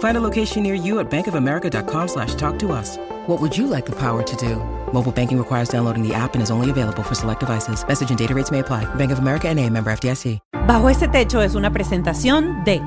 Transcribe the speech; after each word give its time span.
Find 0.00 0.16
a 0.16 0.20
location 0.20 0.62
near 0.62 0.74
you 0.74 0.98
at 1.00 1.10
bankofamerica.com 1.10 2.08
slash 2.08 2.34
talk 2.34 2.58
to 2.58 2.72
us. 2.72 2.98
What 3.26 3.40
would 3.40 3.56
you 3.56 3.66
like 3.66 3.86
the 3.86 3.96
power 3.96 4.22
to 4.22 4.36
do? 4.36 4.56
Mobile 4.92 5.12
banking 5.12 5.38
requires 5.38 5.68
downloading 5.68 6.06
the 6.06 6.12
app 6.14 6.34
and 6.34 6.42
is 6.42 6.50
only 6.50 6.68
available 6.68 7.02
for 7.02 7.14
select 7.14 7.40
devices. 7.40 7.82
Message 7.86 8.10
and 8.10 8.18
data 8.18 8.34
rates 8.34 8.50
may 8.50 8.58
apply. 8.58 8.84
Bank 8.96 9.12
of 9.12 9.18
America 9.20 9.48
and 9.48 9.58
a 9.58 9.70
member 9.70 9.90
FDIC. 9.92 10.40
Bajo 10.66 10.88
este 10.88 11.08
techo 11.08 11.42
es 11.42 11.54
una 11.54 11.70
presentación 11.70 12.64
de 12.64 12.80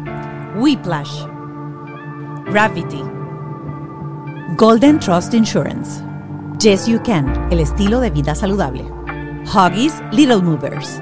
Whiplash, 0.55 1.25
Gravity, 2.45 3.03
Golden 4.57 4.99
Trust 4.99 5.33
Insurance, 5.33 6.01
Yes 6.59 6.87
You 6.87 6.99
Can, 7.03 7.27
el 7.51 7.59
estilo 7.59 7.99
de 7.99 8.09
vida 8.09 8.35
saludable, 8.35 8.83
Huggies 9.45 10.01
Little 10.11 10.41
Movers. 10.41 11.01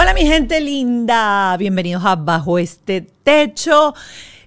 Hola 0.00 0.14
mi 0.14 0.24
gente 0.24 0.60
linda, 0.60 1.56
bienvenidos 1.56 2.04
a 2.04 2.14
Bajo 2.14 2.60
este 2.60 3.00
Techo. 3.00 3.94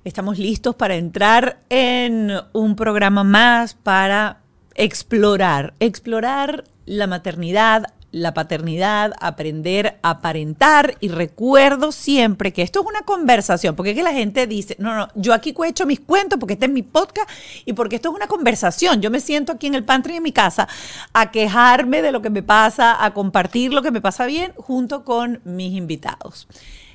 Estamos 0.05 0.39
listos 0.39 0.75
para 0.75 0.95
entrar 0.95 1.59
en 1.67 2.31
un 2.53 2.77
programa 2.77 3.25
más 3.25 3.73
para 3.73 4.43
explorar, 4.75 5.73
explorar 5.81 6.63
la 6.85 7.05
maternidad, 7.05 7.93
la 8.11 8.33
paternidad, 8.33 9.13
aprender 9.19 9.99
a 10.01 10.11
aparentar 10.11 10.97
y 10.99 11.07
recuerdo 11.09 11.91
siempre 11.91 12.51
que 12.51 12.61
esto 12.61 12.81
es 12.81 12.85
una 12.85 13.01
conversación, 13.01 13.75
porque 13.75 13.91
es 13.91 13.95
que 13.95 14.03
la 14.03 14.13
gente 14.13 14.47
dice, 14.47 14.75
no, 14.79 14.95
no, 14.95 15.07
yo 15.15 15.33
aquí 15.33 15.55
he 15.57 15.85
mis 15.85 15.99
cuentos 15.99 16.37
porque 16.39 16.53
este 16.53 16.65
es 16.65 16.71
mi 16.71 16.83
podcast 16.83 17.29
y 17.65 17.73
porque 17.73 17.95
esto 17.95 18.09
es 18.09 18.15
una 18.15 18.27
conversación. 18.27 19.01
Yo 19.01 19.09
me 19.09 19.19
siento 19.19 19.53
aquí 19.53 19.67
en 19.67 19.75
el 19.75 19.83
pantry 19.83 20.15
de 20.15 20.21
mi 20.21 20.31
casa 20.31 20.67
a 21.13 21.31
quejarme 21.31 22.01
de 22.01 22.11
lo 22.11 22.21
que 22.21 22.29
me 22.29 22.43
pasa, 22.43 23.03
a 23.03 23.13
compartir 23.13 23.73
lo 23.73 23.81
que 23.81 23.91
me 23.91 24.01
pasa 24.01 24.25
bien 24.25 24.53
junto 24.57 25.03
con 25.03 25.41
mis 25.43 25.73
invitados. 25.73 26.47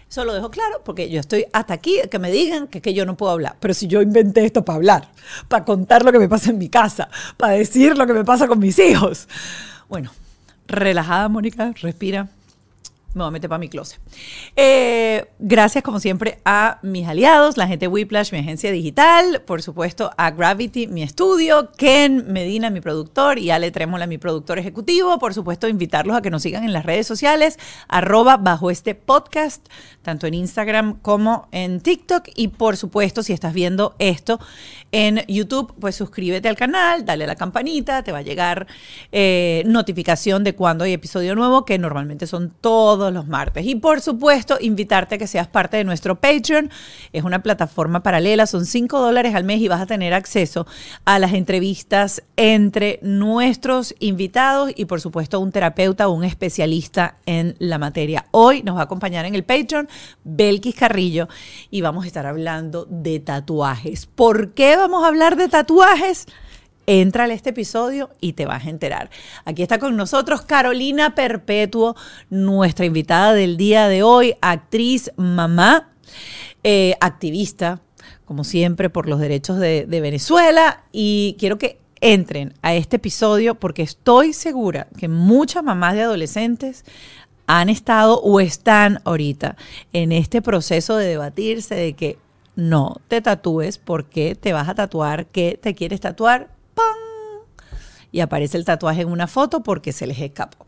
Eso 0.09 0.25
lo 0.25 0.35
dejo 0.35 0.51
claro 0.51 0.83
porque 0.85 1.11
yo 1.11 1.19
estoy 1.19 1.47
hasta 1.53 1.75
aquí, 1.75 1.99
que 2.11 2.19
me 2.19 2.31
digan 2.31 2.69
que, 2.69 2.81
que 2.81 2.95
yo 2.95 3.07
no 3.07 3.17
puedo 3.17 3.33
hablar. 3.33 3.57
Pero 3.59 3.75
si 3.75 3.89
yo 3.89 4.03
inventé 4.03 4.45
esto 4.45 4.65
para 4.65 4.77
hablar, 4.77 5.09
para 5.49 5.65
contar 5.65 6.05
lo 6.05 6.13
que 6.13 6.19
me 6.19 6.29
pasa 6.29 6.51
en 6.51 6.59
mi 6.59 6.69
casa, 6.69 7.09
para 7.37 7.55
decir 7.55 7.99
lo 7.99 8.07
que 8.07 8.13
me 8.13 8.25
pasa 8.25 8.47
con 8.47 8.59
mis 8.59 8.79
hijos. 8.79 9.29
Bueno, 9.89 10.13
relajada, 10.69 11.29
Mónica, 11.29 11.73
respira. 11.81 12.29
Me 13.17 13.23
voy 13.23 13.29
a 13.29 13.31
meter 13.31 13.49
para 13.49 13.59
mi 13.59 13.71
closet. 13.71 13.99
Eh, 14.57 15.25
gracias, 15.39 15.83
como 15.83 16.01
siempre, 16.01 16.39
a 16.45 16.79
mis 16.83 17.09
aliados, 17.09 17.57
la 17.57 17.67
gente 17.67 17.89
Whiplash, 17.89 18.31
mi 18.31 18.41
agencia 18.41 18.71
digital, 18.71 19.41
por 19.47 19.63
supuesto, 19.63 20.11
a 20.19 20.33
Gravity, 20.33 20.87
mi 20.87 21.03
estudio, 21.03 21.73
Ken 21.79 22.31
Medina, 22.31 22.69
mi 22.69 22.83
productor, 22.83 23.39
y 23.39 23.51
Ale 23.51 23.71
Trémola, 23.71 24.07
mi 24.07 24.19
productor 24.19 24.59
ejecutivo. 24.59 25.19
Por 25.19 25.33
supuesto, 25.33 25.67
invitarlos 25.67 26.15
a 26.15 26.21
que 26.21 26.29
nos 26.29 26.43
sigan 26.43 26.65
en 26.65 26.75
las 26.75 26.85
redes 26.85 27.07
sociales, 27.07 27.59
arroba 27.89 28.37
bajo 28.37 28.71
este 28.71 28.95
podcast, 28.95 29.67
tanto 30.03 30.27
en 30.27 30.35
Instagram 30.35 30.99
como 31.01 31.49
en 31.53 31.81
TikTok. 31.81 32.29
Y 32.35 32.49
por 32.49 32.77
supuesto, 32.77 33.23
si 33.23 33.33
estás 33.33 33.55
viendo 33.55 33.95
esto 33.99 34.39
en 34.97 35.23
YouTube, 35.29 35.75
pues 35.79 35.95
suscríbete 35.95 36.49
al 36.49 36.57
canal, 36.57 37.05
dale 37.05 37.25
a 37.25 37.27
la 37.27 37.37
campanita, 37.37 38.03
te 38.03 38.13
va 38.13 38.19
a 38.19 38.23
llegar 38.23 38.67
eh, 39.13 39.63
notificación 39.67 40.43
de 40.43 40.55
cuando 40.55 40.85
hay 40.85 40.95
episodio 40.95 41.35
nuevo, 41.35 41.67
que 41.67 41.79
normalmente 41.79 42.27
son 42.27 42.51
todos 42.63 43.13
los 43.13 43.27
martes. 43.27 43.67
Y 43.67 43.75
por 43.75 44.01
supuesto, 44.01 44.57
invitarte 44.59 45.17
a 45.17 45.19
que 45.19 45.27
seas 45.27 45.49
parte 45.49 45.77
de 45.77 45.85
nuestro 45.85 46.19
Patreon. 46.19 46.71
Es 47.13 47.25
una 47.25 47.43
plataforma 47.43 48.03
paralela, 48.03 48.47
son 48.47 48.65
5 48.65 48.99
dólares 48.99 49.35
al 49.35 49.45
mes 49.45 49.61
y 49.61 49.69
vas 49.69 49.83
a 49.83 49.87
tener 49.87 50.15
acceso 50.15 50.67
a 51.05 51.19
las 51.19 51.35
entrevistas 51.35 52.23
entre 52.37 52.99
nuestros 53.03 53.95
invitados 53.99 54.73
y 54.77 54.87
por 54.87 55.03
supuesto 55.03 55.41
un 55.41 55.53
terapeuta 55.53 56.09
o 56.09 56.13
un 56.13 56.25
especialista 56.25 57.19
en 57.27 57.55
la 57.59 57.77
materia. 57.77 58.25
Hoy 58.31 58.63
nos 58.63 58.77
va 58.77 58.81
a 58.81 58.85
acompañar 58.85 59.27
en 59.27 59.35
el 59.35 59.45
Patreon 59.45 59.91
Belkis 60.25 60.75
Carrillo 60.75 61.29
y 61.71 61.83
vamos 61.83 62.05
a 62.05 62.07
estar 62.07 62.25
hablando 62.25 62.87
de 62.89 63.21
tatuajes. 63.21 64.07
¿Por 64.07 64.55
qué 64.55 64.86
vamos 64.89 65.03
a 65.03 65.09
hablar 65.09 65.35
de 65.35 65.49
tatuajes? 65.49 66.27
Entra 66.87 67.25
a 67.25 67.33
este 67.33 67.51
episodio 67.51 68.11
y 68.21 68.35
te 68.35 68.47
vas 68.47 68.67
a 68.67 68.71
enterar. 68.71 69.11
Aquí 69.45 69.63
está 69.63 69.81
con 69.81 69.97
nosotros 69.97 70.43
Carolina 70.43 71.17
Perpetuo, 71.17 71.97
nuestra 72.31 72.87
invitada 72.87 73.35
del 73.35 73.57
día 73.57 73.89
de 73.89 74.05
hoy, 74.05 74.37
actriz, 74.41 75.11
mamá, 75.17 75.91
eh, 76.63 76.95
activista, 77.01 77.81
como 78.27 78.45
siempre, 78.45 78.89
por 78.89 79.09
los 79.09 79.19
derechos 79.19 79.59
de, 79.59 79.87
de 79.87 80.01
Venezuela. 80.01 80.85
Y 80.93 81.35
quiero 81.41 81.59
que 81.59 81.81
entren 82.01 82.55
a 82.63 82.77
este 82.77 82.97
episodio 82.97 83.57
porque 83.57 83.83
estoy 83.83 84.33
segura 84.33 84.87
que 84.97 85.09
muchas 85.09 85.65
mamás 85.65 85.95
de 85.95 86.03
adolescentes 86.03 86.85
han 87.49 87.71
estado 87.71 88.21
o 88.21 88.39
están 88.39 89.01
ahorita 89.05 89.57
en 89.93 90.13
este 90.13 90.43
proceso 90.43 90.97
de 90.97 91.09
debatirse 91.09 91.75
de 91.75 91.95
que 91.95 92.19
no 92.57 92.97
te 93.09 93.21
tatúes 93.21 93.79
porque 93.79 94.35
te 94.35 94.53
vas 94.53 94.69
a 94.69 94.75
tatuar, 94.75 95.27
que 95.27 95.59
te 95.63 95.75
quieres 95.75 96.01
tatuar, 96.01 96.49
¡pam! 96.75 96.97
Y 98.11 98.21
aparece 98.21 98.57
el 98.57 98.65
tatuaje 98.65 99.03
en 99.03 99.09
una 99.09 99.27
foto 99.27 99.63
porque 99.63 99.93
se 99.93 100.07
les 100.07 100.19
escapó. 100.19 100.67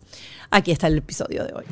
Aquí 0.51 0.71
está 0.71 0.87
el 0.87 0.99
episodio 0.99 1.45
de 1.45 1.53
hoy. 1.55 1.65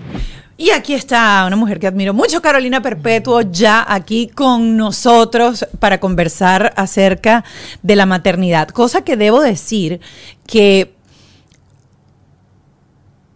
Y 0.56 0.70
aquí 0.70 0.94
está 0.94 1.44
una 1.46 1.56
mujer 1.56 1.78
que 1.78 1.86
admiro 1.86 2.14
mucho, 2.14 2.42
Carolina 2.42 2.82
Perpetuo, 2.82 3.42
ya 3.42 3.84
aquí 3.86 4.28
con 4.28 4.76
nosotros 4.76 5.66
para 5.78 6.00
conversar 6.00 6.72
acerca 6.76 7.44
de 7.82 7.96
la 7.96 8.06
maternidad. 8.06 8.68
Cosa 8.68 9.02
que 9.02 9.16
debo 9.16 9.40
decir 9.40 10.00
que 10.46 10.94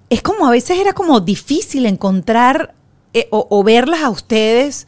es 0.09 0.23
como 0.23 0.47
a 0.47 0.51
veces 0.51 0.79
era 0.79 0.93
como 0.93 1.21
difícil 1.21 1.87
encontrar 1.87 2.75
eh, 3.13 3.29
o, 3.31 3.47
o 3.51 3.63
verlas 3.63 4.03
a 4.03 4.11
ustedes 4.11 4.87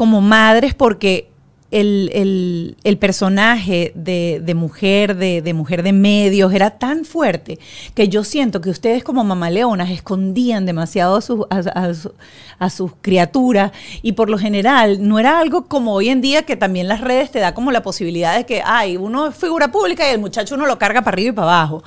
como 0.00 0.22
madres 0.22 0.72
porque 0.72 1.28
el, 1.70 2.74
el, 2.84 2.96
personaje 2.96 3.92
de, 3.94 4.54
mujer, 4.54 5.14
de, 5.14 5.52
mujer 5.52 5.82
de 5.82 5.92
medios, 5.92 6.54
era 6.54 6.70
tan 6.78 7.04
fuerte 7.04 7.58
que 7.92 8.08
yo 8.08 8.24
siento 8.24 8.62
que 8.62 8.70
ustedes 8.70 9.04
como 9.04 9.24
mamaleonas 9.24 9.90
escondían 9.90 10.64
demasiado 10.64 11.16
a, 11.16 11.20
sus 11.20 11.44
a, 11.50 12.70
sus 12.70 12.92
criaturas 13.02 13.72
y 14.00 14.12
por 14.12 14.30
lo 14.30 14.38
general 14.38 15.06
no 15.06 15.18
era 15.18 15.38
algo 15.38 15.66
como 15.66 15.92
hoy 15.92 16.08
en 16.08 16.22
día 16.22 16.44
que 16.44 16.56
también 16.56 16.88
las 16.88 17.02
redes 17.02 17.30
te 17.30 17.38
da 17.38 17.52
como 17.52 17.70
la 17.70 17.82
posibilidad 17.82 18.34
de 18.34 18.46
que, 18.46 18.62
ay, 18.64 18.96
uno 18.96 19.26
es 19.26 19.36
figura 19.36 19.70
pública 19.70 20.08
y 20.08 20.14
el 20.14 20.18
muchacho 20.18 20.54
uno 20.54 20.64
lo 20.64 20.78
carga 20.78 21.02
para 21.02 21.16
arriba 21.16 21.28
y 21.28 21.36
para 21.36 21.48
abajo. 21.48 21.84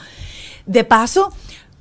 De 0.67 0.83
paso, 0.83 1.33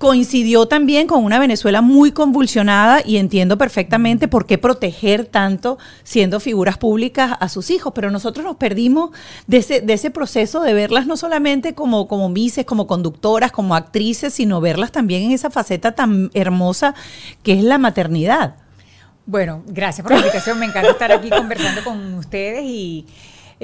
coincidió 0.02 0.66
también 0.66 1.06
con 1.06 1.22
una 1.22 1.38
Venezuela 1.38 1.80
muy 1.80 2.10
convulsionada 2.10 3.02
y 3.06 3.18
entiendo 3.18 3.56
perfectamente 3.56 4.26
por 4.26 4.46
qué 4.46 4.58
proteger 4.58 5.26
tanto 5.26 5.78
siendo 6.02 6.40
figuras 6.40 6.76
públicas 6.76 7.36
a 7.38 7.48
sus 7.48 7.70
hijos, 7.70 7.92
pero 7.94 8.10
nosotros 8.10 8.44
nos 8.44 8.56
perdimos 8.56 9.10
de 9.46 9.58
ese, 9.58 9.80
de 9.80 9.92
ese 9.92 10.10
proceso 10.10 10.60
de 10.60 10.74
verlas 10.74 11.06
no 11.06 11.16
solamente 11.16 11.76
como, 11.76 12.08
como 12.08 12.28
mises, 12.28 12.66
como 12.66 12.88
conductoras, 12.88 13.52
como 13.52 13.76
actrices, 13.76 14.34
sino 14.34 14.60
verlas 14.60 14.90
también 14.90 15.22
en 15.22 15.30
esa 15.30 15.50
faceta 15.50 15.92
tan 15.92 16.32
hermosa 16.34 16.96
que 17.44 17.52
es 17.52 17.62
la 17.62 17.78
maternidad. 17.78 18.56
Bueno, 19.24 19.62
gracias 19.68 20.02
por 20.02 20.14
la 20.14 20.18
invitación, 20.18 20.58
me 20.58 20.66
encanta 20.66 20.90
estar 20.90 21.12
aquí 21.12 21.30
conversando 21.30 21.84
con 21.84 22.14
ustedes 22.14 22.64
y 22.64 23.06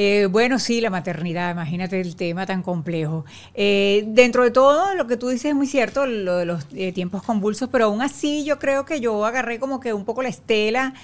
Eh, 0.01 0.29
bueno, 0.31 0.61
sí, 0.61 0.81
la 0.81 0.91
maternidad, 0.91 1.51
imagínate 1.51 2.01
el 2.01 2.15
tema 2.15 2.47
tan 2.47 2.63
complejo. 2.63 3.25
Eh, 3.55 4.05
dentro 4.07 4.45
de 4.45 4.53
todo, 4.53 4.95
lo 4.95 5.09
que 5.09 5.17
tú 5.17 5.29
dices 5.29 5.47
es 5.47 5.55
muy 5.57 5.67
cierto, 5.67 6.07
lo 6.07 6.37
de 6.37 6.45
los 6.45 6.69
eh, 6.73 6.93
tiempos 6.93 7.25
convulsos, 7.25 7.69
pero 7.69 7.87
aún 7.87 8.01
así 8.01 8.45
yo 8.45 8.61
creo 8.61 8.85
que 8.85 9.01
yo 9.01 9.25
agarré 9.25 9.59
como 9.59 9.81
que 9.81 9.93
un 9.93 10.05
poco 10.05 10.23
la 10.23 10.29
estela 10.29 10.95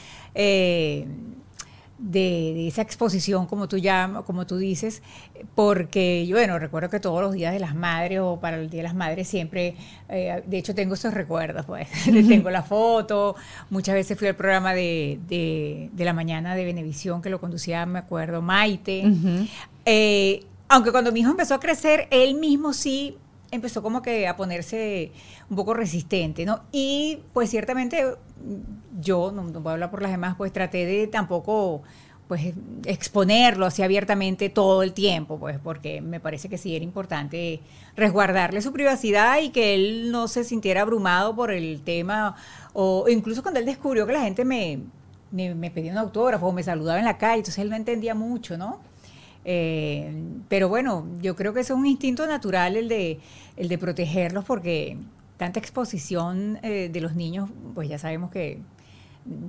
de, 1.98 2.66
esa 2.66 2.82
exposición, 2.82 3.46
como 3.46 3.68
tú 3.68 3.78
llamas, 3.78 4.24
como 4.24 4.46
tú 4.46 4.56
dices, 4.56 5.02
porque 5.54 6.26
yo, 6.26 6.36
bueno, 6.36 6.58
recuerdo 6.58 6.90
que 6.90 7.00
todos 7.00 7.20
los 7.20 7.32
días 7.32 7.52
de 7.52 7.60
las 7.60 7.74
madres 7.74 8.20
o 8.20 8.38
para 8.40 8.56
el 8.56 8.70
Día 8.70 8.78
de 8.78 8.84
las 8.84 8.94
Madres 8.94 9.28
siempre, 9.28 9.76
eh, 10.08 10.42
de 10.46 10.58
hecho 10.58 10.74
tengo 10.74 10.94
esos 10.94 11.14
recuerdos, 11.14 11.64
pues, 11.66 11.88
tengo 12.04 12.50
la 12.50 12.62
foto, 12.62 13.36
muchas 13.70 13.94
veces 13.94 14.18
fui 14.18 14.28
al 14.28 14.36
programa 14.36 14.74
de, 14.74 15.18
de, 15.28 16.04
la 16.04 16.12
mañana 16.12 16.54
de 16.54 16.64
Benevisión 16.64 17.22
que 17.22 17.30
lo 17.30 17.40
conducía, 17.40 17.86
me 17.86 17.98
acuerdo, 17.98 18.42
Maite. 18.42 19.04
Eh, 19.86 20.44
aunque 20.68 20.92
cuando 20.92 21.12
mi 21.12 21.20
hijo 21.20 21.30
empezó 21.30 21.54
a 21.54 21.60
crecer, 21.60 22.08
él 22.10 22.34
mismo 22.34 22.72
sí 22.72 23.16
empezó 23.54 23.82
como 23.82 24.02
que 24.02 24.28
a 24.28 24.36
ponerse 24.36 25.12
un 25.50 25.56
poco 25.56 25.74
resistente, 25.74 26.44
¿no? 26.44 26.62
Y 26.72 27.20
pues 27.32 27.50
ciertamente 27.50 28.04
yo, 29.00 29.32
no, 29.32 29.42
no, 29.44 29.62
puedo 29.62 29.70
hablar 29.70 29.90
por 29.90 30.02
las 30.02 30.10
demás, 30.10 30.34
pues 30.36 30.52
traté 30.52 30.86
de 30.86 31.06
tampoco 31.06 31.82
pues 32.28 32.54
exponerlo 32.86 33.66
así 33.66 33.82
abiertamente 33.82 34.48
todo 34.48 34.82
el 34.82 34.92
tiempo, 34.94 35.38
pues 35.38 35.58
porque 35.62 36.00
me 36.00 36.20
parece 36.20 36.48
que 36.48 36.56
sí 36.56 36.74
era 36.74 36.84
importante 36.84 37.60
resguardarle 37.96 38.62
su 38.62 38.72
privacidad 38.72 39.40
y 39.42 39.50
que 39.50 39.74
él 39.74 40.10
no 40.10 40.26
se 40.28 40.44
sintiera 40.44 40.82
abrumado 40.82 41.36
por 41.36 41.50
el 41.50 41.82
tema, 41.82 42.36
o 42.72 43.08
incluso 43.08 43.42
cuando 43.42 43.60
él 43.60 43.66
descubrió 43.66 44.06
que 44.06 44.14
la 44.14 44.22
gente 44.22 44.44
me, 44.44 44.80
me, 45.30 45.70
pedía 45.70 45.92
un 45.92 45.98
autógrafo 45.98 46.46
o 46.46 46.52
me 46.52 46.62
saludaba 46.62 46.98
en 46.98 47.04
la 47.04 47.18
calle, 47.18 47.38
entonces 47.38 47.58
él 47.58 47.68
no 47.68 47.76
entendía 47.76 48.14
mucho, 48.14 48.56
¿no? 48.56 48.80
Eh, 49.44 50.12
pero 50.48 50.68
bueno, 50.68 51.06
yo 51.20 51.36
creo 51.36 51.52
que 51.52 51.60
es 51.60 51.70
un 51.70 51.86
instinto 51.86 52.26
natural 52.26 52.76
el 52.76 52.88
de, 52.88 53.20
el 53.56 53.68
de 53.68 53.78
protegerlos 53.78 54.44
porque 54.44 54.96
tanta 55.36 55.58
exposición 55.58 56.58
eh, 56.62 56.88
de 56.92 57.00
los 57.00 57.14
niños, 57.14 57.50
pues 57.74 57.88
ya 57.88 57.98
sabemos 57.98 58.30
que 58.30 58.60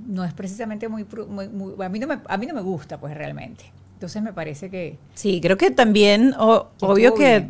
no 0.08 0.24
es 0.24 0.34
precisamente 0.34 0.88
muy, 0.88 1.04
a, 1.04 1.90
mí 1.90 2.00
no 2.00 2.08
me, 2.08 2.20
a 2.28 2.38
mí 2.38 2.46
no 2.46 2.54
me 2.54 2.62
gusta, 2.62 3.00
pues 3.00 3.14
realmente. 3.14 3.66
Entonces 3.94 4.22
me 4.22 4.34
parece 4.34 4.70
que... 4.70 4.98
Sí, 5.14 5.40
creo 5.42 5.58
que 5.58 5.72
también, 5.72 6.34
obvio 6.38 7.14
que, 7.14 7.48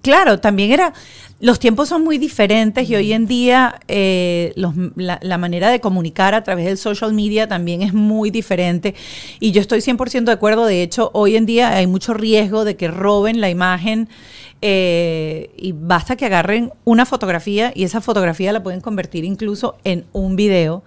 claro, 0.00 0.40
también 0.40 0.72
era, 0.72 0.92
los 1.40 1.58
tiempos 1.58 1.88
son 1.88 2.04
muy 2.04 2.18
diferentes 2.18 2.88
y 2.88 2.94
hoy 2.94 3.12
en 3.12 3.26
día 3.26 3.80
eh, 3.88 4.52
la, 4.54 5.38
manera 5.38 5.70
de 5.70 5.80
comunicar 5.80 6.34
a 6.34 6.44
través 6.44 6.66
del 6.66 6.78
social 6.78 7.12
media 7.12 7.48
también 7.48 7.82
es 7.82 7.92
muy 7.92 8.30
diferente. 8.30 8.94
Y 9.40 9.50
yo 9.50 9.60
estoy 9.60 9.80
100% 9.80 10.24
de 10.24 10.32
acuerdo, 10.32 10.66
de 10.66 10.82
hecho, 10.82 11.10
hoy 11.14 11.36
en 11.36 11.46
día 11.46 11.76
hay 11.76 11.86
mucho 11.86 12.14
riesgo 12.14 12.64
de 12.64 12.76
que 12.76 12.88
roben 12.88 13.40
la 13.40 13.50
imagen 13.50 14.08
eh, 14.60 15.50
y 15.56 15.72
basta 15.72 16.14
que 16.14 16.26
agarren 16.26 16.72
una 16.84 17.04
fotografía 17.06 17.72
y 17.74 17.82
esa 17.82 18.00
fotografía 18.00 18.52
la 18.52 18.62
pueden 18.62 18.80
convertir 18.80 19.24
incluso 19.24 19.76
en 19.82 20.04
un 20.12 20.36
video. 20.36 20.84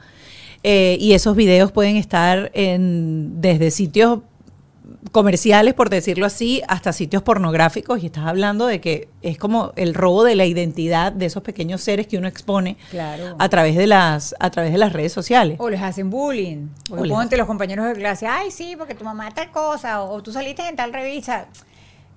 Eh, 0.64 0.98
y 1.00 1.14
esos 1.14 1.36
videos 1.36 1.72
pueden 1.72 1.96
estar 1.96 2.50
en, 2.56 3.40
desde 3.40 3.70
sitios 3.70 4.22
comerciales, 5.12 5.74
por 5.74 5.90
decirlo 5.90 6.26
así, 6.26 6.62
hasta 6.68 6.94
sitios 6.94 7.24
pornográficos 7.24 8.02
y 8.04 8.08
estás 8.08 8.26
hablando 8.26 8.68
de 8.68 8.82
que 8.82 9.10
es 9.22 9.38
como 9.38 9.72
el 9.76 9.94
robo 9.94 10.24
de 10.24 10.36
la 10.36 10.46
identidad 10.46 11.12
de 11.12 11.26
esos 11.26 11.44
pequeños 11.44 11.82
seres 11.82 12.08
que 12.08 12.18
uno 12.18 12.28
expone 12.28 12.78
a 13.38 13.50
través 13.50 13.76
de 13.76 13.88
las 13.88 14.36
a 14.40 14.50
través 14.50 14.72
de 14.72 14.78
las 14.78 14.94
redes 14.94 15.14
sociales. 15.14 15.58
O 15.60 15.70
les 15.70 15.82
hacen 15.82 16.10
bullying. 16.10 16.68
O, 16.90 17.04
ponte 17.08 17.38
los 17.38 17.48
compañeros 17.48 17.88
de 17.88 17.94
clase, 17.94 18.28
ay 18.28 18.52
sí, 18.52 18.76
porque 18.78 18.96
tu 18.96 19.04
mamá 19.04 19.32
tal 19.32 19.52
cosa, 19.52 20.04
o 20.04 20.22
tú 20.22 20.32
saliste 20.32 20.68
en 20.68 20.76
tal 20.76 20.94
revista. 20.94 21.48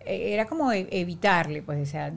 Eh, 0.04 0.32
era 0.32 0.46
como 0.46 0.72
e, 0.72 0.88
evitarle, 0.90 1.62
pues, 1.62 1.86
o 1.86 1.90
sea, 1.90 2.12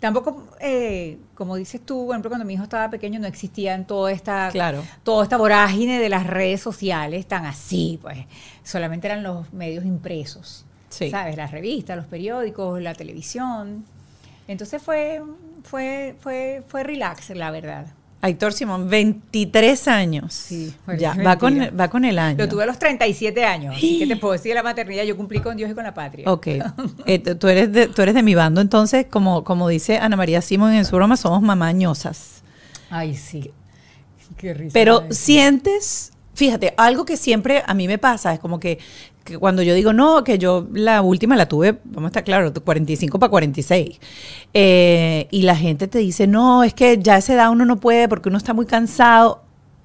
tampoco, 0.00 0.48
eh, 0.60 1.18
como 1.34 1.56
dices 1.56 1.80
tú, 1.84 2.06
por 2.06 2.14
ejemplo, 2.14 2.30
cuando 2.30 2.44
mi 2.44 2.54
hijo 2.54 2.64
estaba 2.64 2.90
pequeño 2.90 3.20
no 3.20 3.26
existían 3.26 3.86
toda 3.86 4.10
esta, 4.10 4.48
claro. 4.50 4.82
toda 5.04 5.22
esta 5.22 5.36
vorágine 5.36 6.00
de 6.00 6.08
las 6.08 6.26
redes 6.26 6.60
sociales 6.60 7.26
tan 7.26 7.46
así, 7.46 7.98
pues, 8.02 8.18
solamente 8.64 9.06
eran 9.06 9.22
los 9.22 9.52
medios 9.52 9.84
impresos, 9.84 10.66
¿sabes? 10.88 11.36
Las 11.36 11.52
revistas, 11.52 11.96
los 11.96 12.06
periódicos, 12.06 12.80
la 12.82 12.94
televisión. 12.94 13.84
Entonces 14.48 14.82
fue, 14.82 15.22
fue, 15.62 16.16
fue, 16.18 16.64
fue 16.66 16.82
relax, 16.82 17.30
la 17.30 17.50
verdad. 17.50 17.86
Aitor 18.22 18.52
Simón, 18.52 18.90
23 18.90 19.88
años. 19.88 20.34
Sí, 20.34 20.74
ya, 20.98 21.14
va 21.14 21.38
con, 21.38 21.58
va 21.58 21.88
con 21.88 22.04
el 22.04 22.18
año. 22.18 22.36
Lo 22.36 22.48
tuve 22.48 22.64
a 22.64 22.66
los 22.66 22.78
37 22.78 23.44
años. 23.44 23.74
Así 23.76 23.98
que 23.98 24.06
te 24.06 24.16
puedo 24.20 24.32
decir 24.32 24.54
la 24.54 24.62
maternidad, 24.62 25.04
yo 25.04 25.16
cumplí 25.16 25.40
con 25.40 25.56
Dios 25.56 25.70
y 25.70 25.74
con 25.74 25.84
la 25.84 25.94
patria. 25.94 26.30
Ok. 26.30 26.46
Eh, 27.06 27.18
tú, 27.18 27.48
eres 27.48 27.72
de, 27.72 27.88
tú 27.88 28.02
eres 28.02 28.14
de 28.14 28.22
mi 28.22 28.34
bando, 28.34 28.60
entonces, 28.60 29.06
como, 29.08 29.42
como 29.42 29.68
dice 29.68 29.96
Ana 29.96 30.16
María 30.16 30.42
Simón 30.42 30.74
en 30.74 30.84
su 30.84 30.96
broma, 30.96 31.16
somos 31.16 31.40
mamañosas. 31.40 32.42
Ay, 32.90 33.14
sí. 33.16 33.52
Qué 34.36 34.52
risa. 34.52 34.74
Pero 34.74 35.04
sientes, 35.10 36.12
fíjate, 36.34 36.74
algo 36.76 37.06
que 37.06 37.16
siempre 37.16 37.62
a 37.66 37.72
mí 37.72 37.88
me 37.88 37.98
pasa 37.98 38.34
es 38.34 38.40
como 38.40 38.60
que 38.60 38.78
cuando 39.38 39.62
yo 39.62 39.74
digo, 39.74 39.92
no, 39.92 40.24
que 40.24 40.38
yo 40.38 40.66
la 40.72 41.02
última 41.02 41.36
la 41.36 41.46
tuve, 41.46 41.78
vamos 41.84 42.04
a 42.04 42.08
estar 42.08 42.24
claro, 42.24 42.52
45 42.52 43.18
para 43.18 43.30
46. 43.30 44.00
Eh, 44.54 45.28
y 45.30 45.42
la 45.42 45.56
gente 45.56 45.88
te 45.88 45.98
dice, 45.98 46.26
no, 46.26 46.64
es 46.64 46.74
que 46.74 46.98
ya 46.98 47.14
a 47.14 47.18
esa 47.18 47.34
edad 47.34 47.50
uno 47.50 47.64
no 47.64 47.78
puede 47.78 48.08
porque 48.08 48.28
uno 48.28 48.38
está 48.38 48.52
muy 48.52 48.66
cansado. 48.66 49.42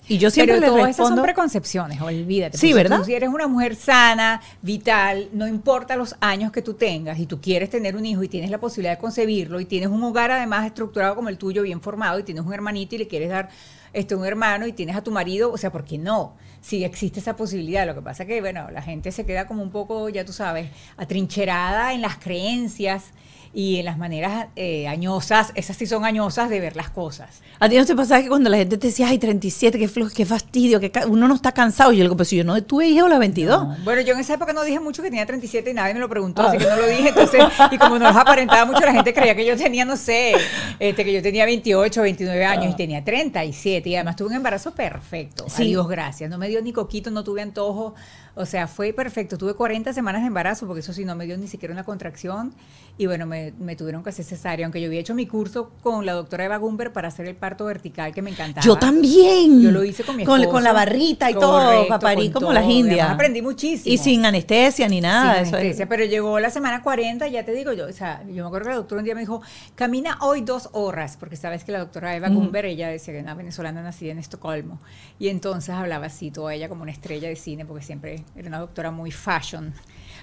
Y 0.08 0.20
yo 0.20 0.30
siempre 0.30 0.60
Pero 0.60 0.68
le 0.68 0.78
todas 0.78 0.90
esas 0.92 1.08
son 1.08 1.22
preconcepciones, 1.22 2.00
olvídate. 2.00 2.60
Sí, 2.60 2.74
¿verdad? 2.74 3.04
si 3.04 3.16
eres 3.16 3.30
una 3.30 3.48
mujer 3.48 3.76
sana, 3.76 4.40
vital, 4.62 5.30
no 5.34 5.48
importa 5.48 5.96
los 5.96 6.16
años 6.20 6.52
que 6.52 6.62
tú 6.62 6.76
tengas 6.76 7.18
y 7.20 7.26
tú 7.26 7.42
quieres 7.42 7.72
tener 7.72 7.96
un 7.96 8.06
hijo 8.06 8.22
y 8.22 8.28
tienes 8.28 8.52
la 8.52 8.60
posibilidad 8.60 8.94
de 8.94 9.00
concebirlo 9.00 9.60
y 9.60 9.66
tienes 9.66 9.90
un 9.90 10.04
hogar 10.04 10.30
además 10.30 10.68
estructurado 10.68 11.16
como 11.16 11.30
el 11.30 11.40
tuyo, 11.40 11.64
bien 11.64 11.82
formado 11.82 12.20
y 12.20 12.24
tienes 12.24 12.46
un 12.46 12.54
hermanito 12.54 12.94
y 12.94 13.00
le 13.00 13.08
quieres 13.08 13.30
dar 13.30 13.50
este, 13.94 14.14
un 14.14 14.26
hermano 14.26 14.68
y 14.68 14.74
tienes 14.74 14.96
a 14.96 15.02
tu 15.02 15.10
marido, 15.10 15.52
o 15.52 15.58
sea, 15.58 15.72
¿por 15.72 15.86
qué 15.86 15.98
no? 15.98 16.36
Si 16.66 16.84
existe 16.84 17.20
esa 17.20 17.36
posibilidad. 17.36 17.86
Lo 17.86 17.94
que 17.94 18.02
pasa 18.02 18.26
que, 18.26 18.42
bueno, 18.42 18.72
la 18.72 18.82
gente 18.82 19.12
se 19.12 19.24
queda 19.24 19.46
como 19.46 19.62
un 19.62 19.70
poco, 19.70 20.10
ya 20.10 20.26
tú 20.26 20.34
sabes, 20.34 20.72
atrincherada 20.98 21.94
en 21.94 22.02
las 22.02 22.18
creencias 22.18 23.12
y 23.56 23.80
en 23.80 23.86
las 23.86 23.98
maneras 23.98 24.48
eh, 24.58 24.86
añosas, 24.86 25.54
esas 25.56 25.78
sí 25.78 25.86
son 25.86 26.04
añosas 26.04 26.50
de 26.50 26.60
ver 26.60 26.76
las 26.76 26.90
cosas. 26.90 27.42
A 27.58 27.70
ti 27.70 27.78
no 27.78 27.86
te 27.86 27.96
pasa 27.96 28.22
que 28.22 28.28
cuando 28.28 28.50
la 28.50 28.58
gente 28.58 28.78
te 28.78 28.88
decía, 28.88 29.08
ay, 29.08 29.18
37, 29.18 29.80
qué 29.80 29.88
flojo, 29.88 30.12
qué 30.14 30.26
fastidio, 30.26 30.82
que 30.82 30.92
uno 31.08 31.26
no 31.26 31.36
está 31.36 31.54
cansado. 31.54 31.94
Y 31.94 31.96
yo 31.96 32.04
le 32.04 32.10
digo, 32.10 32.18
pues 32.18 32.28
si 32.28 32.36
yo 32.36 32.44
no 32.44 32.62
tuve 32.62 32.90
hija 32.90 33.06
a 33.06 33.08
las 33.10 33.18
22. 33.18 33.86
Bueno, 33.86 34.02
yo 34.02 34.14
en 34.14 34.20
esa 34.20 34.34
época 34.34 34.52
no 34.52 34.62
dije 34.66 34.82
mucho 34.82 35.02
que 35.02 35.10
tenía 35.10 35.26
37 35.26 35.70
y 35.70 35.74
nadie 35.74 35.94
me 35.94 36.02
lo 36.02 36.10
preguntó, 36.10 36.42
así 36.42 36.58
que 36.58 36.66
no 36.66 36.76
lo 36.76 36.86
dije. 36.86 37.08
Entonces, 37.08 37.46
y 37.72 37.78
como 37.78 37.98
no 37.98 38.10
los 38.10 38.18
aparentaba 38.18 38.66
mucho, 38.66 38.82
la 38.82 38.92
gente 38.92 39.14
creía 39.14 39.34
que 39.38 39.46
yo 39.46 39.56
tenía, 39.56 39.86
no 39.86 39.96
sé, 39.96 40.34
este, 40.78 41.06
que 41.06 41.14
yo 41.14 41.22
tenía 41.22 41.46
28, 41.46 42.02
29 42.02 42.44
años 42.44 42.74
y 42.74 42.76
tenía 42.76 43.06
37. 43.06 43.88
Y 43.88 43.96
además 43.96 44.18
tuve 44.18 44.28
un 44.28 44.36
embarazo 44.36 44.72
perfecto. 44.76 45.46
Sí. 45.48 45.64
Dios 45.64 45.88
gracias. 45.88 46.30
No 46.30 46.38
me 46.38 46.50
dio 46.50 46.62
ni 46.62 46.74
coquito, 46.74 47.10
no 47.10 47.24
tuve 47.24 47.42
antojo. 47.42 47.96
O 48.38 48.46
sea, 48.46 48.68
fue 48.68 48.92
perfecto. 48.92 49.38
Tuve 49.38 49.54
40 49.54 49.94
semanas 49.94 50.22
de 50.22 50.28
embarazo, 50.28 50.68
porque 50.68 50.82
eso 50.82 50.92
sí, 50.92 51.06
no 51.06 51.16
me 51.16 51.26
dio 51.26 51.38
ni 51.38 51.48
siquiera 51.48 51.74
una 51.74 51.86
contracción. 51.86 52.54
Y 52.98 53.08
bueno, 53.08 53.26
me, 53.26 53.52
tuvieron 53.78 54.04
que 54.04 54.10
hacer 54.10 54.26
cesárea, 54.26 54.66
aunque 54.66 54.82
yo 54.82 54.88
había 54.88 55.00
hecho 55.00 55.16
mi 55.16 55.26
curso 55.26 55.72
con 55.82 56.06
la 56.06 56.14
doctora 56.14 56.46
Eva 56.46 56.58
Gumber 56.58 56.92
para 56.92 57.08
hacer 57.08 57.28
el 57.28 57.36
parto 57.36 57.66
vertical, 57.66 58.14
que 58.14 58.22
me 58.22 58.32
encantaba. 58.32 58.66
Yo 58.66 58.76
también. 58.76 59.62
Yo 59.62 59.72
lo 59.72 59.84
hice 59.86 60.04
con 60.04 60.18
mi 60.18 60.24
esposo. 60.24 60.50
Con, 60.50 60.64
la 60.64 60.74
barrita 60.74 61.30
y 61.32 61.34
todo, 61.34 61.88
para 61.88 62.00
parir 62.00 62.32
como 62.34 62.52
las 62.52 62.70
indias. 62.70 63.10
aprendí 63.10 63.42
muchísimo. 63.42 63.94
Y 63.94 63.98
sin 63.98 64.26
anestesia 64.26 64.88
ni 64.90 65.00
nada. 65.00 65.46
Sin 65.46 65.56
anestesia, 65.56 65.88
pero 65.88 66.04
llegó 66.04 66.40
la 66.40 66.50
semana 66.50 66.82
40, 66.82 67.28
ya 67.28 67.46
te 67.46 67.54
digo 67.54 67.72
yo, 67.72 67.88
o 67.88 67.94
sea, 67.94 68.24
yo 68.28 68.44
me 68.44 68.48
acuerdo 68.48 68.66
que 68.66 68.70
la 68.72 68.76
doctora 68.78 69.00
un 69.00 69.06
día 69.06 69.16
me 69.16 69.22
dijo, 69.22 69.42
camina 69.76 70.18
hoy 70.22 70.42
dos 70.42 70.70
horas, 70.74 71.18
porque 71.18 71.36
sabes 71.36 71.64
que 71.64 71.72
la 71.72 71.80
doctora 71.80 72.16
Eva 72.16 72.30
Gumber, 72.30 72.66
ella 72.66 72.90
decía 72.90 73.14
que 73.14 73.20
era 73.20 73.24
una 73.24 73.36
venezolana 73.36 73.82
nacida 73.82 74.12
en 74.12 74.20
Estocolmo. 74.20 74.80
Y 75.20 75.30
entonces 75.30 75.70
hablaba 75.74 76.08
así, 76.08 76.32
toda 76.32 76.54
ella 76.54 76.68
como 76.68 76.84
una 76.84 76.92
estrella 76.92 77.30
de 77.30 77.36
cine, 77.36 77.66
porque 77.66 77.84
siempre 77.84 78.25
era 78.36 78.48
una 78.48 78.60
doctora 78.60 78.92
muy 78.92 79.12
fashion 79.12 79.74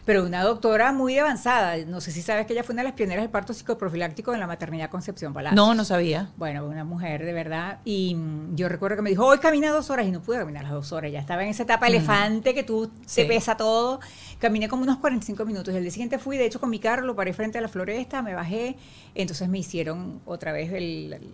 pero 0.05 0.25
una 0.25 0.43
doctora 0.43 0.93
muy 0.93 1.17
avanzada. 1.19 1.77
No 1.87 2.01
sé 2.01 2.11
si 2.11 2.23
sabes 2.23 2.47
que 2.47 2.55
ella 2.55 2.65
fue 2.65 2.73
una 2.73 2.83
de 2.83 2.89
las 2.89 2.97
pioneras 2.97 3.23
del 3.23 3.31
parto 3.31 3.55
psicoprofiláctico 3.55 4.35
en 4.35 4.41
la 4.41 4.47
maternidad 4.47 4.91
Concepción 4.91 5.33
Palacios. 5.33 5.57
No, 5.57 5.75
no 5.75 5.85
sabía. 5.85 6.31
Bueno, 6.37 6.67
una 6.67 6.85
mujer 6.85 7.25
de 7.25 7.33
verdad. 7.33 7.79
Y 7.85 8.15
mm, 8.15 8.57
yo 8.57 8.69
recuerdo 8.69 8.97
que 8.97 9.03
me 9.03 9.11
dijo, 9.11 9.25
hoy 9.25 9.39
camina 9.39 9.71
dos 9.71 9.91
horas 9.91 10.07
y 10.07 10.11
no 10.11 10.21
pude 10.21 10.39
caminar 10.39 10.65
las 10.65 10.73
dos 10.73 10.93
horas. 10.93 11.13
Ya 11.13 11.21
estaba 11.21 11.45
en 11.45 11.51
esa 11.51 11.63
etapa 11.63 11.87
elefante 11.87 12.53
que 12.55 12.65
tú 12.65 12.91
te 13.15 13.25
pesa 13.27 13.57
todo. 13.57 14.01
Caminé 14.41 14.69
como 14.69 14.83
unos 14.83 14.99
45 14.99 15.45
minutos. 15.45 15.73
Y 15.73 15.77
el 15.77 15.85
día 15.85 15.93
siguiente 15.93 16.19
fui, 16.19 16.37
de 16.37 16.47
hecho, 16.47 16.59
con 16.59 16.71
mi 16.71 16.81
carro, 16.81 17.07
lo 17.07 17.15
paré 17.15 17.33
frente 17.33 17.59
a 17.59 17.61
la 17.61 17.69
floresta, 17.69 18.23
me 18.23 18.35
bajé. 18.35 18.77
Entonces 19.15 19.49
me 19.49 19.59
hicieron 19.59 20.21
otra 20.25 20.53
vez 20.53 20.73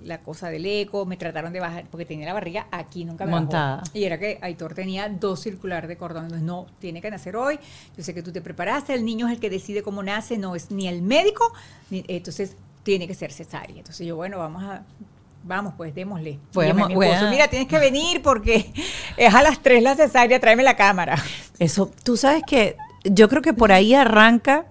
la 0.04 0.20
cosa 0.20 0.50
del 0.50 0.66
eco, 0.66 1.06
me 1.06 1.16
trataron 1.16 1.52
de 1.52 1.60
bajar, 1.60 1.84
porque 1.90 2.04
tenía 2.04 2.26
la 2.26 2.34
barriga 2.34 2.66
aquí, 2.70 3.04
nunca 3.04 3.24
me 3.24 3.30
Montada. 3.30 3.82
Y 3.94 4.04
era 4.04 4.18
que 4.18 4.38
Aitor 4.42 4.74
tenía 4.74 5.08
dos 5.08 5.40
circular 5.40 5.86
de 5.86 5.96
cordón. 5.96 6.24
Entonces, 6.24 6.44
no, 6.44 6.66
tiene 6.78 7.00
que 7.00 7.10
nacer 7.10 7.36
hoy. 7.36 7.58
Yo 7.96 8.02
sé 8.02 8.12
que 8.12 8.22
tú 8.22 8.32
te 8.32 8.42
preparaste, 8.58 8.92
el 8.92 9.04
niño 9.04 9.28
es 9.28 9.34
el 9.34 9.38
que 9.38 9.50
decide 9.50 9.84
cómo 9.84 10.02
nace, 10.02 10.36
no 10.36 10.56
es 10.56 10.72
ni 10.72 10.88
el 10.88 11.00
médico, 11.00 11.52
entonces 11.92 12.56
tiene 12.82 13.06
que 13.06 13.14
ser 13.14 13.30
cesárea. 13.30 13.76
Entonces 13.76 14.04
yo, 14.04 14.16
bueno, 14.16 14.38
vamos 14.38 14.64
a 14.64 14.82
Vamos, 15.44 15.74
pues 15.76 15.94
démosle. 15.94 16.40
Mira, 17.30 17.46
tienes 17.48 17.68
que 17.68 17.78
venir 17.78 18.20
porque 18.20 18.72
es 19.16 19.32
a 19.32 19.40
las 19.40 19.62
3 19.62 19.82
la 19.84 19.94
cesárea, 19.94 20.40
tráeme 20.40 20.64
la 20.64 20.74
cámara. 20.74 21.16
Eso, 21.60 21.90
tú 22.02 22.16
sabes 22.16 22.42
que 22.44 22.76
yo 23.04 23.28
creo 23.28 23.40
que 23.40 23.54
por 23.54 23.70
ahí 23.70 23.94
arranca, 23.94 24.66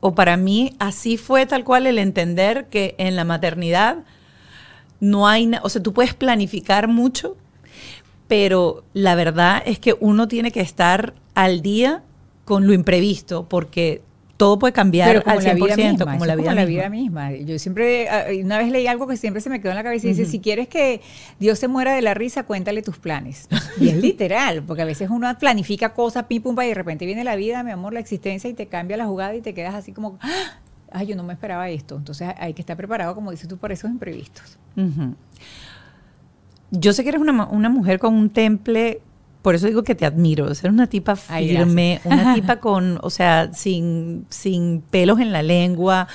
o 0.00 0.14
para 0.14 0.36
mí 0.36 0.74
así 0.80 1.16
fue 1.16 1.46
tal 1.46 1.62
cual 1.62 1.86
el 1.86 1.98
entender 1.98 2.66
que 2.66 2.96
en 2.98 3.14
la 3.14 3.24
maternidad 3.24 3.98
no 4.98 5.28
hay, 5.28 5.52
o 5.62 5.68
sea, 5.68 5.80
tú 5.80 5.92
puedes 5.92 6.14
planificar 6.14 6.88
mucho, 6.88 7.36
pero 8.26 8.82
la 8.92 9.14
verdad 9.14 9.62
es 9.64 9.78
que 9.78 9.96
uno 10.00 10.26
tiene 10.26 10.50
que 10.50 10.60
estar 10.60 11.14
al 11.34 11.62
día 11.62 12.02
con 12.52 12.66
lo 12.66 12.74
imprevisto, 12.74 13.48
porque 13.48 14.02
todo 14.36 14.58
puede 14.58 14.74
cambiar 14.74 15.22
al 15.24 15.38
100%, 15.38 15.56
misma, 15.56 16.12
como, 16.12 16.26
la 16.26 16.36
vida, 16.36 16.44
como 16.50 16.54
la 16.54 16.66
vida 16.66 16.90
misma. 16.90 17.32
Yo 17.32 17.58
siempre, 17.58 18.10
ah, 18.10 18.26
una 18.44 18.58
vez 18.58 18.70
leí 18.70 18.86
algo 18.86 19.06
que 19.06 19.16
siempre 19.16 19.40
se 19.40 19.48
me 19.48 19.58
quedó 19.58 19.70
en 19.70 19.76
la 19.76 19.82
cabeza 19.82 20.06
y 20.06 20.10
dice, 20.10 20.26
si 20.26 20.38
quieres 20.38 20.68
que 20.68 21.00
Dios 21.40 21.58
se 21.58 21.66
muera 21.66 21.94
de 21.94 22.02
la 22.02 22.12
risa, 22.12 22.42
cuéntale 22.42 22.82
tus 22.82 22.98
planes. 22.98 23.48
Y 23.80 23.88
es 23.88 23.96
literal, 23.96 24.62
porque 24.64 24.82
a 24.82 24.84
veces 24.84 25.08
uno 25.08 25.34
planifica 25.38 25.94
cosas, 25.94 26.24
pim, 26.24 26.42
pum, 26.42 26.54
y 26.60 26.66
de 26.66 26.74
repente 26.74 27.06
viene 27.06 27.24
la 27.24 27.36
vida, 27.36 27.62
mi 27.62 27.70
amor, 27.70 27.94
la 27.94 28.00
existencia, 28.00 28.50
y 28.50 28.52
te 28.52 28.66
cambia 28.66 28.98
la 28.98 29.06
jugada 29.06 29.34
y 29.34 29.40
te 29.40 29.54
quedas 29.54 29.74
así 29.74 29.92
como, 29.92 30.18
¡Ah! 30.20 30.58
ay, 30.90 31.06
yo 31.06 31.16
no 31.16 31.22
me 31.22 31.32
esperaba 31.32 31.70
esto. 31.70 31.96
Entonces 31.96 32.28
hay 32.36 32.52
que 32.52 32.60
estar 32.60 32.76
preparado, 32.76 33.14
como 33.14 33.30
dices 33.30 33.48
tú, 33.48 33.56
para 33.56 33.72
esos 33.72 33.90
imprevistos. 33.90 34.58
Yo 36.70 36.92
sé 36.92 37.02
que 37.02 37.08
eres 37.08 37.20
una, 37.22 37.46
una 37.46 37.70
mujer 37.70 37.98
con 37.98 38.12
un 38.12 38.28
temple 38.28 39.00
por 39.42 39.56
eso 39.56 39.66
digo 39.66 39.82
que 39.82 39.94
te 39.94 40.06
admiro. 40.06 40.54
Ser 40.54 40.70
una 40.70 40.86
tipa 40.86 41.16
firme, 41.16 42.00
una 42.04 42.34
tipa 42.34 42.56
con, 42.56 42.98
o 43.02 43.10
sea, 43.10 43.52
sin, 43.52 44.24
sin 44.30 44.82
pelos 44.90 45.20
en 45.20 45.32
la 45.32 45.42
lengua, 45.42 46.08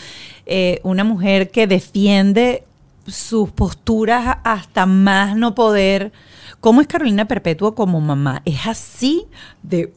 eh, 0.46 0.79
una 0.84 1.03
mujer 1.03 1.51
que 1.51 1.67
defiende 1.67 2.63
sus 3.05 3.51
posturas 3.51 4.38
hasta 4.43 4.86
más 4.86 5.36
no 5.36 5.55
poder. 5.55 6.12
¿Cómo 6.60 6.81
es 6.81 6.88
Carolina 6.88 7.25
Perpetuo 7.25 7.75
como 7.75 8.01
mamá? 8.01 8.41
Es 8.46 8.65
así 8.65 9.25
de 9.62 9.93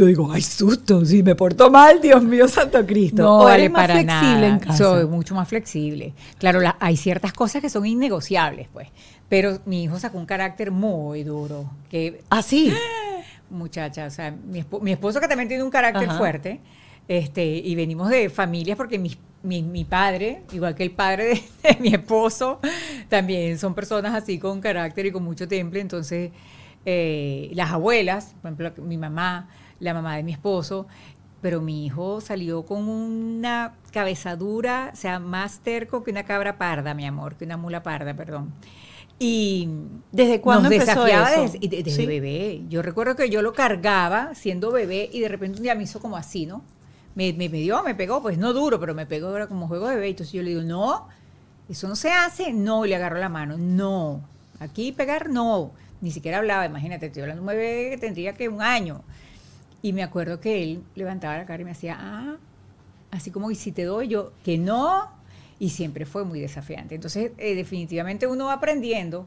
yo 0.00 0.06
digo, 0.06 0.32
ay, 0.32 0.40
susto, 0.40 1.04
si 1.04 1.22
me 1.22 1.34
porto 1.34 1.70
mal, 1.70 2.00
Dios 2.00 2.22
mío, 2.22 2.48
Santo 2.48 2.86
Cristo. 2.86 3.22
No 3.22 3.44
vale 3.44 3.68
para 3.68 3.94
flexible 3.94 4.46
En 4.46 4.58
casa? 4.58 4.78
Soy 4.78 5.06
mucho 5.06 5.34
más 5.34 5.46
flexible. 5.46 6.14
Claro, 6.38 6.60
hay 6.78 6.96
ciertas 6.96 7.34
cosas 7.34 7.60
que 7.60 7.68
son 7.68 7.84
innegociables, 7.84 8.68
pues. 8.72 8.88
Pero 9.28 9.58
mi 9.66 9.84
hijo 9.84 9.98
sacó 9.98 10.16
un 10.16 10.24
carácter 10.24 10.70
muy 10.70 11.22
duro. 11.22 11.70
Que, 11.90 12.22
¿Ah, 12.30 12.40
sí? 12.40 12.72
Muchacha, 13.50 14.06
o 14.06 14.10
sea, 14.10 14.30
mi, 14.30 14.60
esposo 14.90 15.20
que 15.20 15.28
también 15.28 15.48
tiene 15.48 15.62
un 15.62 15.70
carácter 15.70 16.10
fuerte, 16.12 16.60
este, 17.06 17.44
y 17.44 17.74
venimos 17.74 18.08
de 18.08 18.30
familias 18.30 18.78
porque 18.78 18.98
mi, 18.98 19.18
mi, 19.42 19.84
padre, 19.84 20.44
igual 20.52 20.74
que 20.74 20.82
el 20.82 20.92
padre 20.92 21.42
de, 21.62 21.76
mi 21.78 21.88
esposo, 21.88 22.58
también 23.10 23.58
son 23.58 23.74
personas 23.74 24.14
así 24.14 24.38
con 24.38 24.62
carácter 24.62 25.04
y 25.04 25.12
con 25.12 25.24
mucho 25.24 25.46
temple. 25.46 25.80
Entonces, 25.80 26.30
eh, 26.86 27.50
las 27.52 27.70
abuelas, 27.70 28.34
por 28.40 28.52
ejemplo, 28.52 28.84
mi 28.84 28.96
mamá, 28.96 29.50
la 29.80 29.94
mamá 29.94 30.16
de 30.16 30.22
mi 30.22 30.32
esposo, 30.32 30.86
pero 31.42 31.60
mi 31.60 31.86
hijo 31.86 32.20
salió 32.20 32.64
con 32.64 32.88
una 32.88 33.74
cabezadura, 33.92 34.90
o 34.92 34.96
sea, 34.96 35.18
más 35.18 35.60
terco 35.60 36.04
que 36.04 36.10
una 36.10 36.24
cabra 36.24 36.58
parda, 36.58 36.94
mi 36.94 37.06
amor, 37.06 37.34
que 37.34 37.44
una 37.44 37.56
mula 37.56 37.82
parda, 37.82 38.14
perdón. 38.14 38.52
Y 39.18 39.68
¿Desde 40.12 40.40
cuándo 40.40 40.70
empezó 40.70 41.06
eso? 41.06 41.58
Desde, 41.60 42.06
bebé. 42.06 42.62
Yo 42.70 42.80
recuerdo 42.80 43.16
que 43.16 43.28
yo 43.28 43.42
lo 43.42 43.52
cargaba 43.52 44.34
siendo 44.34 44.72
bebé 44.72 45.10
y 45.12 45.20
de 45.20 45.28
repente 45.28 45.58
un 45.58 45.62
día 45.62 45.74
me 45.74 45.82
hizo 45.82 46.00
como 46.00 46.16
así, 46.16 46.46
¿no? 46.46 46.62
Me, 47.14 47.34
me, 47.34 47.48
dio, 47.48 47.82
me 47.82 47.94
pegó, 47.94 48.22
pues 48.22 48.38
no 48.38 48.54
duro, 48.54 48.80
pero 48.80 48.94
me 48.94 49.04
pegó 49.04 49.36
era 49.36 49.46
como 49.46 49.68
juego 49.68 49.88
de 49.88 49.96
bebé. 49.96 50.08
Entonces 50.08 50.32
yo 50.32 50.42
le 50.42 50.50
digo, 50.50 50.62
no, 50.62 51.06
eso 51.68 51.86
no 51.86 51.96
se 51.96 52.10
hace. 52.10 52.54
No, 52.54 52.86
y 52.86 52.88
le 52.88 52.96
agarro 52.96 53.18
la 53.18 53.28
mano. 53.28 53.58
No, 53.58 54.22
aquí 54.58 54.90
pegar, 54.92 55.28
no. 55.28 55.72
Ni 56.00 56.10
siquiera 56.12 56.38
hablaba, 56.38 56.64
imagínate, 56.64 57.06
estoy 57.06 57.20
hablando 57.20 57.42
de 57.42 57.50
un 57.50 57.58
bebé 57.58 57.90
que 57.90 57.98
tendría 57.98 58.32
que 58.32 58.48
un 58.48 58.62
año. 58.62 59.02
Y 59.82 59.92
me 59.92 60.02
acuerdo 60.02 60.40
que 60.40 60.62
él 60.62 60.82
levantaba 60.94 61.38
la 61.38 61.46
cara 61.46 61.62
y 61.62 61.64
me 61.64 61.70
hacía, 61.70 61.96
ah, 61.98 62.36
así 63.10 63.30
como, 63.30 63.50
y 63.50 63.54
si 63.54 63.72
te 63.72 63.84
doy 63.84 64.08
yo, 64.08 64.32
que 64.44 64.58
no, 64.58 65.08
y 65.58 65.70
siempre 65.70 66.06
fue 66.06 66.24
muy 66.24 66.40
desafiante. 66.40 66.94
Entonces, 66.94 67.32
eh, 67.38 67.54
definitivamente 67.54 68.26
uno 68.26 68.46
va 68.46 68.54
aprendiendo. 68.54 69.26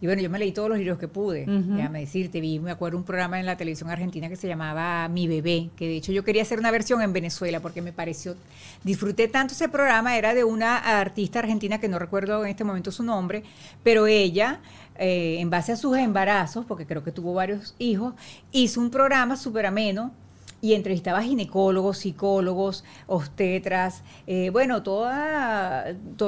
Y 0.00 0.06
bueno, 0.06 0.20
yo 0.20 0.28
me 0.28 0.38
leí 0.38 0.52
todos 0.52 0.68
los 0.68 0.76
libros 0.76 0.98
que 0.98 1.08
pude, 1.08 1.46
déjame 1.46 2.00
decirte, 2.00 2.40
vi, 2.40 2.58
me 2.58 2.72
acuerdo 2.72 2.98
un 2.98 3.04
programa 3.04 3.40
en 3.40 3.46
la 3.46 3.56
televisión 3.56 3.88
argentina 3.88 4.28
que 4.28 4.36
se 4.36 4.46
llamaba 4.48 5.08
Mi 5.08 5.28
Bebé, 5.28 5.70
que 5.76 5.86
de 5.86 5.96
hecho 5.96 6.12
yo 6.12 6.24
quería 6.24 6.42
hacer 6.42 6.58
una 6.58 6.70
versión 6.70 7.00
en 7.00 7.12
Venezuela 7.12 7.60
porque 7.60 7.80
me 7.80 7.92
pareció, 7.92 8.34
disfruté 8.82 9.28
tanto 9.28 9.54
ese 9.54 9.68
programa, 9.68 10.18
era 10.18 10.34
de 10.34 10.44
una 10.44 10.76
artista 10.76 11.38
argentina 11.38 11.78
que 11.78 11.88
no 11.88 11.98
recuerdo 11.98 12.44
en 12.44 12.50
este 12.50 12.64
momento 12.64 12.90
su 12.90 13.02
nombre, 13.02 13.44
pero 13.82 14.06
ella, 14.06 14.60
eh, 14.96 15.36
en 15.40 15.50
base 15.50 15.72
a 15.72 15.76
sus 15.76 15.96
embarazos, 15.96 16.64
porque 16.66 16.86
creo 16.86 17.02
que 17.02 17.12
tuvo 17.12 17.34
varios 17.34 17.74
hijos, 17.78 18.14
hizo 18.52 18.80
un 18.80 18.90
programa 18.90 19.36
súper 19.36 19.66
ameno 19.66 20.12
y 20.60 20.74
entrevistaba 20.74 21.22
ginecólogos, 21.22 21.98
psicólogos, 21.98 22.84
obstetras, 23.06 24.02
eh, 24.26 24.50
bueno, 24.50 24.82
todo 24.82 25.10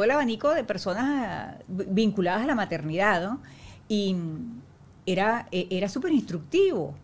el 0.04 0.10
abanico 0.10 0.52
de 0.52 0.62
personas 0.62 1.56
vinculadas 1.68 2.42
a 2.42 2.46
la 2.46 2.54
maternidad. 2.54 3.38
Y 3.88 4.16
era, 5.06 5.48
era 5.50 5.88
súper 5.88 6.12
instructivo. 6.12 6.94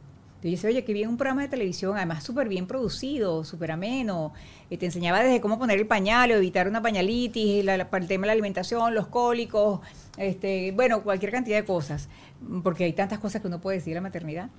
Yo 0.42 0.50
decía, 0.50 0.70
oye, 0.70 0.84
que 0.84 0.92
bien 0.92 1.08
un 1.08 1.16
programa 1.16 1.42
de 1.42 1.48
televisión, 1.48 1.96
además 1.96 2.24
súper 2.24 2.48
bien 2.48 2.66
producido, 2.66 3.44
súper 3.44 3.70
ameno. 3.70 4.32
Eh, 4.70 4.76
te 4.76 4.86
enseñaba 4.86 5.22
desde 5.22 5.40
cómo 5.40 5.58
poner 5.58 5.78
el 5.78 5.86
pañal, 5.86 6.30
evitar 6.32 6.66
una 6.66 6.82
pañalitis, 6.82 7.64
la, 7.64 7.74
el 7.74 7.88
tema 8.08 8.22
de 8.22 8.26
la 8.26 8.32
alimentación, 8.32 8.94
los 8.94 9.06
cólicos, 9.06 9.80
este, 10.16 10.72
bueno, 10.72 11.02
cualquier 11.02 11.30
cantidad 11.30 11.58
de 11.58 11.64
cosas, 11.64 12.08
porque 12.62 12.84
hay 12.84 12.92
tantas 12.92 13.20
cosas 13.20 13.40
que 13.40 13.48
uno 13.48 13.60
puede 13.60 13.78
decir 13.78 13.92
de 13.92 13.96
la 13.96 14.00
maternidad. 14.00 14.50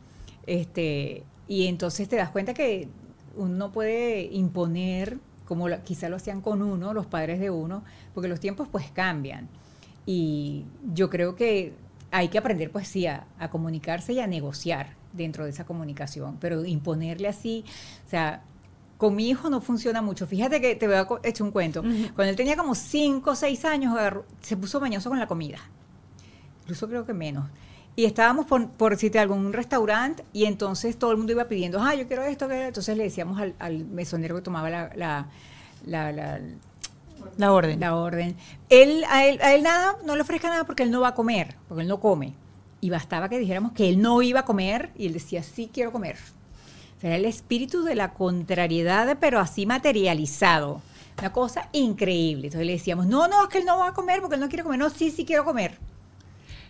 Este, 0.48 1.24
y 1.48 1.68
entonces 1.68 2.08
te 2.08 2.16
das 2.16 2.30
cuenta 2.30 2.54
que 2.54 2.88
uno 3.36 3.72
puede 3.72 4.24
imponer, 4.32 5.18
como 5.46 5.68
quizá 5.84 6.10
lo 6.10 6.16
hacían 6.16 6.42
con 6.42 6.62
uno, 6.62 6.94
los 6.94 7.08
padres 7.08 7.40
de 7.40 7.50
uno, 7.50 7.84
porque 8.14 8.30
los 8.30 8.40
tiempos 8.40 8.68
pues 8.72 8.90
cambian. 8.92 9.50
Y 10.06 10.66
yo 10.94 11.10
creo 11.10 11.36
que 11.36 11.74
hay 12.12 12.28
que 12.28 12.38
aprender 12.38 12.72
pues 12.72 12.88
sí 12.88 13.08
a, 13.08 13.26
comunicarse 13.52 14.14
y 14.14 14.20
a 14.20 14.28
negociar 14.28 15.03
dentro 15.14 15.46
de 15.46 15.52
esa 15.52 15.66
comunicación, 15.66 16.38
pero 16.40 16.66
imponerle 16.66 17.28
así, 17.28 17.64
o 18.06 18.10
sea, 18.10 18.44
con 18.98 19.16
mi 19.16 19.30
hijo 19.30 19.50
no 19.50 19.62
funciona 19.62 20.02
mucho. 20.02 20.28
Fíjate 20.28 20.62
que 20.62 20.76
te 20.76 20.88
voy 20.88 20.96
a 20.96 21.08
echar 21.24 21.46
un 21.46 21.52
cuento. 21.52 21.82
Cuando 21.82 22.24
él 22.24 22.36
tenía 22.36 22.56
como 22.56 22.76
5 22.76 23.32
o 23.32 23.36
6 23.36 23.66
años, 23.66 23.98
se 24.42 24.56
puso 24.56 24.80
mañoso 24.80 25.10
con 25.10 25.20
la 25.20 25.28
comida. 25.28 25.58
Incluso 26.62 26.88
creo 26.88 27.06
que 27.06 27.14
menos. 27.14 27.50
Y 27.96 28.06
estábamos 28.06 28.46
por, 28.46 28.70
por 28.70 28.94
decirte 28.94 29.20
algún 29.20 29.54
restaurante 29.54 30.24
y 30.34 30.46
entonces 30.46 30.98
todo 30.98 31.12
el 31.12 31.18
mundo 31.18 31.34
iba 31.34 31.46
pidiendo, 31.46 31.80
ah, 31.82 31.94
yo 31.94 32.08
quiero 32.08 32.24
esto, 32.24 32.48
que 32.48 32.68
entonces 32.68 32.98
le 32.98 33.04
decíamos 33.04 33.40
al, 33.60 33.86
mesonero 33.86 34.36
que 34.36 34.42
tomaba 34.42 34.70
la, 34.70 34.90
la, 34.96 35.28
la, 35.86 37.52
orden. 37.52 37.80
La 37.80 37.96
orden. 37.96 38.36
Él 38.70 39.04
a, 39.10 39.26
él, 39.26 39.40
a 39.44 39.54
él 39.54 39.64
nada, 39.64 39.98
no 40.06 40.16
le 40.16 40.22
ofrezca 40.22 40.48
nada 40.48 40.64
porque 40.64 40.84
él 40.84 40.92
no 40.92 41.02
va 41.02 41.10
a 41.10 41.14
comer, 41.14 41.56
porque 41.68 41.82
él 41.82 41.88
no 41.88 42.00
come. 42.00 42.34
Y 42.84 42.90
bastaba 42.90 43.30
que 43.30 43.40
dijéramos 43.40 43.72
que 43.72 43.88
él 43.88 44.02
no 44.02 44.22
iba 44.22 44.42
a 44.42 44.46
comer 44.46 44.90
y 44.98 45.06
él 45.06 45.14
decía, 45.14 45.42
sí 45.42 45.70
quiero 45.72 45.94
comer. 45.94 46.18
O 47.02 47.08
era 47.08 47.16
el 47.16 47.24
espíritu 47.24 47.82
de 47.84 47.96
la 47.96 48.14
contrariedad, 48.14 49.18
pero 49.22 49.40
así 49.40 49.66
materializado. 49.66 50.82
Una 51.18 51.32
cosa 51.32 51.70
increíble. 51.72 52.48
Entonces 52.48 52.68
le 52.68 52.74
decíamos, 52.74 53.06
no, 53.06 53.30
no, 53.30 53.44
es 53.44 53.48
que 53.48 53.60
él 53.60 53.66
no 53.66 53.78
va 53.78 53.88
a 53.88 53.94
comer 53.94 54.20
porque 54.20 54.36
él 54.36 54.42
no 54.42 54.50
quiere 54.50 54.64
comer. 54.64 54.80
No, 54.80 54.90
sí, 54.90 55.12
sí 55.12 55.24
quiero 55.24 55.46
comer. 55.46 55.78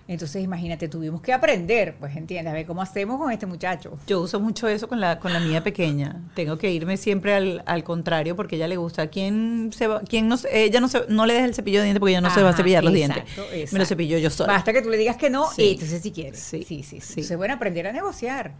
Entonces, 0.07 0.43
imagínate, 0.43 0.89
tuvimos 0.89 1.21
que 1.21 1.31
aprender, 1.31 1.95
pues 1.97 2.15
entiendes, 2.17 2.51
a 2.51 2.53
ver 2.53 2.65
cómo 2.65 2.81
hacemos 2.81 3.17
con 3.17 3.31
este 3.31 3.45
muchacho. 3.45 3.97
Yo 4.05 4.21
uso 4.21 4.39
mucho 4.39 4.67
eso 4.67 4.89
con 4.89 4.99
la, 4.99 5.17
con 5.19 5.31
la 5.31 5.39
mía 5.39 5.63
pequeña. 5.63 6.21
Tengo 6.35 6.57
que 6.57 6.71
irme 6.71 6.97
siempre 6.97 7.33
al, 7.33 7.63
al 7.65 7.83
contrario 7.85 8.35
porque 8.35 8.57
ella 8.57 8.67
le 8.67 8.75
gusta. 8.75 9.07
¿Quién 9.07 9.71
se 9.73 9.87
va, 9.87 10.01
quién 10.01 10.27
no, 10.27 10.37
ella 10.51 10.81
no, 10.81 10.89
se, 10.89 11.05
no 11.07 11.25
le 11.25 11.35
deja 11.35 11.45
el 11.45 11.55
cepillo 11.55 11.79
de 11.79 11.85
dientes 11.85 11.99
porque 11.99 12.11
ella 12.11 12.21
no 12.21 12.33
se 12.33 12.43
va 12.43 12.49
a 12.49 12.53
cepillar 12.53 12.83
los 12.83 12.93
dientes. 12.93 13.23
Me 13.71 13.79
lo 13.79 13.85
cepillo 13.85 14.17
yo 14.17 14.29
sola. 14.29 14.53
Basta 14.53 14.73
que 14.73 14.81
tú 14.81 14.89
le 14.89 14.97
digas 14.97 15.15
que 15.15 15.29
no, 15.29 15.47
y 15.57 15.71
entonces 15.71 16.01
si 16.01 16.11
quieres. 16.11 16.39
Sí, 16.39 16.63
sí, 16.67 16.83
sí. 16.83 16.99
sí. 16.99 17.11
Entonces, 17.11 17.37
bueno, 17.37 17.53
aprender 17.53 17.87
a 17.87 17.93
negociar 17.93 18.51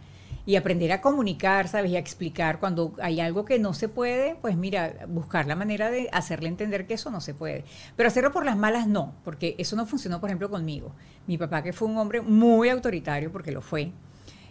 y 0.46 0.56
aprender 0.56 0.92
a 0.92 1.00
comunicar, 1.00 1.68
¿sabes? 1.68 1.90
Y 1.90 1.96
a 1.96 1.98
explicar 1.98 2.60
cuando 2.60 2.94
hay 3.00 3.20
algo 3.20 3.44
que 3.44 3.58
no 3.58 3.72
se 3.72 3.88
puede, 3.88 4.36
pues 4.36 4.56
mira, 4.56 5.06
buscar 5.08 5.46
la 5.46 5.56
manera 5.56 5.90
de 5.90 6.08
hacerle 6.12 6.48
entender 6.48 6.86
que 6.86 6.94
eso 6.94 7.10
no 7.10 7.20
se 7.20 7.34
puede. 7.34 7.64
Pero 7.96 8.08
hacerlo 8.08 8.32
por 8.32 8.44
las 8.44 8.56
malas 8.56 8.86
no, 8.86 9.14
porque 9.24 9.54
eso 9.58 9.76
no 9.76 9.86
funcionó, 9.86 10.20
por 10.20 10.28
ejemplo, 10.28 10.50
conmigo. 10.50 10.94
Mi 11.26 11.38
papá, 11.38 11.62
que 11.62 11.72
fue 11.72 11.88
un 11.88 11.96
hombre 11.96 12.20
muy 12.20 12.68
autoritario, 12.68 13.32
porque 13.32 13.52
lo 13.52 13.62
fue, 13.62 13.92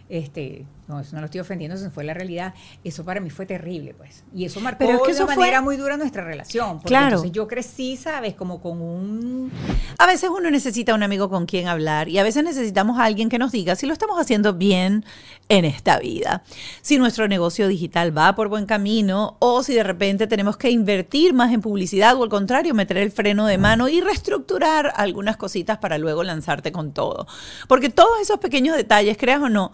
este, 0.08 0.66
no, 0.86 1.00
eso 1.00 1.14
no 1.14 1.20
lo 1.20 1.26
estoy 1.26 1.40
ofendiendo, 1.40 1.76
eso 1.76 1.90
fue 1.90 2.04
la 2.04 2.12
realidad. 2.12 2.52
Eso 2.82 3.04
para 3.04 3.18
mí 3.20 3.30
fue 3.30 3.46
terrible, 3.46 3.94
pues. 3.94 4.22
Y 4.34 4.44
eso 4.44 4.60
marcó 4.60 4.80
Pero 4.80 4.96
es 4.96 5.00
que 5.00 5.08
de 5.08 5.12
eso 5.12 5.26
manera 5.26 5.62
muy 5.62 5.78
dura 5.78 5.96
nuestra 5.96 6.22
relación. 6.22 6.80
claro. 6.80 7.06
Entonces 7.06 7.32
yo 7.32 7.48
crecí, 7.48 7.96
¿sabes? 7.96 8.34
Como 8.34 8.60
con 8.60 8.82
un... 8.82 9.50
A 9.98 10.06
veces 10.06 10.28
uno 10.28 10.50
necesita 10.50 10.94
un 10.94 11.02
amigo 11.02 11.30
con 11.30 11.46
quien 11.46 11.68
hablar 11.68 12.08
y 12.10 12.18
a 12.18 12.22
veces 12.22 12.44
necesitamos 12.44 12.98
a 12.98 13.04
alguien 13.04 13.30
que 13.30 13.38
nos 13.38 13.52
diga 13.52 13.76
si 13.76 13.86
lo 13.86 13.94
estamos 13.94 14.20
haciendo 14.20 14.52
bien 14.52 15.06
en 15.48 15.64
esta 15.64 15.98
vida. 15.98 16.42
Si 16.82 16.98
nuestro 16.98 17.28
negocio 17.28 17.66
digital 17.66 18.16
va 18.16 18.34
por 18.34 18.48
buen 18.48 18.66
camino 18.66 19.36
o 19.38 19.62
si 19.62 19.72
de 19.72 19.84
repente 19.84 20.26
tenemos 20.26 20.58
que 20.58 20.70
invertir 20.70 21.32
más 21.32 21.52
en 21.52 21.62
publicidad 21.62 22.14
o 22.16 22.24
al 22.24 22.28
contrario, 22.28 22.74
meter 22.74 22.98
el 22.98 23.10
freno 23.10 23.46
de 23.46 23.56
mano 23.56 23.88
y 23.88 24.02
reestructurar 24.02 24.92
algunas 24.96 25.38
cositas 25.38 25.78
para 25.78 25.96
luego 25.96 26.22
lanzarte 26.24 26.72
con 26.72 26.92
todo. 26.92 27.26
Porque 27.68 27.88
todos 27.88 28.20
esos 28.20 28.38
pequeños 28.38 28.76
detalles, 28.76 29.16
creas 29.16 29.40
o 29.40 29.48
no, 29.48 29.72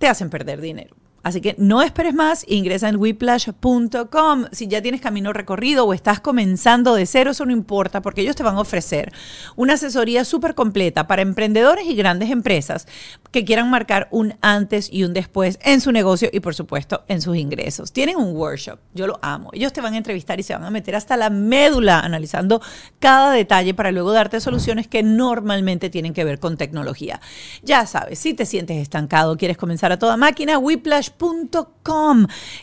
te 0.00 0.08
hacen 0.08 0.30
perder 0.30 0.62
dinero. 0.62 0.96
Así 1.22 1.40
que 1.40 1.54
no 1.58 1.82
esperes 1.82 2.14
más, 2.14 2.44
ingresa 2.48 2.88
en 2.88 2.96
whiplash.com. 2.96 4.46
Si 4.52 4.68
ya 4.68 4.80
tienes 4.80 5.00
camino 5.00 5.32
recorrido 5.32 5.84
o 5.84 5.92
estás 5.92 6.20
comenzando 6.20 6.94
de 6.94 7.06
cero, 7.06 7.32
eso 7.32 7.44
no 7.44 7.52
importa 7.52 8.00
porque 8.00 8.22
ellos 8.22 8.36
te 8.36 8.42
van 8.42 8.56
a 8.56 8.60
ofrecer 8.60 9.12
una 9.56 9.74
asesoría 9.74 10.24
súper 10.24 10.54
completa 10.54 11.06
para 11.06 11.22
emprendedores 11.22 11.86
y 11.86 11.94
grandes 11.94 12.30
empresas 12.30 12.86
que 13.30 13.44
quieran 13.44 13.70
marcar 13.70 14.08
un 14.10 14.34
antes 14.40 14.88
y 14.92 15.04
un 15.04 15.12
después 15.12 15.58
en 15.62 15.80
su 15.80 15.92
negocio 15.92 16.30
y 16.32 16.40
por 16.40 16.54
supuesto 16.54 17.04
en 17.08 17.20
sus 17.20 17.36
ingresos. 17.36 17.92
Tienen 17.92 18.16
un 18.16 18.34
workshop, 18.34 18.78
yo 18.94 19.06
lo 19.06 19.18
amo. 19.22 19.50
Ellos 19.52 19.72
te 19.72 19.80
van 19.80 19.94
a 19.94 19.98
entrevistar 19.98 20.40
y 20.40 20.42
se 20.42 20.54
van 20.54 20.64
a 20.64 20.70
meter 20.70 20.96
hasta 20.96 21.16
la 21.16 21.30
médula 21.30 22.00
analizando 22.00 22.62
cada 22.98 23.32
detalle 23.32 23.74
para 23.74 23.92
luego 23.92 24.12
darte 24.12 24.40
soluciones 24.40 24.88
que 24.88 25.02
normalmente 25.02 25.90
tienen 25.90 26.14
que 26.14 26.24
ver 26.24 26.40
con 26.40 26.56
tecnología. 26.56 27.20
Ya 27.62 27.86
sabes, 27.86 28.18
si 28.18 28.34
te 28.34 28.46
sientes 28.46 28.78
estancado, 28.78 29.36
quieres 29.36 29.56
comenzar 29.56 29.92
a 29.92 29.98
toda 29.98 30.16
máquina, 30.16 30.58
Whiplash 30.58 31.09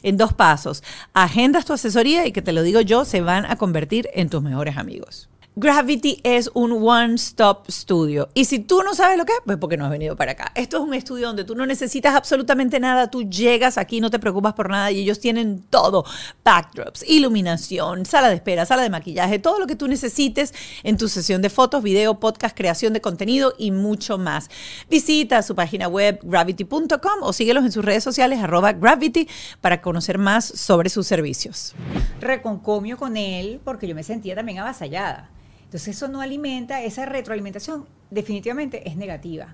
en 0.03 0.17
dos 0.17 0.33
pasos. 0.33 0.83
Agendas 1.13 1.65
tu 1.65 1.73
asesoría 1.73 2.25
y 2.25 2.31
que 2.31 2.41
te 2.41 2.53
lo 2.53 2.63
digo 2.63 2.81
yo, 2.81 3.05
se 3.05 3.21
van 3.21 3.45
a 3.45 3.55
convertir 3.57 4.09
en 4.13 4.29
tus 4.29 4.41
mejores 4.41 4.77
amigos. 4.77 5.29
Gravity 5.59 6.21
es 6.21 6.51
un 6.53 6.71
one-stop 6.71 7.67
studio. 7.71 8.29
Y 8.35 8.45
si 8.45 8.59
tú 8.59 8.83
no 8.83 8.93
sabes 8.93 9.17
lo 9.17 9.25
que 9.25 9.33
es, 9.33 9.39
pues 9.43 9.57
porque 9.57 9.75
no 9.75 9.85
has 9.85 9.89
venido 9.89 10.15
para 10.15 10.33
acá. 10.33 10.51
Esto 10.53 10.77
es 10.77 10.83
un 10.83 10.93
estudio 10.93 11.25
donde 11.25 11.45
tú 11.45 11.55
no 11.55 11.65
necesitas 11.65 12.13
absolutamente 12.13 12.79
nada. 12.79 13.09
Tú 13.09 13.23
llegas 13.23 13.79
aquí, 13.79 13.99
no 13.99 14.11
te 14.11 14.19
preocupas 14.19 14.53
por 14.53 14.69
nada 14.69 14.91
y 14.91 14.99
ellos 14.99 15.19
tienen 15.19 15.63
todo. 15.63 16.05
Backdrops, 16.45 17.03
iluminación, 17.09 18.05
sala 18.05 18.29
de 18.29 18.35
espera, 18.35 18.67
sala 18.67 18.83
de 18.83 18.91
maquillaje, 18.91 19.39
todo 19.39 19.57
lo 19.57 19.65
que 19.65 19.75
tú 19.75 19.87
necesites 19.87 20.53
en 20.83 20.95
tu 20.95 21.09
sesión 21.09 21.41
de 21.41 21.49
fotos, 21.49 21.81
video, 21.81 22.19
podcast, 22.19 22.55
creación 22.55 22.93
de 22.93 23.01
contenido 23.01 23.55
y 23.57 23.71
mucho 23.71 24.19
más. 24.19 24.51
Visita 24.91 25.41
su 25.41 25.55
página 25.55 25.87
web 25.87 26.19
gravity.com 26.21 27.23
o 27.23 27.33
síguelos 27.33 27.65
en 27.65 27.71
sus 27.71 27.83
redes 27.83 28.03
sociales 28.03 28.43
arroba 28.43 28.73
gravity 28.73 29.27
para 29.59 29.81
conocer 29.81 30.19
más 30.19 30.45
sobre 30.45 30.89
sus 30.89 31.07
servicios. 31.07 31.73
Reconcomio 32.21 32.95
con 32.95 33.17
él 33.17 33.59
porque 33.63 33.87
yo 33.87 33.95
me 33.95 34.03
sentía 34.03 34.35
también 34.35 34.59
avasallada 34.59 35.31
entonces 35.67 35.97
eso 35.97 36.07
no 36.07 36.21
alimenta, 36.21 36.81
esa 36.81 37.05
retroalimentación 37.05 37.85
definitivamente 38.09 38.87
es 38.87 38.95
negativa. 38.95 39.53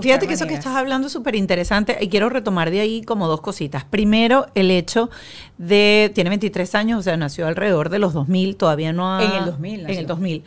Fíjate 0.00 0.26
que 0.26 0.34
eso 0.34 0.46
que 0.46 0.54
estás 0.54 0.76
hablando 0.76 1.08
es 1.08 1.12
súper 1.12 1.34
interesante 1.34 1.98
y 2.00 2.08
quiero 2.08 2.28
retomar 2.28 2.70
de 2.70 2.80
ahí 2.80 3.02
como 3.02 3.26
dos 3.28 3.40
cositas. 3.40 3.84
Primero, 3.84 4.46
el 4.54 4.70
hecho 4.70 5.10
de, 5.58 6.10
tiene 6.14 6.30
23 6.30 6.74
años, 6.74 7.00
o 7.00 7.02
sea, 7.02 7.16
nació 7.16 7.46
alrededor 7.46 7.90
de 7.90 7.98
los 7.98 8.12
2000, 8.14 8.56
todavía 8.56 8.92
no 8.92 9.14
ha... 9.14 9.22
En 9.22 9.32
el 9.32 9.44
2000. 9.46 9.80
En 9.80 9.90
el 9.90 10.06
2000. 10.06 10.44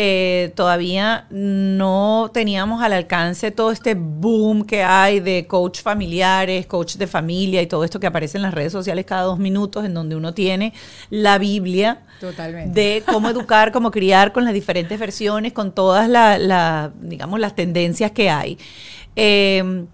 Eh, 0.00 0.52
todavía 0.54 1.26
no 1.28 2.30
teníamos 2.32 2.84
al 2.84 2.92
alcance 2.92 3.50
todo 3.50 3.72
este 3.72 3.96
boom 3.96 4.64
que 4.64 4.84
hay 4.84 5.18
de 5.18 5.48
coach 5.48 5.82
familiares, 5.82 6.68
coach 6.68 6.94
de 6.94 7.08
familia 7.08 7.62
y 7.62 7.66
todo 7.66 7.82
esto 7.82 7.98
que 7.98 8.06
aparece 8.06 8.38
en 8.38 8.42
las 8.42 8.54
redes 8.54 8.70
sociales 8.70 9.04
cada 9.04 9.22
dos 9.22 9.40
minutos, 9.40 9.84
en 9.84 9.94
donde 9.94 10.14
uno 10.14 10.34
tiene 10.34 10.72
la 11.10 11.38
Biblia 11.38 12.02
de 12.66 13.02
cómo 13.10 13.28
educar, 13.30 13.72
cómo 13.72 13.90
criar 13.90 14.32
con 14.32 14.44
las 14.44 14.54
diferentes 14.54 15.00
versiones, 15.00 15.52
con 15.52 15.72
todas 15.72 16.08
las, 16.08 16.92
digamos, 17.00 17.40
las 17.40 17.56
tendencias 17.56 18.12
que 18.12 18.30
hay. 18.30 18.56
Eh, 19.16 19.84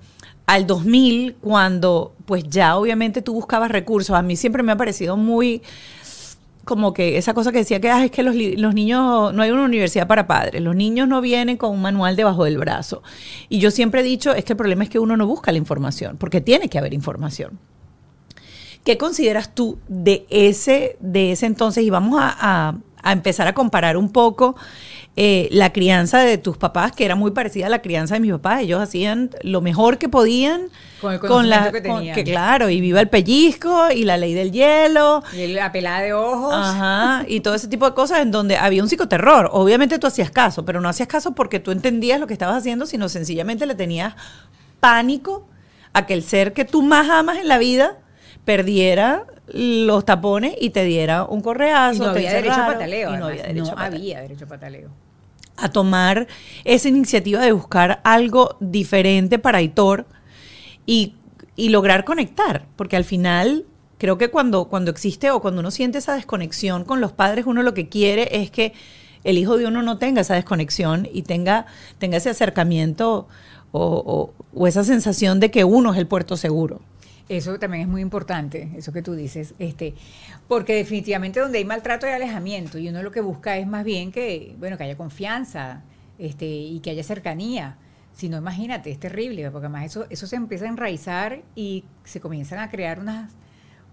al 0.45 0.67
2000, 0.67 1.37
cuando 1.41 2.15
pues 2.27 2.45
ya 2.47 2.77
obviamente 2.77 3.23
tú 3.23 3.33
buscabas 3.33 3.71
recursos, 3.71 4.15
a 4.15 4.21
mí 4.21 4.37
siempre 4.37 4.63
me 4.63 4.73
ha 4.73 4.77
parecido 4.77 5.17
muy 5.17 5.63
como 6.65 6.93
que 6.93 7.19
esa 7.19 7.35
cosa 7.35 7.53
que 7.53 7.59
decía 7.59 7.81
que 7.81 7.89
es 8.05 8.11
que 8.11 8.23
los, 8.23 8.35
los, 8.35 8.75
niños, 8.75 9.33
no 9.33 9.43
hay 9.43 9.51
una 9.51 9.65
universidad 9.65 10.07
para 10.07 10.27
padres, 10.27 10.63
los 10.63 10.75
niños 10.75 11.09
no 11.09 11.21
vienen 11.21 11.57
con 11.57 11.71
un 11.71 11.83
manual 11.83 12.17
debajo 12.17 12.45
del 12.45 12.59
brazo. 12.59 13.03
Y 13.49 13.59
yo 13.59 13.71
siempre 13.71 14.01
he 14.01 14.05
dicho, 14.05 14.35
es 14.35 14.45
que 14.45 14.53
el 14.53 14.57
problema 14.57 14.85
es 14.85 14.91
que 14.91 14.99
uno 14.99 15.17
no 15.17 15.27
busca 15.27 15.53
la 15.53 15.59
información, 15.59 16.17
porque 16.19 16.41
tiene 16.41 16.69
que 16.69 16.79
haber 16.79 16.95
información. 16.95 17.59
¿Qué 18.85 18.99
consideras 18.99 19.55
tú 19.55 19.79
de 19.89 20.27
ese, 20.29 20.97
de 21.01 21.33
ese 21.33 21.47
entonces? 21.47 21.83
Y 21.85 21.91
vamos 21.91 22.21
a, 22.23 22.77
empezar 23.03 23.47
a 23.47 23.55
comparar 23.55 23.97
un 23.97 24.11
poco 24.11 24.57
eh, 25.17 25.49
la 25.53 25.73
crianza 25.73 26.19
de 26.19 26.39
tus 26.39 26.57
papás, 26.57 26.91
que 26.91 27.05
era 27.05 27.15
muy 27.15 27.31
parecida 27.31 27.67
a 27.67 27.69
la 27.69 27.83
crianza 27.83 28.15
de 28.15 28.21
mis 28.21 28.33
papás. 28.33 28.63
Ellos 28.63 28.81
hacían 28.81 29.31
lo 29.43 29.61
mejor 29.61 29.97
que 29.99 30.09
podían 30.09 30.71
con, 31.01 31.49
la 31.49 31.71
que 31.71 31.81
tenían. 31.81 32.17
que 32.17 32.25
claro, 32.25 32.69
y 32.69 32.81
viva 32.81 33.01
el 33.01 33.09
pellizco 33.09 33.93
y 33.93 34.05
la 34.05 34.17
ley 34.17 34.35
del 34.35 34.51
hielo. 34.51 35.23
Y 35.33 35.47
la 35.49 35.71
pelada 35.71 36.01
de 36.01 36.15
ojos. 36.15 36.53
Ajá, 36.53 37.25
y 37.29 37.41
todo 37.41 37.55
ese 37.55 37.69
tipo 37.69 37.89
de 37.89 37.95
cosas 37.95 38.23
en 38.23 38.33
donde 38.33 38.57
había 38.57 38.83
un 38.83 38.89
psicoterror. 38.89 39.51
Obviamente 39.53 40.01
tú 40.01 40.09
hacías 40.09 40.33
caso, 40.33 40.65
pero 40.65 40.81
no 40.81 40.89
hacías 40.89 41.09
caso 41.09 41.33
porque 41.33 41.61
tú 41.61 41.71
entendías 41.71 42.19
lo 42.19 42.27
que 42.27 42.33
estabas 42.33 42.57
haciendo, 42.57 42.85
sino 42.85 43.09
sencillamente 43.09 43.67
le 43.67 43.77
tenías 43.77 44.15
pánico 44.81 45.47
a 45.93 46.07
que 46.07 46.15
el 46.15 46.25
ser 46.25 46.55
que 46.55 46.65
tú 46.65 46.83
más 46.83 47.09
amas 47.09 47.39
en 47.39 47.47
la 47.47 47.59
vida 47.59 47.99
perdiera 48.45 49.27
los 49.47 50.05
tapones 50.05 50.55
y 50.61 50.71
te 50.71 50.85
diera 50.85 51.25
un 51.25 51.41
correazo. 51.41 52.03
Y 52.03 52.07
no 52.07 52.11
había 52.11 52.33
derecho 52.33 52.55
a 52.55 52.67
pataleo. 52.67 53.17
no 53.17 53.27
había 53.27 53.43
derecho, 53.43 53.75
a, 53.77 53.85
había 53.85 54.21
derecho 54.21 54.45
a 54.45 54.49
pataleo. 54.49 54.91
A 55.57 55.71
tomar 55.71 56.27
esa 56.65 56.89
iniciativa 56.89 57.41
de 57.41 57.53
buscar 57.53 58.01
algo 58.05 58.57
diferente 58.61 59.39
para 59.39 59.59
Aitor 59.59 60.07
y, 60.87 61.15
lograr 61.57 62.05
conectar. 62.05 62.67
Porque 62.77 62.97
al 62.97 63.05
final 63.05 63.65
creo 63.99 64.19
que 64.19 64.31
cuando, 64.31 64.67
cuando 64.67 64.91
existe 64.91 65.31
o 65.31 65.41
cuando 65.41 65.61
uno 65.61 65.71
siente 65.71 65.99
esa 65.99 66.15
desconexión 66.15 66.85
con 66.85 67.01
los 67.01 67.13
padres, 67.13 67.47
uno 67.47 67.63
lo 67.63 67.75
que 67.75 67.89
quiere 67.89 68.43
es 68.43 68.51
que 68.51 68.73
el 69.23 69.39
hijo 69.39 69.57
de 69.57 69.67
uno 69.67 69.83
no 69.83 69.99
tenga 69.99 70.23
esa 70.23 70.35
desconexión 70.35 71.09
y 71.11 71.23
tenga, 71.23 71.67
tenga 71.99 72.19
ese 72.19 72.31
acercamiento 72.31 73.29
o, 73.73 74.33
o 74.53 74.67
esa 74.67 74.85
sensación 74.85 75.41
de 75.41 75.51
que 75.51 75.65
uno 75.65 75.93
es 75.93 75.99
el 75.99 76.07
puerto 76.07 76.37
seguro. 76.37 76.81
Eso 77.29 77.59
también 77.59 77.83
es 77.83 77.89
muy 77.89 78.03
importante, 78.03 78.71
eso 78.77 78.93
que 78.93 79.01
tú 79.01 79.15
dices, 79.15 79.55
este, 79.59 79.95
porque 80.47 80.75
definitivamente 80.75 81.41
donde 81.41 81.57
hay 81.57 81.65
maltrato 81.65 82.07
hay 82.07 82.13
alejamiento 82.13 82.77
y 82.77 82.91
uno 82.91 83.03
lo 83.03 83.11
que 83.11 83.23
busca 83.23 83.57
es 83.57 83.67
más 83.67 83.83
bien 83.83 84.13
que, 84.13 84.55
bueno, 84.59 84.77
que 84.77 84.85
haya 84.85 84.97
confianza, 84.97 85.83
este, 86.19 86.45
y 86.45 86.81
que 86.81 86.91
haya 86.91 87.03
cercanía. 87.03 87.79
Si 88.13 88.29
no, 88.29 88.37
imagínate, 88.37 88.91
es 88.91 89.01
terrible, 89.01 89.51
porque 89.51 89.67
además 89.67 89.87
eso, 89.87 90.07
eso 90.11 90.27
se 90.27 90.37
empieza 90.37 90.67
a 90.67 90.69
enraizar 90.69 91.43
y 91.57 91.85
se 92.05 92.21
comienzan 92.21 92.59
a 92.59 92.69
crear 92.69 93.01
unas, 93.01 93.33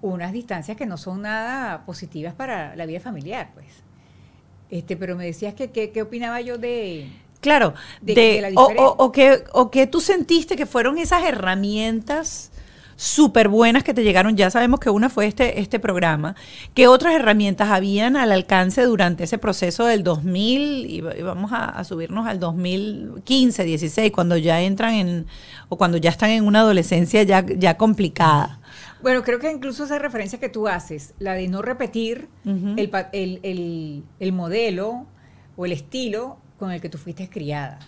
unas 0.01 0.33
distancias 0.33 0.75
que 0.75 0.85
no 0.85 0.97
son 0.97 1.21
nada 1.21 1.85
positivas 1.85 2.33
para 2.33 2.75
la 2.75 2.85
vida 2.85 2.99
familiar, 2.99 3.51
pues. 3.53 3.67
Este, 4.69 4.97
pero 4.97 5.15
me 5.15 5.25
decías 5.25 5.53
que 5.53 5.71
qué 5.71 6.01
opinaba 6.01 6.41
yo 6.41 6.57
de 6.57 7.09
Claro, 7.41 7.73
de, 8.01 8.53
o, 8.55 8.61
o, 8.61 8.95
o, 9.03 9.11
que, 9.11 9.43
o 9.51 9.71
que 9.71 9.87
tú 9.87 9.99
sentiste 9.99 10.55
que 10.55 10.67
fueron 10.67 10.99
esas 10.99 11.23
herramientas 11.23 12.50
súper 13.01 13.47
buenas 13.47 13.83
que 13.83 13.95
te 13.95 14.03
llegaron. 14.03 14.37
Ya 14.37 14.51
sabemos 14.51 14.79
que 14.79 14.91
una 14.91 15.09
fue 15.09 15.25
este, 15.25 15.59
este 15.59 15.79
programa. 15.79 16.35
¿Qué 16.75 16.87
otras 16.87 17.15
herramientas 17.15 17.69
habían 17.69 18.15
al 18.15 18.31
alcance 18.31 18.83
durante 18.83 19.23
ese 19.23 19.39
proceso 19.39 19.85
del 19.85 20.03
2000? 20.03 20.85
Y 20.85 21.01
vamos 21.01 21.51
a, 21.51 21.83
subirnos 21.83 22.27
al 22.27 22.39
2015, 22.39 23.63
16, 23.63 24.11
cuando 24.11 24.37
ya 24.37 24.61
entran 24.61 24.93
en, 24.93 25.25
o 25.67 25.77
cuando 25.77 25.97
ya 25.97 26.11
están 26.11 26.29
en 26.29 26.45
una 26.45 26.59
adolescencia 26.59 27.23
ya, 27.23 27.43
ya 27.43 27.75
complicada. 27.75 28.59
Bueno, 29.01 29.23
creo 29.23 29.39
que 29.39 29.51
incluso 29.51 29.85
esa 29.85 29.97
referencia 29.97 30.39
que 30.39 30.49
tú 30.49 30.67
haces, 30.67 31.15
la 31.17 31.33
de 31.33 31.47
no 31.47 31.63
repetir 31.63 32.29
el, 32.45 34.03
el 34.19 34.31
modelo 34.31 35.07
o 35.55 35.65
el 35.65 35.71
estilo 35.71 36.37
con 36.59 36.69
el 36.69 36.79
que 36.79 36.89
tú 36.89 36.99
fuiste 36.99 37.27
criada. 37.27 37.79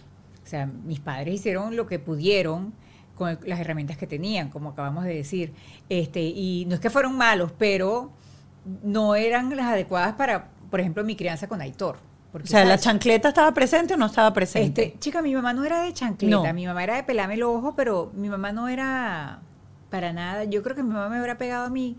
O 0.43 0.47
sea, 0.47 0.65
mis 0.65 0.99
padres 0.99 1.35
hicieron 1.35 1.75
lo 1.75 1.85
que 1.85 1.99
pudieron 1.99 2.73
con 3.15 3.37
las 3.45 3.59
herramientas 3.59 3.97
que 3.97 4.07
tenían, 4.07 4.49
como 4.49 4.69
acabamos 4.69 5.03
de 5.03 5.15
decir. 5.15 5.53
Este, 5.89 6.21
y 6.21 6.65
no 6.67 6.75
es 6.75 6.81
que 6.81 6.89
fueron 6.89 7.15
malos, 7.15 7.51
pero 7.57 8.11
no 8.83 9.15
eran 9.15 9.55
las 9.55 9.67
adecuadas 9.67 10.15
para, 10.15 10.49
por 10.69 10.79
ejemplo, 10.79 11.03
mi 11.03 11.15
crianza 11.15 11.47
con 11.47 11.61
Aitor. 11.61 11.97
o 12.33 12.45
sea, 12.45 12.65
¿la 12.65 12.77
chancleta 12.77 13.29
estaba 13.29 13.53
presente 13.53 13.93
o 13.93 13.97
no 13.97 14.07
estaba 14.07 14.33
presente? 14.33 14.85
Este, 14.85 14.99
chica, 14.99 15.21
mi 15.21 15.33
mamá 15.35 15.53
no 15.53 15.63
era 15.63 15.83
de 15.83 15.93
chancleta, 15.93 16.53
mi 16.53 16.65
mamá 16.65 16.83
era 16.83 16.95
de 16.95 17.03
pelarme 17.03 17.35
el 17.35 17.43
ojo, 17.43 17.75
pero 17.75 18.11
mi 18.15 18.29
mamá 18.29 18.51
no 18.51 18.67
era 18.67 19.41
para 19.89 20.11
nada. 20.11 20.43
Yo 20.45 20.63
creo 20.63 20.75
que 20.75 20.83
mi 20.83 20.89
mamá 20.89 21.09
me 21.09 21.17
hubiera 21.17 21.37
pegado 21.37 21.65
a 21.65 21.69
mí. 21.69 21.97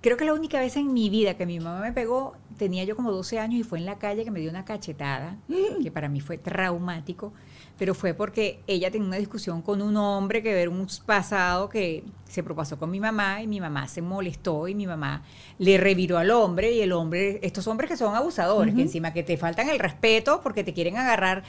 Creo 0.00 0.16
que 0.16 0.24
la 0.24 0.32
única 0.32 0.60
vez 0.60 0.76
en 0.76 0.92
mi 0.94 1.10
vida 1.10 1.34
que 1.34 1.44
mi 1.44 1.58
mamá 1.58 1.80
me 1.80 1.92
pegó, 1.92 2.36
tenía 2.56 2.84
yo 2.84 2.94
como 2.94 3.10
12 3.10 3.40
años 3.40 3.60
y 3.60 3.64
fue 3.64 3.78
en 3.78 3.84
la 3.84 3.98
calle 3.98 4.24
que 4.24 4.30
me 4.30 4.38
dio 4.40 4.48
una 4.48 4.64
cachetada, 4.64 5.36
mm. 5.48 5.82
que 5.82 5.90
para 5.90 6.08
mí 6.08 6.20
fue 6.20 6.38
traumático 6.38 7.32
pero 7.78 7.94
fue 7.94 8.12
porque 8.12 8.60
ella 8.66 8.90
tenía 8.90 9.06
una 9.06 9.16
discusión 9.16 9.62
con 9.62 9.80
un 9.80 9.96
hombre 9.96 10.42
que 10.42 10.50
era 10.50 10.70
un 10.70 10.86
pasado 11.06 11.68
que 11.68 12.02
se 12.28 12.42
propasó 12.42 12.78
con 12.78 12.90
mi 12.90 12.98
mamá 12.98 13.40
y 13.40 13.46
mi 13.46 13.60
mamá 13.60 13.86
se 13.86 14.02
molestó 14.02 14.66
y 14.66 14.74
mi 14.74 14.86
mamá 14.86 15.22
le 15.58 15.78
reviró 15.78 16.18
al 16.18 16.30
hombre 16.30 16.72
y 16.72 16.80
el 16.80 16.92
hombre, 16.92 17.38
estos 17.42 17.66
hombres 17.68 17.88
que 17.88 17.96
son 17.96 18.14
abusadores, 18.16 18.74
que 18.74 18.82
encima 18.82 19.12
que 19.12 19.22
te 19.22 19.36
faltan 19.36 19.68
el 19.68 19.78
respeto 19.78 20.40
porque 20.42 20.64
te 20.64 20.74
quieren 20.74 20.96
agarrar 20.96 21.44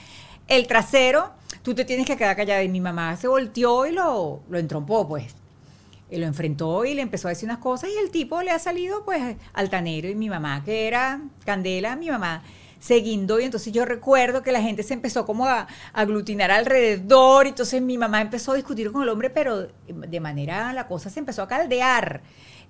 el 0.48 0.68
trasero, 0.68 1.32
tú 1.64 1.74
te 1.74 1.86
tienes 1.86 2.06
que 2.06 2.16
quedar 2.16 2.36
callada. 2.36 2.64
Y 2.64 2.70
mi 2.70 2.82
mamá 2.82 3.16
se 3.18 3.28
volteó 3.28 3.86
y 3.86 3.92
lo, 3.92 4.42
lo 4.50 4.60
entrompó 4.60 5.08
pues. 5.08 5.36
Y 6.12 6.18
lo 6.18 6.26
enfrentó 6.26 6.86
y 6.86 6.96
le 6.96 7.04
empezó 7.04 7.28
a 7.28 7.30
decir 7.30 7.48
unas 7.48 7.60
cosas 7.60 7.92
y 7.92 7.98
el 8.04 8.10
tipo 8.10 8.42
le 8.42 8.52
ha 8.52 8.60
salido 8.60 9.06
pues 9.06 9.36
altanero. 9.54 10.10
Y 10.10 10.16
mi 10.16 10.30
mamá 10.30 10.64
que 10.64 10.88
era 10.88 11.22
candela, 11.46 11.96
mi 11.96 12.10
mamá 12.10 12.44
se 12.80 12.96
guindó 12.96 13.40
y 13.40 13.44
entonces 13.46 13.74
yo 13.74 13.86
recuerdo 13.86 14.42
que 14.42 14.52
la 14.52 14.62
gente 14.62 14.84
se 14.84 14.94
empezó 14.94 15.26
como 15.26 15.46
a, 15.46 15.68
aglutinar 15.94 16.52
alrededor 16.52 17.46
y 17.46 17.50
entonces 17.50 17.82
mi 17.82 17.98
mamá 17.98 18.22
empezó 18.22 18.54
a 18.54 18.56
discutir 18.56 18.92
con 18.92 19.04
el 19.04 19.10
hombre, 19.10 19.30
pero 19.30 19.68
de 19.88 20.20
manera 20.20 20.74
la 20.74 20.88
cosa 20.88 21.10
se 21.10 21.20
empezó 21.20 21.42
a 21.44 21.48
caldear 21.48 22.22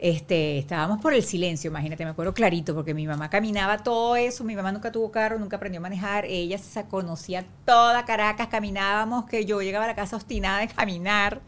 este, 0.02 0.58
estábamos 0.58 1.02
por 1.02 1.14
el 1.14 1.24
silencio, 1.24 1.70
imagínate, 1.70 2.06
me 2.06 2.12
acuerdo 2.12 2.34
clarito, 2.34 2.74
porque 2.74 2.94
mi 2.94 3.06
mamá 3.06 3.30
caminaba 3.30 3.80
todo 3.80 4.16
eso, 4.16 4.46
mi 4.46 4.56
mamá 4.56 4.72
nunca 4.72 4.94
tuvo 4.94 5.12
carro, 5.12 5.38
nunca 5.38 5.58
aprendió 5.58 5.80
a 5.80 5.82
manejar, 5.82 6.24
ella 6.24 6.58
se 6.58 6.86
conocía 6.86 7.46
toda 7.66 8.06
Caracas, 8.06 8.48
caminábamos, 8.48 9.26
que 9.26 9.44
yo 9.46 9.62
llegaba 9.62 9.84
a 9.84 9.90
la 9.90 9.96
casa 9.96 10.16
obstinada 10.16 10.60
de 10.60 10.70
caminar, 10.70 11.42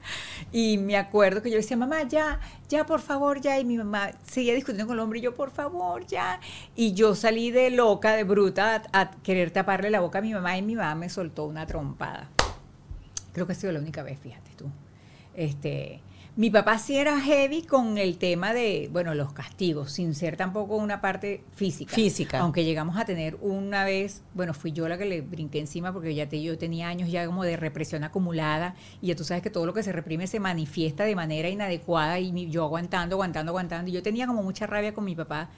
y 0.51 0.77
me 0.77 0.97
acuerdo 0.97 1.41
que 1.41 1.49
yo 1.49 1.55
decía, 1.55 1.77
mamá, 1.77 2.03
ya, 2.03 2.41
ya, 2.67 2.85
por 2.85 2.99
favor, 2.99 3.39
ya, 3.39 3.57
y 3.57 3.63
mi 3.63 3.77
mamá 3.77 4.11
seguía 4.23 4.53
discutiendo 4.53 4.85
con 4.85 4.97
el 4.97 4.99
hombre, 4.99 5.19
y 5.19 5.21
yo, 5.21 5.33
por 5.33 5.51
favor, 5.51 6.05
ya, 6.05 6.41
y 6.75 6.93
yo 6.93 7.15
salí 7.15 7.51
de 7.51 7.69
loca, 7.69 8.11
de 8.17 8.25
bruta, 8.25 8.83
a, 8.91 9.01
a 9.01 9.11
querer 9.23 9.51
taparle 9.51 9.89
la 9.89 10.01
boca 10.01 10.19
a 10.19 10.21
mi 10.21 10.33
mamá, 10.33 10.57
y 10.57 10.61
mi 10.61 10.75
mamá 10.75 10.93
me 10.95 11.07
soltó 11.07 11.45
una 11.45 11.65
trompada. 11.65 12.27
Creo 13.31 13.47
que 13.47 13.53
ha 13.53 13.55
sido 13.55 13.71
la 13.71 13.79
única 13.79 14.03
vez, 14.03 14.19
fíjate 14.19 14.51
tú. 14.57 14.65
Este, 15.33 16.01
mi 16.37 16.49
papá 16.49 16.77
sí 16.79 16.95
era 16.97 17.19
heavy 17.19 17.63
con 17.63 17.97
el 17.97 18.17
tema 18.17 18.53
de, 18.53 18.89
bueno, 18.91 19.13
los 19.15 19.33
castigos, 19.33 19.91
sin 19.91 20.15
ser 20.15 20.37
tampoco 20.37 20.77
una 20.77 21.01
parte 21.01 21.43
física. 21.53 21.93
Física. 21.93 22.39
Aunque 22.39 22.63
llegamos 22.63 22.97
a 22.97 23.03
tener 23.05 23.37
una 23.41 23.83
vez, 23.83 24.21
bueno, 24.33 24.53
fui 24.53 24.71
yo 24.71 24.87
la 24.87 24.97
que 24.97 25.05
le 25.05 25.21
brinqué 25.21 25.59
encima 25.59 25.91
porque 25.91 26.15
ya 26.15 26.29
te, 26.29 26.41
yo 26.41 26.57
tenía 26.57 26.87
años 26.87 27.11
ya 27.11 27.25
como 27.25 27.43
de 27.43 27.57
represión 27.57 28.03
acumulada 28.05 28.75
y 29.01 29.07
ya 29.07 29.15
tú 29.15 29.25
sabes 29.25 29.43
que 29.43 29.49
todo 29.49 29.65
lo 29.65 29.73
que 29.73 29.83
se 29.83 29.91
reprime 29.91 30.25
se 30.25 30.39
manifiesta 30.39 31.03
de 31.03 31.15
manera 31.15 31.49
inadecuada 31.49 32.17
y 32.19 32.31
mi- 32.31 32.49
yo 32.49 32.63
aguantando, 32.63 33.15
aguantando, 33.15 33.49
aguantando. 33.51 33.89
Y 33.91 33.93
yo 33.93 34.01
tenía 34.01 34.25
como 34.25 34.41
mucha 34.41 34.65
rabia 34.67 34.93
con 34.93 35.03
mi 35.03 35.15
papá 35.15 35.49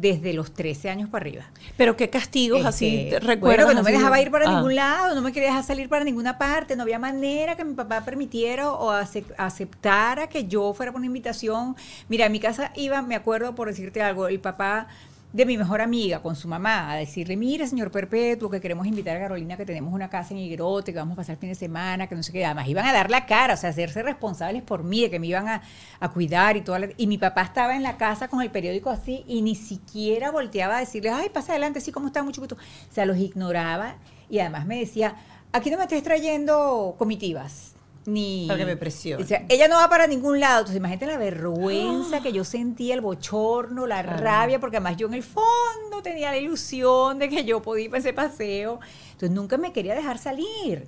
desde 0.00 0.32
los 0.32 0.52
13 0.54 0.88
años 0.90 1.08
para 1.10 1.22
arriba. 1.24 1.44
Pero 1.76 1.96
qué 1.96 2.08
castigos 2.08 2.64
así, 2.64 3.08
Este, 3.08 3.20
recuerdo. 3.20 3.64
Bueno, 3.66 3.68
que 3.68 3.74
no 3.74 3.82
me 3.82 3.92
dejaba 3.92 4.20
ir 4.20 4.30
para 4.30 4.46
ningún 4.50 4.74
lado, 4.74 5.14
no 5.14 5.20
me 5.20 5.32
quería 5.32 5.48
dejar 5.50 5.64
salir 5.64 5.88
para 5.88 6.04
ninguna 6.04 6.38
parte, 6.38 6.74
no 6.76 6.82
había 6.82 6.98
manera 6.98 7.56
que 7.56 7.64
mi 7.64 7.74
papá 7.74 8.04
permitiera 8.04 8.70
o 8.72 8.90
ace- 8.90 9.24
aceptara 9.36 10.28
que 10.28 10.46
yo 10.46 10.72
fuera 10.74 10.90
por 10.92 10.98
una 11.00 11.06
invitación. 11.06 11.76
Mira, 12.08 12.26
a 12.26 12.28
mi 12.28 12.40
casa 12.40 12.72
iba, 12.76 13.02
me 13.02 13.14
acuerdo 13.14 13.54
por 13.54 13.68
decirte 13.68 14.00
algo, 14.02 14.28
el 14.28 14.40
papá 14.40 14.88
de 15.32 15.46
mi 15.46 15.56
mejor 15.56 15.80
amiga 15.80 16.20
con 16.22 16.34
su 16.34 16.48
mamá 16.48 16.90
a 16.90 16.96
decirle, 16.96 17.36
mire, 17.36 17.64
señor 17.68 17.92
Perpetuo, 17.92 18.50
que 18.50 18.60
queremos 18.60 18.84
invitar 18.86 19.16
a 19.16 19.20
Carolina, 19.20 19.56
que 19.56 19.64
tenemos 19.64 19.94
una 19.94 20.10
casa 20.10 20.34
en 20.34 20.40
Higuerote, 20.40 20.92
que 20.92 20.98
vamos 20.98 21.12
a 21.12 21.16
pasar 21.16 21.34
el 21.34 21.38
fin 21.38 21.50
de 21.50 21.54
semana, 21.54 22.08
que 22.08 22.16
no 22.16 22.22
sé 22.24 22.32
qué, 22.32 22.44
además 22.44 22.66
iban 22.66 22.84
a 22.84 22.92
dar 22.92 23.10
la 23.10 23.26
cara, 23.26 23.54
o 23.54 23.56
sea, 23.56 23.70
hacerse 23.70 24.02
responsables 24.02 24.62
por 24.64 24.82
mí, 24.82 25.02
de 25.02 25.10
que 25.10 25.20
me 25.20 25.28
iban 25.28 25.46
a, 25.46 25.62
a 26.00 26.08
cuidar 26.10 26.56
y 26.56 26.62
toda 26.62 26.80
la- 26.80 26.88
Y 26.96 27.06
mi 27.06 27.16
papá 27.16 27.42
estaba 27.42 27.76
en 27.76 27.84
la 27.84 27.96
casa 27.96 28.26
con 28.26 28.42
el 28.42 28.50
periódico 28.50 28.90
así 28.90 29.24
y 29.28 29.42
ni 29.42 29.54
siquiera 29.54 30.32
volteaba 30.32 30.78
a 30.78 30.80
decirle, 30.80 31.10
ay, 31.10 31.28
pasa 31.28 31.52
adelante, 31.52 31.80
sí, 31.80 31.92
¿cómo 31.92 32.08
está, 32.08 32.24
mucho 32.24 32.40
gusto? 32.40 32.56
O 32.56 32.92
sea, 32.92 33.06
los 33.06 33.16
ignoraba 33.18 33.96
y 34.28 34.40
además 34.40 34.66
me 34.66 34.80
decía, 34.80 35.14
aquí 35.52 35.70
no 35.70 35.76
me 35.76 35.84
estés 35.84 36.02
trayendo 36.02 36.96
comitivas. 36.98 37.74
Ni, 38.06 38.46
Para 38.48 38.58
que 38.58 38.66
me 38.66 38.76
presione. 38.76 39.22
O 39.22 39.26
sea, 39.26 39.44
ella 39.48 39.68
no 39.68 39.76
va 39.76 39.88
para 39.88 40.06
ningún 40.06 40.40
lado. 40.40 40.60
Entonces, 40.60 40.76
imagínate 40.76 41.06
la 41.06 41.18
vergüenza 41.18 42.20
que 42.22 42.32
yo 42.32 42.44
sentía, 42.44 42.94
el 42.94 43.00
bochorno, 43.00 43.86
la 43.86 44.02
rabia, 44.02 44.58
porque 44.58 44.78
además 44.78 44.96
yo 44.96 45.06
en 45.06 45.14
el 45.14 45.22
fondo 45.22 46.02
tenía 46.02 46.30
la 46.30 46.38
ilusión 46.38 47.18
de 47.18 47.28
que 47.28 47.44
yo 47.44 47.60
podía 47.60 47.84
ir 47.84 47.90
para 47.90 48.00
ese 48.00 48.12
paseo. 48.12 48.80
Entonces, 49.12 49.30
nunca 49.30 49.58
me 49.58 49.72
quería 49.72 49.94
dejar 49.94 50.18
salir. 50.18 50.86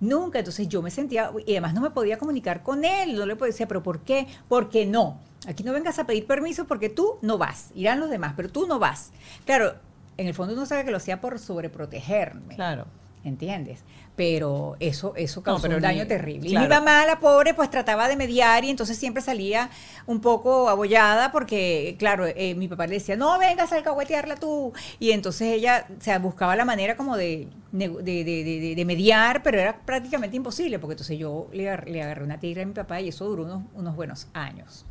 Nunca. 0.00 0.38
Entonces, 0.40 0.68
yo 0.68 0.82
me 0.82 0.90
sentía, 0.90 1.30
y 1.46 1.52
además 1.52 1.74
no 1.74 1.80
me 1.80 1.90
podía 1.90 2.18
comunicar 2.18 2.62
con 2.62 2.84
él. 2.84 3.16
No 3.16 3.24
le 3.24 3.36
podía 3.36 3.52
decir, 3.52 3.66
¿pero 3.66 3.82
por 3.82 4.00
qué? 4.00 4.26
Porque 4.48 4.84
no. 4.84 5.18
Aquí 5.48 5.62
no 5.62 5.72
vengas 5.72 5.98
a 5.98 6.06
pedir 6.06 6.26
permiso 6.26 6.66
porque 6.66 6.90
tú 6.90 7.16
no 7.22 7.38
vas. 7.38 7.70
Irán 7.74 8.00
los 8.00 8.10
demás, 8.10 8.34
pero 8.36 8.50
tú 8.50 8.66
no 8.66 8.78
vas. 8.78 9.10
Claro, 9.46 9.74
en 10.18 10.26
el 10.26 10.34
fondo 10.34 10.52
uno 10.52 10.66
sabe 10.66 10.84
que 10.84 10.90
lo 10.90 10.98
hacía 10.98 11.20
por 11.20 11.38
sobreprotegerme. 11.38 12.54
Claro. 12.54 12.86
¿Entiendes? 13.24 13.80
Pero 14.20 14.76
eso, 14.80 15.14
eso 15.16 15.42
causó 15.42 15.62
pero 15.62 15.76
un 15.76 15.80
daño 15.82 16.02
ni- 16.02 16.08
terrible. 16.08 16.46
Y 16.46 16.52
mi 16.52 16.68
mamá, 16.68 17.06
la 17.06 17.18
pobre, 17.20 17.54
pues 17.54 17.70
trataba 17.70 18.06
de 18.06 18.16
mediar 18.16 18.62
y 18.66 18.68
entonces 18.68 18.98
siempre 18.98 19.22
salía 19.22 19.70
un 20.04 20.20
poco 20.20 20.68
abollada 20.68 21.32
porque, 21.32 21.96
claro, 21.98 22.26
eh, 22.26 22.54
mi 22.54 22.68
papá 22.68 22.86
le 22.86 22.96
decía, 22.96 23.16
no, 23.16 23.38
vengas 23.38 23.72
a 23.72 23.76
alcahuetearla 23.76 24.36
tú. 24.36 24.74
Y 24.98 25.12
entonces 25.12 25.48
ella, 25.54 25.86
o 25.98 26.02
sea, 26.02 26.18
buscaba 26.18 26.54
la 26.54 26.66
manera 26.66 26.98
como 26.98 27.16
de, 27.16 27.48
de, 27.72 27.88
de- 27.88 28.74
de- 28.76 28.84
mediar, 28.84 29.42
pero 29.42 29.58
era 29.58 29.78
prácticamente 29.86 30.36
imposible 30.36 30.78
porque 30.78 30.92
entonces 30.92 31.18
yo 31.18 31.46
le, 31.54 31.74
le 31.86 32.02
agarré 32.02 32.22
una 32.22 32.38
tigre 32.38 32.60
a 32.64 32.66
mi 32.66 32.74
papá 32.74 33.00
y 33.00 33.08
eso 33.08 33.24
duró 33.26 33.44
unos, 33.44 33.62
unos 33.74 33.96
buenos 33.96 34.26
años. 34.34 34.84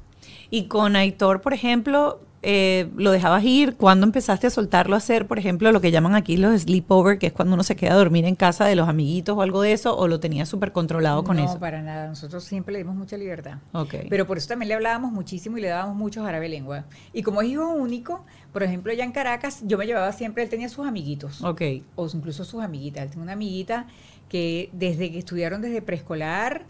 Y 0.50 0.66
con 0.68 0.96
Aitor, 0.96 1.42
por 1.42 1.54
ejemplo, 1.54 2.20
eh, 2.42 2.90
¿lo 2.96 3.12
dejabas 3.12 3.44
ir? 3.44 3.76
¿Cuándo 3.76 4.06
empezaste 4.06 4.48
a 4.48 4.50
soltarlo 4.50 4.96
a 4.96 5.00
hacer, 5.00 5.28
por 5.28 5.40
ejemplo, 5.40 5.72
lo 5.72 5.82
que 5.82 5.92
llaman 5.92 6.16
aquí 6.16 6.38
los 6.38 6.62
sleepover, 6.62 7.20
que 7.20 7.28
es 7.28 7.34
cuando 7.34 7.54
uno 7.54 7.64
se 7.64 7.76
queda 7.76 7.94
a 7.94 7.98
dormir 7.98 8.26
en 8.26 8.36
casa 8.36 8.66
de 8.66 8.76
los 8.76 8.88
amiguitos 8.88 9.38
o 9.38 9.42
algo 9.42 9.62
de 9.62 9.74
eso, 9.74 9.98
o 9.98 10.08
lo 10.08 10.20
tenías 10.20 10.48
súper 10.48 10.72
controlado 10.72 11.24
con 11.24 11.38
no, 11.38 11.44
eso? 11.44 11.60
para 11.60 11.82
nada. 11.82 12.08
Nosotros 12.08 12.44
siempre 12.46 12.74
le 12.74 12.80
dimos 12.80 12.96
mucha 12.96 13.18
libertad. 13.18 13.58
Ok. 13.74 13.96
Pero 14.10 14.26
por 14.26 14.38
eso 14.38 14.48
también 14.48 14.70
le 14.70 14.76
hablábamos 14.76 15.12
muchísimo 15.12 15.58
y 15.58 15.62
le 15.62 15.68
dábamos 15.68 15.98
mucho 15.98 16.24
jarabe 16.24 16.48
lengua. 16.48 16.86
Y 17.12 17.24
como 17.24 17.42
es 17.42 17.50
hijo 17.50 17.68
único, 17.68 18.24
por 18.54 18.64
ejemplo, 18.64 18.92
allá 18.92 19.04
en 19.04 19.12
Caracas, 19.12 19.62
yo 19.66 19.78
me 19.78 19.86
llevaba 19.86 20.12
siempre, 20.14 20.44
él 20.44 20.50
tenía 20.50 20.70
sus 20.70 20.88
amiguitos. 20.88 21.44
Ok. 21.44 21.62
O 21.96 22.08
incluso 22.14 22.46
sus 22.46 22.64
amiguitas. 22.64 23.04
Él 23.04 23.10
tiene 23.10 23.24
una 23.24 23.34
amiguita 23.34 23.86
que 24.30 24.70
desde 24.72 25.12
que 25.12 25.20
estudiaron 25.20 25.62
desde 25.62 25.82
preescolar 25.82 26.64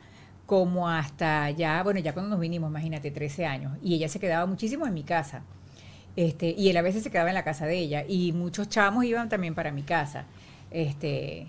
como 0.49 0.89
hasta 0.89 1.51
ya, 1.51 1.84
bueno, 1.84 1.99
ya 1.99 2.13
cuando 2.13 2.32
nos 2.32 2.39
vinimos, 2.39 2.71
imagínate, 2.71 3.12
13 3.12 3.45
años. 3.45 3.77
Y 3.84 3.93
ella 3.93 4.10
se 4.10 4.19
quedaba 4.19 4.47
muchísimo 4.47 4.88
en 4.88 4.95
mi 4.95 5.03
casa. 5.03 5.43
Este, 6.19 6.53
y 6.58 6.69
él 6.69 6.75
a 6.75 6.82
veces 6.82 7.01
se 7.01 7.12
quedaba 7.12 7.29
en 7.29 7.36
la 7.36 7.45
casa 7.45 7.65
de 7.65 7.77
ella. 7.77 8.03
Y 8.05 8.34
muchos 8.34 8.67
chamos 8.67 9.05
iban 9.05 9.29
también 9.29 9.55
para 9.55 9.71
mi 9.71 9.84
casa. 9.84 10.25
Este, 10.69 11.47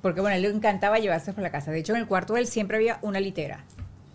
porque 0.00 0.22
bueno, 0.22 0.32
a 0.32 0.36
él 0.36 0.42
le 0.42 0.48
encantaba 0.48 0.98
llevarse 0.98 1.34
por 1.34 1.42
la 1.42 1.50
casa. 1.50 1.72
De 1.72 1.80
hecho, 1.80 1.92
en 1.92 1.98
el 1.98 2.06
cuarto 2.06 2.32
de 2.32 2.40
él 2.40 2.46
siempre 2.46 2.78
había 2.78 2.98
una 3.02 3.20
litera. 3.20 3.66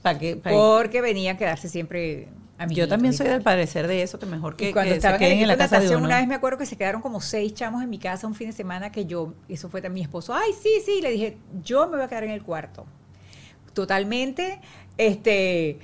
¿Para 0.01 0.17
qué? 0.17 0.35
Pa' 0.35 0.49
Porque 0.49 0.99
venía 0.99 1.33
a 1.33 1.37
quedarse 1.37 1.69
siempre 1.69 2.27
amiguitos 2.57 2.87
Yo 2.87 2.89
también 2.89 3.13
soy 3.13 3.27
del 3.27 3.43
parecer 3.43 3.85
de 3.85 4.01
eso, 4.01 4.17
que 4.17 4.25
mejor 4.25 4.55
que, 4.55 4.69
Y 4.69 4.73
cuando 4.73 4.87
que 4.89 4.93
se 4.93 4.97
estaban 4.97 5.19
queden 5.19 5.37
en 5.37 5.47
la 5.47 5.57
casa 5.57 5.79
de 5.79 5.87
uno. 5.89 6.05
una 6.07 6.17
vez 6.17 6.27
me 6.27 6.33
acuerdo 6.33 6.57
que 6.57 6.65
se 6.65 6.75
quedaron 6.75 7.03
como 7.03 7.21
seis 7.21 7.53
chamos 7.53 7.83
en 7.83 7.91
mi 7.91 7.99
casa 7.99 8.25
un 8.25 8.33
fin 8.33 8.47
de 8.47 8.53
semana 8.53 8.91
que 8.91 9.05
yo, 9.05 9.35
eso 9.47 9.69
fue 9.69 9.79
también 9.83 10.01
mi 10.01 10.05
esposo, 10.05 10.33
ay, 10.33 10.53
sí, 10.59 10.81
sí, 10.83 11.01
le 11.03 11.11
dije, 11.11 11.37
yo 11.63 11.85
me 11.85 11.97
voy 11.97 12.05
a 12.05 12.07
quedar 12.07 12.23
en 12.23 12.31
el 12.31 12.41
cuarto. 12.41 12.87
Totalmente, 13.73 14.59
este, 14.97 15.77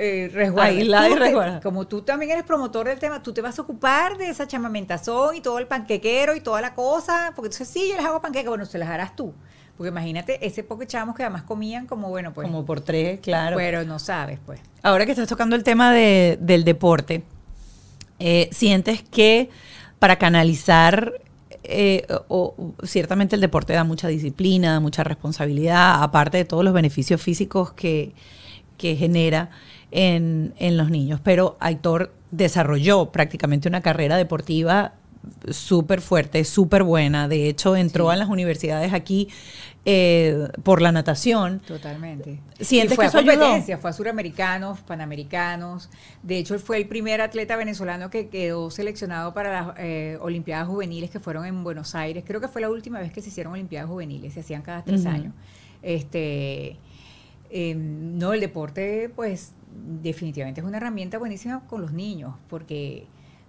eh, 0.00 0.30
y. 0.72 1.60
Como 1.62 1.86
tú 1.86 2.02
también 2.02 2.30
eres 2.32 2.44
promotor 2.44 2.86
del 2.88 2.98
tema, 2.98 3.22
tú 3.22 3.32
te 3.32 3.40
vas 3.40 3.58
a 3.58 3.62
ocupar 3.62 4.16
de 4.18 4.28
esa 4.28 4.46
chamamentación 4.46 5.34
y 5.36 5.40
todo 5.40 5.58
el 5.58 5.66
panquequero 5.66 6.34
y 6.34 6.40
toda 6.40 6.60
la 6.60 6.74
cosa, 6.74 7.32
porque 7.36 7.48
entonces 7.48 7.68
sí, 7.68 7.88
yo 7.90 7.96
les 7.96 8.04
hago 8.04 8.20
panqueque, 8.20 8.48
bueno, 8.48 8.64
se 8.66 8.78
las 8.78 8.88
harás 8.88 9.14
tú. 9.14 9.32
Porque 9.76 9.88
imagínate 9.88 10.44
ese 10.46 10.62
poco 10.62 10.84
chamos 10.84 11.14
que 11.16 11.22
además 11.22 11.42
comían 11.44 11.86
como, 11.86 12.08
bueno, 12.10 12.32
pues, 12.34 12.46
Como 12.46 12.66
por 12.66 12.80
tres, 12.80 13.20
claro. 13.20 13.56
pero 13.56 13.84
no 13.84 13.98
sabes, 13.98 14.38
pues. 14.44 14.60
Ahora 14.82 15.06
que 15.06 15.12
estás 15.12 15.28
tocando 15.28 15.56
el 15.56 15.62
tema 15.64 15.92
de- 15.92 16.36
del 16.40 16.64
deporte, 16.64 17.22
eh, 18.18 18.48
¿sientes 18.52 19.02
que 19.02 19.48
para 19.98 20.16
canalizar, 20.16 21.14
eh, 21.62 22.06
o, 22.28 22.54
o- 22.78 22.86
ciertamente 22.86 23.34
el 23.34 23.40
deporte 23.40 23.72
da 23.72 23.84
mucha 23.84 24.08
disciplina, 24.08 24.72
da 24.72 24.80
mucha 24.80 25.02
responsabilidad, 25.04 26.02
aparte 26.02 26.36
de 26.38 26.44
todos 26.44 26.64
los 26.64 26.72
beneficios 26.74 27.20
físicos 27.22 27.72
que, 27.72 28.12
que 28.76 28.96
genera 28.96 29.50
en, 29.90 30.54
en 30.58 30.76
los 30.76 30.90
niños, 30.90 31.20
pero 31.22 31.56
Aitor 31.60 32.12
desarrolló 32.30 33.10
prácticamente 33.10 33.68
una 33.68 33.80
carrera 33.80 34.16
deportiva 34.16 34.92
súper 35.50 36.00
fuerte, 36.00 36.44
súper 36.44 36.82
buena, 36.82 37.28
de 37.28 37.48
hecho 37.48 37.76
entró 37.76 38.06
Sí. 38.08 38.12
a 38.14 38.16
las 38.16 38.28
universidades 38.28 38.92
aquí 38.94 39.28
eh, 39.84 40.48
por 40.62 40.80
la 40.82 40.92
natación. 40.92 41.60
Totalmente. 41.60 42.38
¿Sientes 42.60 42.92
Y 42.92 42.96
fue 42.96 43.04
que 43.04 43.08
eso 43.08 43.18
a 43.18 43.20
ayudó? 43.20 43.34
competencia, 43.38 43.78
fue 43.78 43.90
a 43.90 43.92
suramericanos, 43.94 44.80
panamericanos. 44.80 45.88
De 46.22 46.38
hecho, 46.38 46.54
él 46.54 46.60
fue 46.60 46.76
el 46.76 46.86
primer 46.86 47.20
atleta 47.22 47.56
venezolano 47.56 48.10
que 48.10 48.28
quedó 48.28 48.70
seleccionado 48.70 49.32
para 49.34 49.50
las 49.52 49.74
eh, 49.78 50.18
Olimpiadas 50.20 50.68
Juveniles 50.68 51.10
que 51.10 51.18
fueron 51.20 51.44
en 51.46 51.64
Buenos 51.64 51.94
Aires. 51.94 52.24
Creo 52.26 52.40
que 52.42 52.48
fue 52.48 52.60
la 52.60 52.70
última 52.70 52.98
vez 52.98 53.10
que 53.12 53.20
se 53.22 53.28
hicieron 53.30 53.54
Olimpiadas 53.54 53.88
Juveniles, 53.88 54.34
se 54.34 54.40
hacían 54.40 54.62
cada 54.62 54.84
tres 54.84 55.04
años. 55.06 55.32
Este, 55.82 56.76
eh, 57.50 57.74
no, 57.74 58.32
el 58.34 58.40
deporte, 58.40 59.10
pues, 59.14 59.52
definitivamente 60.02 60.60
es 60.60 60.66
una 60.66 60.76
herramienta 60.78 61.18
buenísima 61.18 61.60
con 61.66 61.80
los 61.82 61.92
niños, 61.92 62.34
porque 62.48 63.06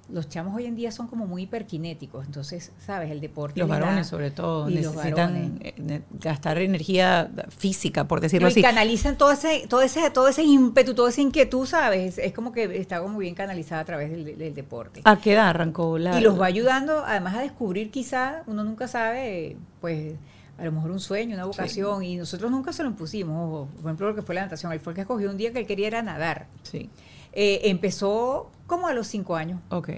los 0.10 0.27
chamos 0.27 0.53
hoy 0.53 0.65
en 0.65 0.75
día 0.75 0.91
son 0.91 1.07
como 1.07 1.25
muy 1.25 1.43
hiperkinéticos. 1.43 2.25
Entonces, 2.25 2.73
¿sabes? 2.86 3.12
El 3.12 3.21
deporte. 3.21 3.60
Los 3.62 3.69
da- 3.69 3.79
varones, 3.79 4.07
sobre 4.07 4.29
todo, 4.29 4.69
necesitan 4.69 5.34
varones. 5.34 5.51
eh, 5.62 6.01
gastar 6.19 6.57
energía 6.57 7.31
física, 7.55 8.05
por 8.10 8.19
decirlo 8.19 8.47
No, 8.47 8.49
y 8.49 8.51
así. 8.51 8.62
canalizan 8.62 9.17
todo 9.17 9.31
ese, 9.31 9.67
todo 9.69 9.81
ese, 9.81 10.10
todo 10.12 10.27
ese 10.27 10.43
ímpetu, 10.43 10.93
toda 10.95 11.10
esa 11.10 11.21
inquietud, 11.21 11.65
¿sabes? 11.65 12.17
Es 12.17 12.34
como 12.34 12.51
que 12.51 12.77
está 12.77 12.99
como 13.01 13.19
bien 13.19 13.36
canalizada 13.36 13.81
a 13.81 13.86
través 13.86 14.12
del, 14.12 14.38
del 14.38 14.53
deporte. 14.53 14.99
¿A 15.05 15.21
qué 15.21 15.34
edad 15.34 15.47
arrancó 15.47 15.97
la.? 15.97 16.19
Y 16.19 16.21
los 16.21 16.39
va 16.41 16.47
ayudando, 16.47 17.05
además, 17.05 17.36
a 17.36 17.41
descubrir 17.41 17.89
quizá, 17.89 18.43
uno 18.47 18.65
nunca 18.65 18.89
sabe, 18.89 19.55
pues, 19.79 20.15
a 20.62 20.65
lo 20.65 20.71
mejor 20.71 20.91
un 20.91 21.00
sueño, 21.00 21.36
una 21.36 21.45
vocación, 21.45 22.04
y 22.04 22.15
nosotros 22.17 22.52
nunca 22.52 22.71
se 22.71 22.84
lo 22.84 22.89
impusimos. 22.89 23.36
ojo. 23.47 23.67
Por 23.76 23.86
ejemplo, 23.86 24.08
lo 24.10 24.15
que 24.15 24.21
fue 24.21 24.36
la 24.36 24.41
natación, 24.43 24.71
él 24.71 24.80
fue 24.80 24.91
el 24.91 24.95
que 24.95 25.02
escogió 25.02 25.30
un 25.30 25.38
día 25.38 25.52
que 25.52 25.60
él 25.60 25.65
quería 25.67 25.88
era 25.88 26.02
nadar. 26.02 26.47
Sí. 26.63 26.89
Eh, 27.34 27.62
empezó 27.65 28.52
como 28.67 28.88
a 28.88 28.93
los 28.93 29.08
cinco 29.08 29.36
años. 29.36 29.60
Ok. 29.69 29.89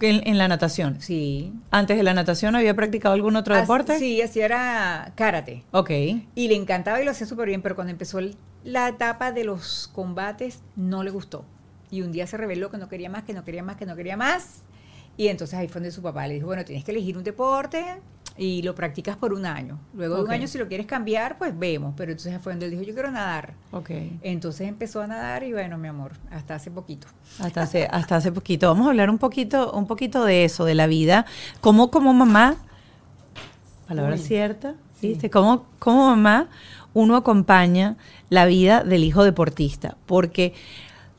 En, 0.00 0.26
en 0.28 0.36
la 0.38 0.48
natación. 0.48 1.00
Sí. 1.00 1.52
Antes 1.70 1.96
de 1.96 2.02
la 2.02 2.12
natación 2.14 2.54
había 2.54 2.74
practicado 2.74 3.14
algún 3.14 3.36
otro 3.36 3.54
As- 3.54 3.62
deporte. 3.62 3.98
Sí, 3.98 4.20
así 4.22 4.40
era 4.40 5.12
karate. 5.16 5.64
Ok. 5.72 5.90
Y 6.34 6.48
le 6.48 6.54
encantaba 6.56 7.00
y 7.00 7.04
lo 7.04 7.10
hacía 7.10 7.26
súper 7.26 7.48
bien, 7.48 7.62
pero 7.62 7.74
cuando 7.74 7.90
empezó 7.90 8.18
el- 8.18 8.36
la 8.64 8.88
etapa 8.88 9.32
de 9.32 9.44
los 9.44 9.90
combates, 9.94 10.60
no 10.76 11.02
le 11.02 11.10
gustó. 11.10 11.44
Y 11.90 12.02
un 12.02 12.12
día 12.12 12.26
se 12.26 12.36
reveló 12.36 12.70
que 12.70 12.76
no 12.76 12.88
quería 12.88 13.08
más, 13.08 13.24
que 13.24 13.32
no 13.32 13.44
quería 13.44 13.62
más, 13.62 13.76
que 13.76 13.86
no 13.86 13.96
quería 13.96 14.16
más. 14.18 14.62
Y 15.16 15.28
entonces 15.28 15.58
ahí 15.58 15.68
fue 15.68 15.80
donde 15.80 15.90
su 15.90 16.02
papá 16.02 16.26
le 16.28 16.34
dijo, 16.34 16.46
bueno, 16.46 16.64
tienes 16.64 16.84
que 16.84 16.90
elegir 16.92 17.16
un 17.16 17.24
deporte 17.24 17.82
y 18.38 18.62
lo 18.62 18.74
practicas 18.74 19.16
por 19.16 19.32
un 19.32 19.44
año. 19.44 19.78
Luego 19.94 20.16
de 20.16 20.22
un 20.22 20.30
año, 20.30 20.46
si 20.46 20.58
lo 20.58 20.68
quieres 20.68 20.86
cambiar, 20.86 21.36
pues 21.38 21.58
vemos. 21.58 21.94
Pero 21.96 22.12
entonces 22.12 22.40
fue 22.40 22.52
donde 22.52 22.66
él 22.66 22.72
dijo, 22.72 22.84
yo 22.84 22.94
quiero 22.94 23.10
nadar. 23.10 23.54
Ok. 23.72 23.90
Entonces 24.22 24.68
empezó 24.68 25.02
a 25.02 25.08
nadar 25.08 25.42
y 25.42 25.52
bueno, 25.52 25.76
mi 25.76 25.88
amor, 25.88 26.12
hasta 26.30 26.54
hace 26.54 26.70
poquito. 26.70 27.08
Hasta 27.40 27.62
hace, 27.62 27.88
hasta 27.90 28.16
hace 28.16 28.30
poquito. 28.30 28.68
Vamos 28.68 28.86
a 28.86 28.90
hablar 28.90 29.10
un 29.10 29.18
poquito, 29.18 29.72
un 29.72 29.86
poquito 29.86 30.24
de 30.24 30.44
eso, 30.44 30.64
de 30.64 30.76
la 30.76 30.86
vida. 30.86 31.26
¿Cómo 31.60 31.90
como 31.90 32.14
mamá, 32.14 32.56
palabra 33.88 34.14
Uy. 34.14 34.20
cierta, 34.20 34.74
¿viste? 35.02 35.30
¿Cómo, 35.30 35.66
cómo 35.80 36.06
mamá 36.06 36.48
uno 36.94 37.16
acompaña 37.16 37.96
la 38.30 38.46
vida 38.46 38.84
del 38.84 39.02
hijo 39.02 39.24
deportista? 39.24 39.96
Porque 40.06 40.54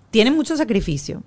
tiene 0.10 0.32
mucho 0.32 0.56
sacrificio, 0.56 1.22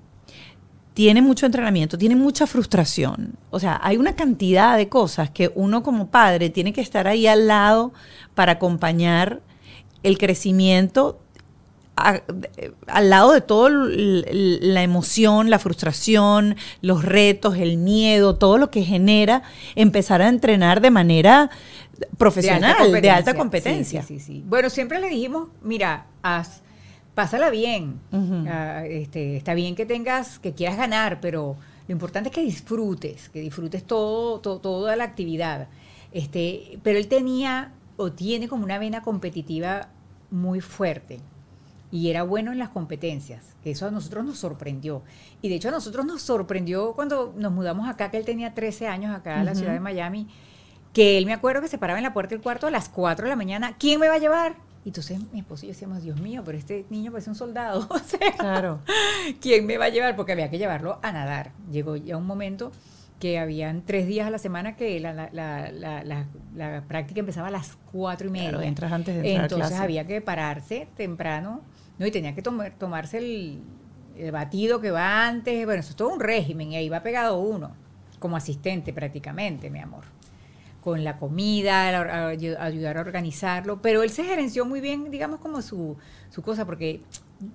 tiene 0.94 1.22
mucho 1.22 1.46
entrenamiento, 1.46 1.96
tiene 1.96 2.16
mucha 2.16 2.46
frustración. 2.46 3.34
O 3.50 3.58
sea, 3.58 3.80
hay 3.82 3.96
una 3.96 4.14
cantidad 4.14 4.76
de 4.76 4.88
cosas 4.88 5.30
que 5.30 5.50
uno 5.54 5.82
como 5.82 6.08
padre 6.08 6.50
tiene 6.50 6.72
que 6.72 6.80
estar 6.82 7.06
ahí 7.08 7.26
al 7.26 7.46
lado 7.46 7.92
para 8.34 8.52
acompañar 8.52 9.40
el 10.02 10.18
crecimiento 10.18 11.18
a- 11.96 12.20
de- 12.26 12.72
al 12.86 13.10
lado 13.10 13.32
de 13.32 13.40
todo 13.42 13.68
la 13.70 14.82
emoción, 14.82 15.50
la 15.50 15.58
frustración, 15.58 16.56
los 16.80 17.04
retos, 17.04 17.56
el 17.58 17.76
miedo, 17.78 18.36
todo 18.36 18.58
lo 18.58 18.70
que 18.70 18.82
genera 18.82 19.42
empezar 19.76 20.20
a 20.22 20.28
entrenar 20.28 20.80
de 20.80 20.90
manera 20.90 21.50
profesional, 22.18 22.76
de 23.00 23.10
alta 23.10 23.34
competencia. 23.34 24.02
Sí, 24.02 24.18
sí. 24.20 24.42
Bueno, 24.46 24.70
siempre 24.70 25.00
le 25.00 25.08
dijimos, 25.08 25.48
mira, 25.62 26.06
haz, 26.22 26.62
pásala 27.14 27.50
bien. 27.50 28.00
Ah, 28.48 28.84
este, 28.86 29.36
está 29.36 29.54
bien 29.54 29.74
que 29.74 29.86
tengas, 29.86 30.38
que 30.38 30.52
quieras 30.52 30.76
ganar, 30.76 31.20
pero 31.20 31.56
lo 31.88 31.92
importante 31.92 32.28
es 32.30 32.34
que 32.34 32.42
disfrutes, 32.42 33.28
que 33.28 33.40
disfrutes 33.40 33.84
todo, 33.84 34.40
to- 34.40 34.58
toda 34.60 34.96
la 34.96 35.04
actividad. 35.04 35.68
Este, 36.12 36.78
pero 36.82 36.98
él 36.98 37.08
tenía 37.08 37.72
o 37.96 38.12
tiene 38.12 38.48
como 38.48 38.64
una 38.64 38.78
vena 38.78 39.02
competitiva 39.02 39.88
muy 40.30 40.60
fuerte. 40.60 41.20
Y 41.90 42.08
era 42.08 42.22
bueno 42.22 42.52
en 42.52 42.58
las 42.58 42.70
competencias, 42.70 43.54
que 43.62 43.70
eso 43.72 43.86
a 43.86 43.90
nosotros 43.90 44.24
nos 44.24 44.38
sorprendió. 44.38 45.02
Y 45.42 45.50
de 45.50 45.56
hecho 45.56 45.68
a 45.68 45.72
nosotros 45.72 46.06
nos 46.06 46.22
sorprendió 46.22 46.94
cuando 46.94 47.34
nos 47.36 47.52
mudamos 47.52 47.86
acá, 47.86 48.10
que 48.10 48.16
él 48.16 48.24
tenía 48.24 48.54
13 48.54 48.88
años 48.88 49.14
acá 49.14 49.40
en 49.40 49.44
la 49.44 49.52
ciudad 49.54 49.72
de 49.74 49.80
Miami, 49.80 50.26
que 50.94 51.18
él 51.18 51.26
me 51.26 51.34
acuerdo 51.34 51.60
que 51.60 51.68
se 51.68 51.76
paraba 51.76 51.98
en 51.98 52.04
la 52.04 52.14
puerta 52.14 52.34
del 52.34 52.42
cuarto 52.42 52.66
a 52.66 52.70
las 52.70 52.88
4 52.88 53.24
de 53.24 53.28
la 53.30 53.36
mañana. 53.36 53.76
¿Quién 53.78 54.00
me 54.00 54.08
va 54.08 54.14
a 54.14 54.18
llevar? 54.18 54.56
Y 54.84 54.88
entonces 54.88 55.20
mi 55.32 55.40
esposo 55.40 55.64
y 55.64 55.68
yo 55.68 55.74
decíamos, 55.74 56.02
Dios 56.02 56.20
mío, 56.20 56.42
pero 56.44 56.58
este 56.58 56.84
niño 56.90 57.12
parece 57.12 57.30
un 57.30 57.36
soldado. 57.36 57.86
O 57.90 57.98
sea, 57.98 58.32
Claro. 58.36 58.80
¿quién 59.40 59.64
me 59.66 59.78
va 59.78 59.84
a 59.86 59.88
llevar? 59.90 60.16
Porque 60.16 60.32
había 60.32 60.50
que 60.50 60.58
llevarlo 60.58 60.98
a 61.02 61.12
nadar. 61.12 61.52
Llegó 61.70 61.96
ya 61.96 62.16
un 62.16 62.26
momento 62.26 62.72
que 63.20 63.38
habían 63.38 63.82
tres 63.82 64.08
días 64.08 64.26
a 64.26 64.30
la 64.30 64.38
semana 64.38 64.74
que 64.74 64.98
la, 64.98 65.12
la- 65.12 65.30
la- 65.32 66.26
la- 66.56 66.82
práctica 66.88 67.20
empezaba 67.20 67.46
a 67.48 67.50
las 67.52 67.78
cuatro 67.92 68.26
y 68.26 68.30
media. 68.30 68.48
Claro, 68.50 68.64
entras 68.64 68.90
antes 68.92 69.14
de 69.14 69.20
entrar 69.20 69.40
a 69.40 69.42
Entonces 69.44 69.68
clase. 69.68 69.82
había 69.84 70.04
que 70.08 70.20
pararse 70.20 70.88
temprano, 70.96 71.60
¿no? 71.98 72.06
Y 72.06 72.10
tenía 72.10 72.34
que 72.34 72.42
tomar, 72.42 72.72
tomarse 72.76 73.18
el, 73.18 73.60
el 74.18 74.32
batido 74.32 74.80
que 74.80 74.90
va 74.90 75.28
antes. 75.28 75.64
Bueno, 75.64 75.78
eso 75.80 75.90
es 75.90 75.96
todo 75.96 76.08
un 76.12 76.18
régimen 76.18 76.72
y 76.72 76.76
ahí 76.76 76.88
va 76.88 77.04
pegado 77.04 77.38
uno, 77.38 77.70
como 78.18 78.36
asistente 78.36 78.92
prácticamente, 78.92 79.70
mi 79.70 79.78
amor. 79.78 80.02
Con 80.82 81.04
la 81.04 81.16
comida, 81.18 81.88
ayudar 82.60 82.96
a 82.98 83.00
organizarlo. 83.00 83.80
Pero 83.80 84.02
él 84.02 84.10
se 84.10 84.24
gerenció 84.24 84.66
muy 84.66 84.80
bien, 84.80 85.10
digamos, 85.10 85.38
como 85.40 85.62
su, 85.62 85.96
su 86.30 86.42
cosa, 86.42 86.64
porque 86.66 87.00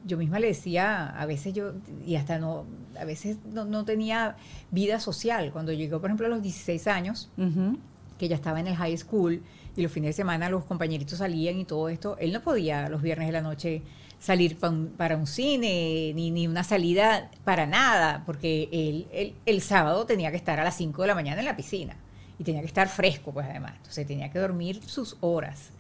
yo 0.06 0.18
misma 0.18 0.40
le 0.40 0.48
decía, 0.48 1.08
a 1.10 1.26
veces 1.26 1.54
yo, 1.54 1.74
y 2.06 2.16
hasta 2.16 2.40
no, 2.40 2.66
a 3.00 3.04
veces 3.06 3.38
no, 3.52 3.66
no 3.66 3.84
tenía 3.86 4.38
vida 4.72 5.00
social. 5.00 5.52
Cuando 5.52 5.74
llegó, 5.74 6.00
por 6.00 6.10
ejemplo, 6.10 6.26
a 6.28 6.30
los 6.30 6.42
16 6.42 6.88
años, 6.88 7.30
Ujú. 7.38 7.78
que 8.18 8.28
ya 8.30 8.36
estaba 8.36 8.60
en 8.62 8.68
el 8.68 8.76
high 8.76 8.98
school 8.98 9.42
y 9.76 9.82
los 9.82 9.92
fines 9.92 10.10
de 10.10 10.13
semana 10.13 10.50
los 10.50 10.63
compañeritos 10.63 11.20
salían 11.20 11.60
y 11.60 11.66
todo 11.66 11.90
esto, 11.90 12.18
él 12.20 12.32
no 12.34 12.42
podía 12.42 12.88
los 12.90 13.02
viernes 13.02 13.28
de 13.28 13.34
la 13.34 13.42
noche 13.42 13.82
salir 14.20 14.58
pa 14.58 14.70
un- 14.70 14.88
para 14.98 15.16
un 15.16 15.28
cine 15.28 16.12
ni, 16.16 16.32
ni 16.32 16.48
una 16.48 16.63
salida 16.63 17.30
para 17.44 17.68
nada, 17.68 18.24
porque 18.26 18.68
él, 18.72 19.06
él- 19.12 19.36
el 19.46 19.62
sábado 19.62 20.06
tenía 20.06 20.32
que 20.32 20.38
estar 20.38 20.60
a 20.60 20.63
las 20.63 20.76
5 20.76 21.04
de 21.04 21.10
la 21.10 21.13
mañana 21.16 21.40
en 21.42 21.46
la 21.46 21.56
piscina 21.56 21.96
y 22.39 22.43
tenía 22.43 22.62
que 22.62 22.67
estar 22.67 22.88
fresco 22.88 23.32
pues 23.32 23.47
además, 23.50 23.73
entonces 23.78 24.06
tenía 24.08 24.32
que 24.32 24.39
dormir 24.39 24.82
sus 24.86 25.17
horas. 25.21 25.71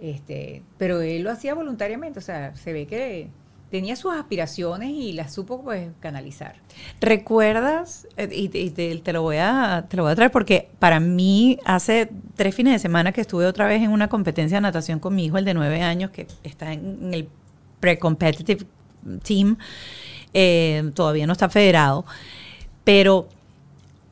Este, 0.00 0.62
pero 0.78 1.00
él 1.00 1.22
lo 1.22 1.30
hacía 1.30 1.54
voluntariamente, 1.54 2.18
o 2.18 2.22
sea, 2.22 2.56
se 2.56 2.72
ve 2.72 2.86
que 2.86 3.28
tenía 3.70 3.96
sus 3.96 4.12
aspiraciones 4.12 4.90
y 4.90 5.12
las 5.12 5.32
supo 5.32 5.62
pues 5.62 5.88
canalizar. 6.00 6.56
¿Recuerdas? 7.00 8.06
eh, 8.16 8.28
Y, 8.30 8.48
te, 8.48 8.96
te 8.98 9.12
lo 9.12 9.22
voy 9.22 9.36
a, 9.38 9.86
te 9.88 9.96
lo 9.96 10.02
voy 10.02 10.12
a 10.12 10.14
traer 10.14 10.30
porque 10.30 10.68
para 10.78 11.00
mí 11.00 11.58
hace 11.64 12.10
tres 12.36 12.54
fines 12.54 12.74
de 12.74 12.78
semana 12.80 13.12
que 13.12 13.20
estuve 13.22 13.46
otra 13.46 13.66
vez 13.66 13.80
en 13.80 13.90
una 13.90 14.08
competencia 14.08 14.58
de 14.58 14.62
natación 14.62 14.98
con 14.98 15.14
mi 15.14 15.24
hijo, 15.26 15.38
el 15.38 15.44
de 15.44 15.54
nueve 15.54 15.82
años, 15.82 16.10
que 16.10 16.26
está 16.42 16.72
en, 16.72 16.98
en 17.00 17.14
el 17.14 17.28
pre-competitive 17.80 18.66
team, 19.22 19.56
eh, 20.34 20.90
todavía 20.94 21.26
no 21.26 21.32
está 21.32 21.48
federado, 21.48 22.04
pero 22.84 23.28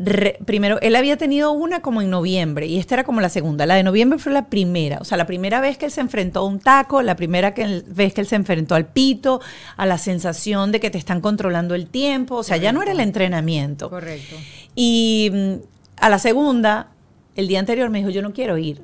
re- 0.03 0.39
primero, 0.47 0.81
él 0.81 0.97
había 0.97 1.17
tenido 1.19 1.53
una 1.53 1.81
como 1.83 2.01
en 2.01 2.09
noviembre 2.09 2.67
y 2.67 2.79
esta 2.79 2.95
era 2.95 3.05
como 3.05 3.21
la 3.21 3.29
segunda. 3.29 3.67
La 3.67 3.75
de 3.75 3.83
noviembre 3.83 4.19
fue 4.19 4.33
la 4.33 4.47
primera, 4.47 4.99
o 5.01 5.05
sea, 5.05 5.19
la 5.19 5.27
primera 5.27 5.61
vez 5.61 5.77
que 5.77 5.85
él 5.85 5.91
se 5.93 6.01
enfrentó 6.01 6.41
a 6.41 6.47
un 6.47 6.59
taco, 6.59 7.03
la 7.03 7.17
primera 7.17 7.53
que 7.53 7.83
vez 7.87 8.15
que 8.15 8.23
él 8.23 8.27
se 8.27 8.37
enfrentó 8.37 8.75
al 8.75 8.87
pito, 8.87 9.41
a 9.77 9.85
la 9.87 9.99
sensación 9.99 10.73
de 10.73 10.81
que 10.81 10.91
te 10.91 10.99
están 10.99 11.21
controlando 11.21 11.75
el 11.75 11.87
tiempo, 11.87 12.37
o 12.37 12.43
sea, 12.43 12.57
ya 12.57 12.73
no 12.73 12.83
era 12.83 12.93
el 12.93 13.01
entrenamiento. 13.01 13.91
Correcto. 13.91 14.37
Y 14.75 15.31
mm, 15.33 15.53
a 15.99 16.09
la 16.09 16.19
segunda, 16.19 16.89
el 17.37 17.47
día 17.47 17.59
anterior 17.61 17.91
me 17.91 17.99
dijo, 17.99 18.11
yo 18.11 18.23
no 18.23 18.33
quiero 18.33 18.57
ir, 18.57 18.83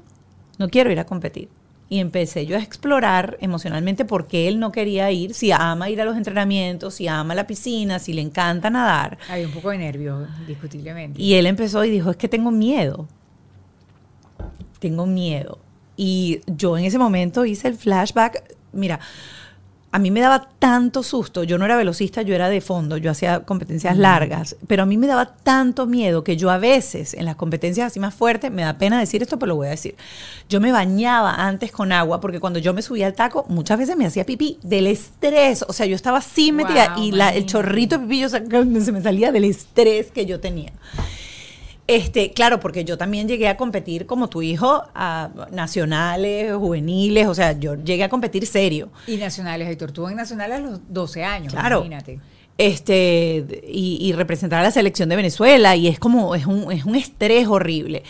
no 0.58 0.68
quiero 0.68 0.92
ir 0.92 1.00
a 1.00 1.06
competir. 1.06 1.48
Y 1.88 2.00
empecé 2.00 2.46
yo 2.46 2.56
a 2.56 2.60
explorar 2.60 3.36
emocionalmente 3.40 4.04
por 4.04 4.26
qué 4.26 4.48
él 4.48 4.58
no 4.58 4.72
quería 4.72 5.10
ir, 5.12 5.34
si 5.34 5.52
ama 5.52 5.88
ir 5.88 6.00
a 6.00 6.04
los 6.04 6.16
entrenamientos, 6.16 6.94
si 6.94 7.06
ama 7.06 7.34
la 7.34 7.46
piscina, 7.46 8.00
si 8.00 8.12
le 8.12 8.22
encanta 8.22 8.70
nadar. 8.70 9.18
Hay 9.28 9.44
un 9.44 9.52
poco 9.52 9.70
de 9.70 9.78
nervios, 9.78 10.28
discutiblemente. 10.48 11.22
Y 11.22 11.34
él 11.34 11.46
empezó 11.46 11.84
y 11.84 11.90
dijo, 11.90 12.10
es 12.10 12.16
que 12.16 12.28
tengo 12.28 12.50
miedo. 12.50 13.06
Tengo 14.80 15.06
miedo. 15.06 15.60
Y 15.96 16.40
yo 16.46 16.76
en 16.76 16.84
ese 16.84 16.98
momento 16.98 17.44
hice 17.44 17.68
el 17.68 17.76
flashback. 17.76 18.56
Mira, 18.72 18.98
a 19.96 19.98
mí 19.98 20.10
me 20.10 20.20
daba 20.20 20.46
tanto 20.58 21.02
susto. 21.02 21.42
Yo 21.42 21.56
no 21.56 21.64
era 21.64 21.74
velocista, 21.74 22.20
yo 22.20 22.34
era 22.34 22.50
de 22.50 22.60
fondo, 22.60 22.98
yo 22.98 23.10
hacía 23.10 23.40
competencias 23.40 23.96
largas, 23.96 24.54
pero 24.66 24.82
a 24.82 24.86
mí 24.86 24.98
me 24.98 25.06
daba 25.06 25.24
tanto 25.36 25.86
miedo 25.86 26.22
que 26.22 26.36
yo 26.36 26.50
a 26.50 26.58
veces 26.58 27.14
en 27.14 27.24
las 27.24 27.36
competencias 27.36 27.86
así 27.86 27.98
más 27.98 28.12
fuertes, 28.14 28.50
me 28.52 28.60
da 28.60 28.76
pena 28.76 29.00
decir 29.00 29.22
esto, 29.22 29.38
pero 29.38 29.48
lo 29.48 29.56
voy 29.56 29.68
a 29.68 29.70
decir. 29.70 29.94
Yo 30.50 30.60
me 30.60 30.70
bañaba 30.70 31.34
antes 31.46 31.72
con 31.72 31.92
agua 31.92 32.20
porque 32.20 32.40
cuando 32.40 32.58
yo 32.58 32.74
me 32.74 32.82
subía 32.82 33.06
al 33.06 33.14
taco, 33.14 33.46
muchas 33.48 33.78
veces 33.78 33.96
me 33.96 34.04
hacía 34.04 34.26
pipí 34.26 34.58
del 34.62 34.86
estrés. 34.86 35.64
O 35.66 35.72
sea, 35.72 35.86
yo 35.86 35.96
estaba 35.96 36.18
así 36.18 36.52
metida 36.52 36.94
Wow, 36.96 37.02
y 37.04 37.12
la- 37.12 37.30
el 37.34 37.46
chorrito 37.46 37.96
de 37.96 38.04
pipí 38.04 38.20
yo 38.20 38.28
se 38.28 38.92
me 38.92 39.00
salía 39.00 39.32
del 39.32 39.44
estrés 39.44 40.10
que 40.12 40.26
yo 40.26 40.40
tenía. 40.40 40.72
Este, 41.88 42.32
claro, 42.32 42.58
porque 42.58 42.84
yo 42.84 42.98
también 42.98 43.28
llegué 43.28 43.46
a 43.48 43.56
competir 43.56 44.06
como 44.06 44.28
tu 44.28 44.42
hijo 44.42 44.82
a 44.94 45.30
nacionales, 45.52 46.52
juveniles, 46.54 47.26
o 47.28 47.34
sea, 47.34 47.52
yo 47.58 47.76
llegué 47.76 48.02
a 48.02 48.08
competir 48.08 48.44
serio. 48.46 48.88
Y 49.06 49.16
nacionales, 49.18 49.68
Héctor, 49.68 49.92
tú 49.92 50.08
en 50.08 50.16
nacionales 50.16 50.56
a 50.58 50.60
los 50.60 50.80
12 50.88 51.22
años, 51.24 51.52
Claro. 51.52 51.78
imagínate. 51.84 52.18
Este, 52.58 53.44
y, 53.68 53.98
y 54.00 54.12
representar 54.14 54.60
a 54.60 54.62
la 54.62 54.70
selección 54.70 55.08
de 55.10 55.16
Venezuela, 55.16 55.76
y 55.76 55.88
es 55.88 55.98
como, 55.98 56.34
es 56.34 56.46
un, 56.46 56.72
es 56.72 56.84
un 56.86 56.96
estrés 56.96 57.46
horrible. 57.46 58.02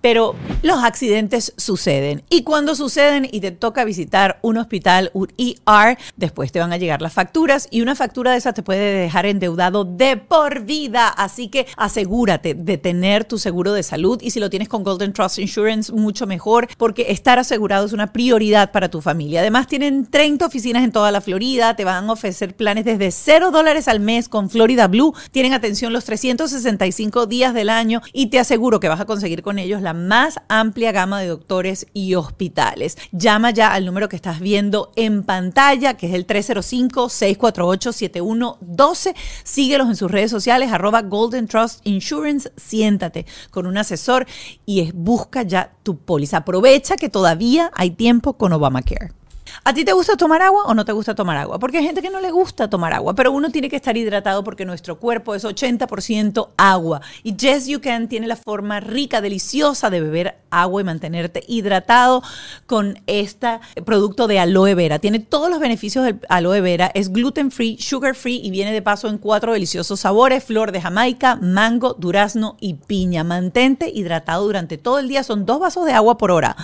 Pero 0.00 0.34
los 0.62 0.82
accidentes 0.84 1.52
suceden. 1.56 2.22
Y 2.30 2.42
cuando 2.42 2.74
suceden 2.74 3.28
y 3.30 3.40
te 3.40 3.50
toca 3.50 3.84
visitar 3.84 4.38
un 4.42 4.58
hospital, 4.58 5.10
un 5.14 5.32
ER, 5.36 5.98
después 6.16 6.52
te 6.52 6.60
van 6.60 6.72
a 6.72 6.76
llegar 6.76 7.02
las 7.02 7.12
facturas 7.12 7.68
y 7.70 7.82
una 7.82 7.94
factura 7.94 8.32
de 8.32 8.38
esas 8.38 8.54
te 8.54 8.62
puede 8.62 9.00
dejar 9.00 9.26
endeudado 9.26 9.84
de 9.84 10.16
por 10.16 10.64
vida. 10.64 11.08
Así 11.08 11.48
que 11.48 11.66
asegúrate 11.76 12.54
de 12.54 12.78
tener 12.78 13.24
tu 13.24 13.38
seguro 13.38 13.72
de 13.72 13.82
salud 13.82 14.20
y 14.22 14.30
si 14.30 14.40
lo 14.40 14.50
tienes 14.50 14.68
con 14.68 14.84
Golden 14.84 15.12
Trust 15.12 15.38
Insurance, 15.38 15.92
mucho 15.92 16.26
mejor, 16.26 16.68
porque 16.76 17.06
estar 17.08 17.38
asegurado 17.38 17.86
es 17.86 17.92
una 17.92 18.12
prioridad 18.12 18.72
para 18.72 18.88
tu 18.88 19.00
familia. 19.00 19.40
Además, 19.40 19.66
tienen 19.66 20.06
30 20.06 20.46
oficinas 20.46 20.84
en 20.84 20.92
toda 20.92 21.10
la 21.10 21.20
Florida, 21.20 21.76
te 21.76 21.84
van 21.84 22.08
a 22.08 22.12
ofrecer 22.12 22.54
planes 22.54 22.84
desde 22.84 23.10
0 23.10 23.50
dólares 23.50 23.88
al 23.88 24.00
mes 24.00 24.28
con 24.28 24.50
Florida 24.50 24.88
Blue. 24.88 25.14
Tienen 25.30 25.52
atención 25.52 25.92
los 25.92 26.04
365 26.04 27.26
días 27.26 27.54
del 27.54 27.70
año 27.70 28.02
y 28.12 28.26
te 28.26 28.38
aseguro 28.38 28.80
que 28.80 28.88
vas 28.88 29.00
a 29.00 29.04
conseguir 29.04 29.42
con 29.42 29.58
ellos 29.58 29.82
la 29.82 29.87
la 29.88 29.94
más 29.94 30.38
amplia 30.48 30.92
gama 30.92 31.22
de 31.22 31.28
doctores 31.28 31.86
y 31.94 32.14
hospitales. 32.14 32.98
Llama 33.10 33.52
ya 33.52 33.72
al 33.72 33.86
número 33.86 34.10
que 34.10 34.16
estás 34.16 34.38
viendo 34.38 34.92
en 34.96 35.22
pantalla, 35.22 35.94
que 35.94 36.08
es 36.08 36.14
el 36.14 36.26
305-648-7112. 36.26 39.14
Síguelos 39.44 39.88
en 39.88 39.96
sus 39.96 40.10
redes 40.10 40.30
sociales, 40.30 40.72
arroba 40.72 41.00
Golden 41.00 41.48
Trust 41.48 41.80
Insurance. 41.86 42.52
Siéntate 42.58 43.24
con 43.50 43.66
un 43.66 43.78
asesor 43.78 44.26
y 44.66 44.82
es, 44.82 44.92
busca 44.92 45.42
ya 45.42 45.72
tu 45.82 45.96
póliza. 45.96 46.36
Aprovecha 46.38 46.96
que 46.96 47.08
todavía 47.08 47.70
hay 47.74 47.92
tiempo 47.92 48.36
con 48.36 48.52
Obamacare. 48.52 49.17
¿A 49.64 49.74
ti 49.74 49.84
te 49.84 49.92
gusta 49.92 50.16
tomar 50.16 50.40
agua 50.40 50.64
o 50.64 50.74
no 50.74 50.84
te 50.84 50.92
gusta 50.92 51.14
tomar 51.14 51.36
agua? 51.36 51.58
Porque 51.58 51.78
hay 51.78 51.84
gente 51.84 52.00
que 52.00 52.10
no 52.10 52.20
le 52.20 52.30
gusta 52.30 52.70
tomar 52.70 52.94
agua, 52.94 53.14
pero 53.14 53.32
uno 53.32 53.50
tiene 53.50 53.68
que 53.68 53.76
estar 53.76 53.96
hidratado 53.96 54.44
porque 54.44 54.64
nuestro 54.64 54.98
cuerpo 54.98 55.34
es 55.34 55.44
80% 55.44 56.50
agua. 56.56 57.02
Y 57.22 57.36
Yes 57.36 57.66
You 57.66 57.80
Can 57.80 58.08
tiene 58.08 58.26
la 58.26 58.36
forma 58.36 58.80
rica, 58.80 59.20
deliciosa 59.20 59.90
de 59.90 60.00
beber 60.00 60.38
agua 60.50 60.80
y 60.80 60.84
mantenerte 60.84 61.42
hidratado 61.46 62.22
con 62.66 62.98
este 63.06 63.58
producto 63.84 64.26
de 64.26 64.38
aloe 64.38 64.74
vera. 64.74 64.98
Tiene 64.98 65.18
todos 65.18 65.50
los 65.50 65.60
beneficios 65.60 66.04
del 66.04 66.20
aloe 66.28 66.60
vera, 66.60 66.90
es 66.94 67.12
gluten 67.12 67.50
free, 67.50 67.78
sugar 67.78 68.14
free 68.14 68.40
y 68.42 68.50
viene 68.50 68.72
de 68.72 68.80
paso 68.80 69.08
en 69.08 69.18
cuatro 69.18 69.52
deliciosos 69.52 70.00
sabores, 70.00 70.44
flor 70.44 70.72
de 70.72 70.80
jamaica, 70.80 71.36
mango, 71.36 71.94
durazno 71.94 72.56
y 72.60 72.74
piña. 72.74 73.24
Mantente 73.24 73.90
hidratado 73.92 74.44
durante 74.44 74.78
todo 74.78 74.98
el 74.98 75.08
día, 75.08 75.22
son 75.24 75.44
dos 75.44 75.60
vasos 75.60 75.84
de 75.84 75.92
agua 75.92 76.16
por 76.16 76.30
hora 76.30 76.56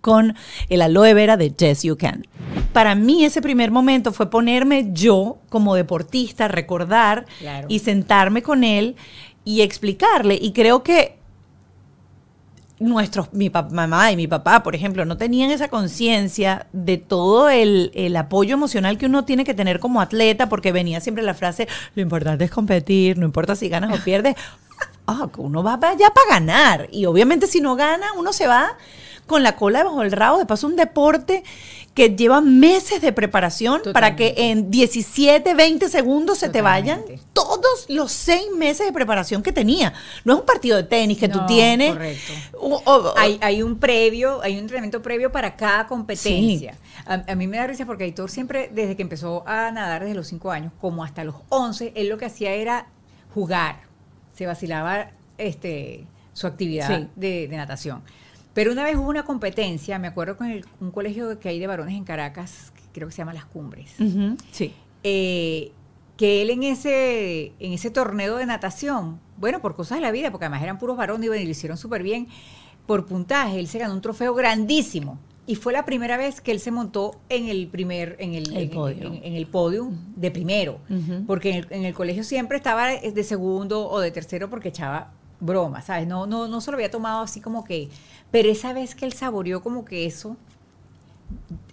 con 0.00 0.34
el 0.68 0.82
aloe 0.82 1.14
vera 1.14 1.36
de 1.36 1.50
Yes 1.50 1.82
You 1.82 1.96
Can. 1.96 2.26
Para 2.72 2.94
mí 2.94 3.24
ese 3.24 3.42
primer 3.42 3.70
momento 3.70 4.12
fue 4.12 4.30
ponerme 4.30 4.90
yo 4.92 5.38
como 5.48 5.74
deportista, 5.74 6.48
recordar 6.48 7.26
y 7.68 7.80
sentarme 7.80 8.42
con 8.42 8.64
él 8.64 8.96
y 9.44 9.62
explicarle. 9.62 10.38
Y 10.40 10.52
creo 10.52 10.82
que 10.82 11.18
nuestros, 12.80 13.32
mi 13.32 13.50
mamá 13.50 14.12
y 14.12 14.16
mi 14.16 14.28
papá, 14.28 14.62
por 14.62 14.74
ejemplo, 14.74 15.04
no 15.04 15.16
tenían 15.16 15.50
esa 15.50 15.68
conciencia 15.68 16.66
de 16.72 16.96
todo 16.96 17.48
el, 17.48 17.90
el, 17.94 18.16
apoyo 18.16 18.54
emocional 18.54 18.98
que 18.98 19.06
uno 19.06 19.24
tiene 19.24 19.44
que 19.44 19.54
tener 19.54 19.80
como 19.80 20.00
atleta, 20.00 20.48
porque 20.48 20.70
venía 20.70 21.00
siempre 21.00 21.24
la 21.24 21.34
frase, 21.34 21.66
lo 21.94 22.02
importante 22.02 22.44
es 22.44 22.50
competir, 22.50 23.18
no 23.18 23.26
importa 23.26 23.56
si 23.56 23.68
ganas 23.68 23.98
o 23.98 24.02
pierdes, 24.04 24.36
ah, 25.06 25.28
uno 25.38 25.62
va 25.62 25.74
allá 25.74 26.10
para 26.10 26.38
ganar. 26.38 26.88
Y 26.92 27.06
obviamente 27.06 27.46
si 27.46 27.60
no 27.60 27.74
gana, 27.74 28.06
uno 28.16 28.32
se 28.32 28.46
va 28.46 28.76
con 29.28 29.44
la 29.44 29.54
cola 29.54 29.84
bajo 29.84 30.02
el 30.02 30.10
rabo. 30.10 30.38
De 30.38 30.46
paso, 30.46 30.66
un 30.66 30.74
deporte 30.74 31.44
que 31.98 32.10
lleva 32.10 32.40
meses 32.40 33.00
de 33.00 33.12
preparación 33.12 33.82
para 33.92 34.14
que 34.14 34.32
en 34.36 34.70
17, 34.70 35.54
20 35.54 35.88
segundos 35.88 36.38
se 36.38 36.48
te 36.48 36.62
vayan 36.62 37.02
todos 37.32 37.86
los 37.88 38.12
seis 38.12 38.46
meses 38.56 38.86
de 38.86 38.92
preparación 38.92 39.42
que 39.42 39.52
tenía. 39.52 39.92
No 40.24 40.34
es 40.34 40.40
un 40.40 40.46
partido 40.46 40.76
de 40.76 40.84
tenis 40.84 41.18
que 41.18 41.28
tú 41.28 41.40
tienes. 41.46 41.90
Correcto. 41.90 43.14
hay, 43.16 43.62
un 43.62 43.80
previo, 43.80 44.40
hay 44.42 44.52
un 44.52 44.60
entrenamiento 44.60 45.02
previo 45.02 45.32
para 45.32 45.56
cada 45.56 45.88
competencia. 45.88 46.76
A, 47.04 47.34
mí 47.34 47.48
me 47.48 47.56
da 47.56 47.66
risa 47.66 47.84
porque 47.84 48.04
Aitor 48.04 48.30
siempre, 48.30 48.70
desde 48.72 48.94
que 48.94 49.02
empezó 49.02 49.42
a 49.44 49.72
nadar 49.72 50.02
desde 50.02 50.14
los 50.14 50.28
5 50.28 50.52
años, 50.52 50.72
como 50.80 51.02
hasta 51.02 51.24
los 51.24 51.34
11, 51.48 51.94
él 51.96 52.08
lo 52.08 52.16
que 52.16 52.26
hacía 52.26 52.52
era 52.52 52.86
jugar. 53.34 53.80
Se 54.36 54.46
vacilaba 54.46 55.10
este, 55.36 56.06
su 56.32 56.46
actividad 56.46 57.08
de 57.16 57.48
natación. 57.50 58.02
Pero 58.54 58.72
una 58.72 58.84
vez 58.84 58.96
hubo 58.96 59.08
una 59.08 59.24
competencia, 59.24 59.98
me 59.98 60.08
acuerdo 60.08 60.36
con 60.36 60.50
un 60.80 60.90
colegio 60.90 61.38
que 61.38 61.48
hay 61.48 61.58
de 61.58 61.66
varones 61.66 61.94
en 61.94 62.04
Caracas, 62.04 62.72
que 62.74 62.82
creo 62.92 63.08
que 63.08 63.12
se 63.12 63.18
llama 63.18 63.32
Las 63.32 63.44
Cumbres. 63.44 63.94
Sí. 64.50 64.74
Eh, 65.04 65.72
que 66.16 66.42
él 66.42 66.50
en 66.50 66.64
ese, 66.64 67.52
en 67.60 67.72
ese 67.72 67.90
torneo 67.90 68.36
de 68.36 68.46
natación, 68.46 69.20
bueno, 69.36 69.60
por 69.60 69.76
cosas 69.76 69.98
de 69.98 70.02
la 70.02 70.10
vida, 70.10 70.32
porque 70.32 70.46
además 70.46 70.62
eran 70.62 70.78
puros 70.78 70.96
varones 70.96 71.30
y, 71.30 71.44
lo 71.44 71.50
hicieron 71.50 71.78
súper 71.78 72.02
bien, 72.02 72.26
por 72.86 73.06
puntaje, 73.06 73.60
él 73.60 73.68
se 73.68 73.78
ganó 73.78 73.94
un 73.94 74.00
trofeo 74.00 74.34
grandísimo. 74.34 75.18
Y 75.46 75.54
fue 75.54 75.72
la 75.72 75.86
primera 75.86 76.18
vez 76.18 76.40
que 76.40 76.50
él 76.50 76.60
se 76.60 76.70
montó 76.70 77.20
en 77.28 77.48
el 77.48 77.68
primer, 77.68 78.16
en 78.18 78.34
el, 78.34 78.54
en, 78.54 79.34
el 79.34 79.46
podio 79.46 79.90
de 80.16 80.30
primero. 80.30 80.80
Porque 81.26 81.50
en 81.50 81.56
el, 81.56 81.66
en 81.70 81.84
el, 81.86 81.94
colegio 81.94 82.22
siempre 82.22 82.58
estaba 82.58 82.88
de 82.88 83.24
segundo 83.24 83.88
o 83.88 84.00
de 84.00 84.10
tercero 84.10 84.50
porque 84.50 84.68
echaba 84.68 85.12
broma, 85.40 85.82
¿sabes? 85.82 86.06
No, 86.06 86.26
no, 86.26 86.48
no 86.48 86.60
se 86.60 86.70
lo 86.70 86.76
había 86.76 86.90
tomado 86.90 87.22
así 87.22 87.40
como 87.40 87.64
que. 87.64 87.88
Pero 88.30 88.48
esa 88.48 88.72
vez 88.72 88.94
que 88.94 89.04
él 89.04 89.12
saboreó 89.12 89.62
como 89.62 89.84
que 89.84 90.06
eso, 90.06 90.36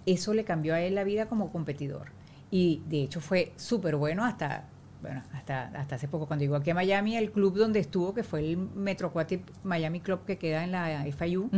eso 0.06 0.34
le 0.34 0.44
cambió 0.44 0.74
a 0.74 0.80
él 0.80 0.94
la 0.94 1.04
vida 1.04 1.26
como 1.26 1.50
competidor. 1.50 2.08
Y 2.50 2.82
de 2.88 3.02
hecho 3.02 3.20
fue 3.20 3.52
súper 3.56 3.96
bueno 3.96 4.24
hasta, 4.24 4.64
bueno, 5.02 5.22
hasta, 5.32 5.66
hasta 5.74 5.96
hace 5.96 6.08
poco. 6.08 6.26
Cuando 6.26 6.44
llegó 6.44 6.56
aquí 6.56 6.70
a 6.70 6.74
Miami, 6.74 7.16
el 7.16 7.32
club 7.32 7.56
donde 7.56 7.80
estuvo, 7.80 8.14
que 8.14 8.22
fue 8.22 8.40
el 8.40 8.56
Metro 8.56 9.08
Aquatic 9.08 9.42
Miami 9.64 10.00
Club 10.00 10.24
que 10.24 10.38
queda 10.38 10.64
en 10.64 10.72
la 10.72 11.04
FIU, 11.16 11.50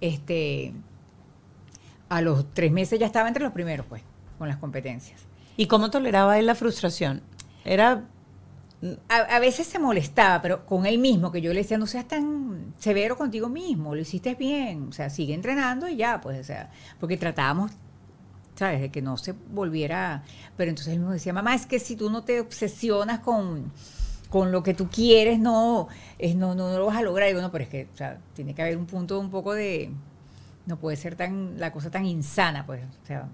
este, 0.00 0.72
a 2.08 2.20
los 2.22 2.52
tres 2.54 2.72
meses 2.72 2.98
ya 2.98 3.06
estaba 3.06 3.28
entre 3.28 3.44
los 3.44 3.52
primeros, 3.52 3.86
pues, 3.86 4.02
con 4.38 4.48
las 4.48 4.56
competencias. 4.56 5.26
¿Y 5.56 5.66
cómo 5.66 5.90
toleraba 5.90 6.38
él 6.38 6.46
la 6.46 6.54
frustración? 6.54 7.22
Era 7.64 8.04
a, 9.08 9.38
veces 9.40 9.66
se 9.66 9.78
molestaba, 9.78 10.40
pero 10.40 10.64
con 10.64 10.86
él 10.86 10.98
mismo, 10.98 11.32
que 11.32 11.40
yo 11.40 11.52
le 11.52 11.62
decía, 11.62 11.78
no 11.78 11.86
seas 11.86 12.06
tan 12.06 12.74
severo 12.78 13.16
contigo 13.16 13.48
mismo, 13.48 13.94
lo 13.94 14.00
hiciste 14.00 14.34
bien, 14.36 14.88
o 14.88 14.92
sea, 14.92 15.10
sigue 15.10 15.34
entrenando 15.34 15.88
y 15.88 15.96
ya, 15.96 16.20
pues, 16.20 16.38
o 16.40 16.44
sea, 16.44 16.70
porque 17.00 17.16
tratábamos, 17.16 17.72
¿sabes?, 18.54 18.80
de 18.80 18.90
que 18.90 19.02
no 19.02 19.16
se 19.16 19.32
volviera, 19.32 20.22
pero 20.56 20.70
entonces 20.70 20.94
él 20.94 21.00
me 21.00 21.12
decía, 21.12 21.32
mamá, 21.32 21.54
es 21.54 21.66
que 21.66 21.80
si 21.80 21.96
tú 21.96 22.08
no 22.08 22.22
te 22.22 22.40
obsesionas 22.40 23.18
con, 23.20 23.72
con 24.28 24.52
lo 24.52 24.62
que 24.62 24.74
tú 24.74 24.88
quieres, 24.88 25.40
no, 25.40 25.88
es, 26.18 26.36
no, 26.36 26.54
no, 26.54 26.70
no 26.70 26.78
lo 26.78 26.86
vas 26.86 26.96
a 26.96 27.02
lograr. 27.02 27.28
Y 27.28 27.32
digo, 27.32 27.42
no, 27.42 27.50
pero 27.50 27.64
es 27.64 27.70
que, 27.70 27.88
o 27.92 27.96
sea, 27.96 28.18
tiene 28.34 28.54
que 28.54 28.62
haber 28.62 28.76
un 28.76 28.86
punto 28.86 29.18
un 29.18 29.30
poco 29.30 29.54
de, 29.54 29.90
no 30.66 30.76
puede 30.78 30.96
ser 30.96 31.16
tan, 31.16 31.58
la 31.58 31.72
cosa 31.72 31.90
tan 31.90 32.04
insana, 32.06 32.64
pues, 32.66 32.82
o 33.02 33.06
sea, 33.06 33.28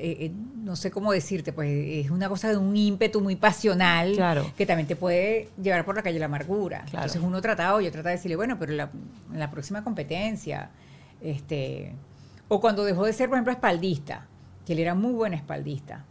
eh, 0.00 0.26
eh, 0.26 0.32
no 0.62 0.76
sé 0.76 0.92
cómo 0.92 1.10
decirte, 1.10 1.52
pues 1.52 1.68
es 1.68 2.10
una 2.12 2.28
cosa 2.28 2.48
de 2.50 2.56
un 2.56 2.76
ímpetu 2.76 3.20
muy 3.20 3.34
pasional 3.34 4.12
que 4.56 4.64
también 4.64 4.86
te 4.86 4.94
puede 4.94 5.48
llevar 5.60 5.84
por 5.84 5.96
la 5.96 6.02
calle 6.02 6.20
la 6.20 6.26
amargura. 6.26 6.84
Entonces 6.86 7.20
uno 7.20 7.40
trataba, 7.40 7.82
yo 7.82 7.90
trataba 7.90 8.10
de 8.10 8.16
decirle, 8.16 8.36
bueno, 8.36 8.56
pero 8.60 8.72
en 8.72 9.38
la 9.38 9.50
próxima 9.50 9.82
competencia, 9.82 10.70
este, 11.20 11.94
o 12.46 12.60
cuando 12.60 12.84
dejó 12.84 13.06
de 13.06 13.12
ser, 13.12 13.28
por 13.28 13.38
ejemplo, 13.38 13.52
espaldista, 13.52 14.28
que 14.64 14.74
él 14.74 14.78
era 14.78 14.94
muy 14.94 15.12
buen 15.12 15.34
espaldista, 15.34 16.04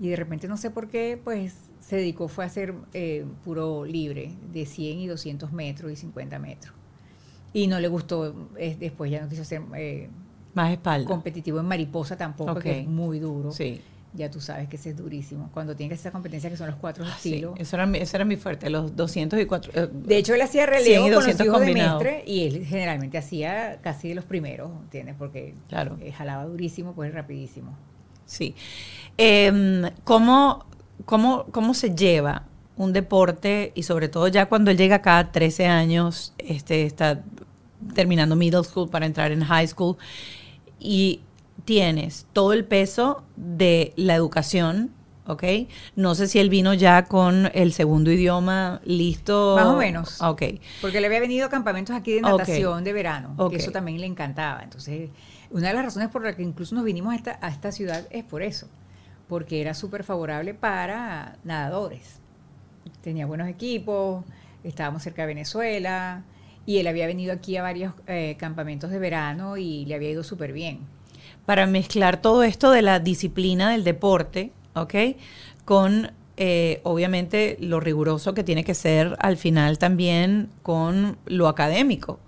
y 0.00 0.08
de 0.08 0.16
repente 0.16 0.48
no 0.48 0.56
sé 0.56 0.70
por 0.70 0.88
qué, 0.88 1.20
pues 1.22 1.54
se 1.80 1.96
dedicó, 1.96 2.28
fue 2.28 2.46
a 2.46 2.48
ser 2.48 2.74
eh, 2.94 3.26
puro 3.44 3.84
libre, 3.84 4.32
de 4.54 4.64
100 4.64 5.00
y 5.00 5.06
200 5.06 5.52
metros 5.52 5.92
y 5.92 5.96
50 5.96 6.38
metros. 6.38 6.74
Y 7.52 7.66
no 7.66 7.78
le 7.78 7.88
gustó, 7.88 8.34
después 8.54 9.10
ya 9.10 9.20
no 9.20 9.28
quiso 9.28 9.42
hacer 9.42 9.60
más 10.54 10.72
espalda. 10.72 11.06
Competitivo 11.06 11.60
en 11.60 11.66
mariposa 11.66 12.16
tampoco, 12.16 12.56
que 12.56 12.80
es 12.80 12.86
muy 12.86 13.18
duro. 13.18 13.52
Sí. 13.52 13.80
Ya 14.14 14.30
tú 14.30 14.40
sabes 14.40 14.68
que 14.68 14.76
ese 14.76 14.90
es 14.90 14.96
durísimo. 14.96 15.50
Cuando 15.52 15.74
tienes 15.74 15.98
esa 15.98 16.12
competencia 16.12 16.48
que 16.48 16.56
son 16.56 16.68
los 16.68 16.76
cuatro 16.76 17.04
ah, 17.04 17.12
estilos. 17.16 17.54
eso, 17.58 17.76
era, 17.76 17.90
eso 17.96 18.16
era 18.16 18.24
mi 18.24 18.36
fuerte, 18.36 18.70
los 18.70 18.94
200 18.94 19.40
y 19.40 19.44
4. 19.44 19.72
Eh, 19.74 19.88
de 19.92 20.16
hecho, 20.16 20.34
él 20.34 20.40
hacía 20.40 20.66
relevo 20.66 21.04
con 21.04 21.26
los 21.26 21.40
hijos 21.40 21.60
de 21.60 21.74
mestre 21.74 22.22
y 22.24 22.44
él 22.46 22.64
generalmente 22.64 23.18
hacía 23.18 23.80
casi 23.82 24.10
de 24.10 24.14
los 24.14 24.24
primeros, 24.24 24.70
¿entiendes? 24.82 25.16
Porque 25.18 25.54
claro. 25.68 25.96
Eh, 26.00 26.12
jalaba 26.12 26.44
durísimo, 26.44 26.92
pues 26.94 27.12
rapidísimo. 27.12 27.76
Sí. 28.24 28.54
Em, 29.18 29.90
¿cómo, 30.04 30.64
cómo, 31.04 31.46
¿Cómo 31.50 31.74
se 31.74 31.94
lleva 31.94 32.44
un 32.76 32.92
deporte 32.92 33.72
y 33.74 33.82
sobre 33.82 34.08
todo 34.08 34.28
ya 34.28 34.46
cuando 34.46 34.70
él 34.70 34.76
llega 34.76 34.96
acá, 34.96 35.30
13 35.32 35.66
años, 35.66 36.34
este, 36.38 36.84
está 36.84 37.22
terminando 37.94 38.36
middle 38.36 38.64
school 38.64 38.88
para 38.88 39.06
entrar 39.06 39.32
en 39.32 39.42
high 39.42 39.66
school? 39.66 39.96
Y 40.78 41.20
tienes 41.64 42.26
todo 42.32 42.52
el 42.52 42.64
peso 42.64 43.24
de 43.36 43.92
la 43.96 44.14
educación, 44.14 44.90
¿ok? 45.26 45.44
No 45.96 46.14
sé 46.14 46.28
si 46.28 46.38
él 46.38 46.50
vino 46.50 46.74
ya 46.74 47.04
con 47.04 47.50
el 47.54 47.72
segundo 47.72 48.10
idioma 48.10 48.80
listo. 48.84 49.56
Más 49.56 49.66
o 49.66 49.76
menos. 49.76 50.20
Ok. 50.20 50.42
Porque 50.80 51.00
le 51.00 51.06
había 51.06 51.20
venido 51.20 51.46
a 51.46 51.48
campamentos 51.48 51.96
aquí 51.96 52.12
de 52.12 52.20
natación 52.20 52.84
de 52.84 52.92
verano, 52.92 53.50
que 53.50 53.56
eso 53.56 53.72
también 53.72 54.00
le 54.00 54.06
encantaba. 54.06 54.62
Entonces, 54.62 55.10
una 55.50 55.68
de 55.68 55.74
las 55.74 55.84
razones 55.84 56.08
por 56.08 56.22
las 56.22 56.36
que 56.36 56.42
incluso 56.42 56.74
nos 56.74 56.84
vinimos 56.84 57.12
a 57.12 57.16
esta, 57.16 57.38
a 57.40 57.48
esta 57.48 57.72
ciudad 57.72 58.06
es 58.10 58.24
por 58.24 58.42
eso, 58.42 58.68
porque 59.28 59.60
era 59.60 59.74
súper 59.74 60.04
favorable 60.04 60.54
para 60.54 61.38
nadadores. 61.44 62.20
Tenía 63.00 63.24
buenos 63.26 63.48
equipos, 63.48 64.24
estábamos 64.62 65.02
cerca 65.02 65.22
de 65.22 65.28
Venezuela, 65.28 66.24
y 66.66 66.78
él 66.78 66.86
había 66.86 67.06
venido 67.06 67.32
aquí 67.32 67.56
a 67.56 67.62
varios 67.62 67.92
eh, 68.06 68.36
campamentos 68.38 68.90
de 68.90 68.98
verano 68.98 69.56
y 69.56 69.84
le 69.86 69.94
había 69.94 70.10
ido 70.10 70.24
súper 70.24 70.52
bien. 70.52 70.80
Para 71.46 71.66
mezclar 71.66 72.22
todo 72.22 72.42
esto 72.42 72.70
de 72.70 72.82
la 72.82 73.00
disciplina 73.00 73.70
del 73.70 73.84
deporte, 73.84 74.50
¿ok? 74.74 74.94
Con 75.64 76.10
eh, 76.36 76.80
obviamente 76.82 77.56
lo 77.60 77.80
riguroso 77.80 78.34
que 78.34 78.42
tiene 78.42 78.64
que 78.64 78.74
ser 78.74 79.16
al 79.20 79.36
final 79.36 79.78
también 79.78 80.48
con 80.62 81.16
lo 81.26 81.48
académico. 81.48 82.18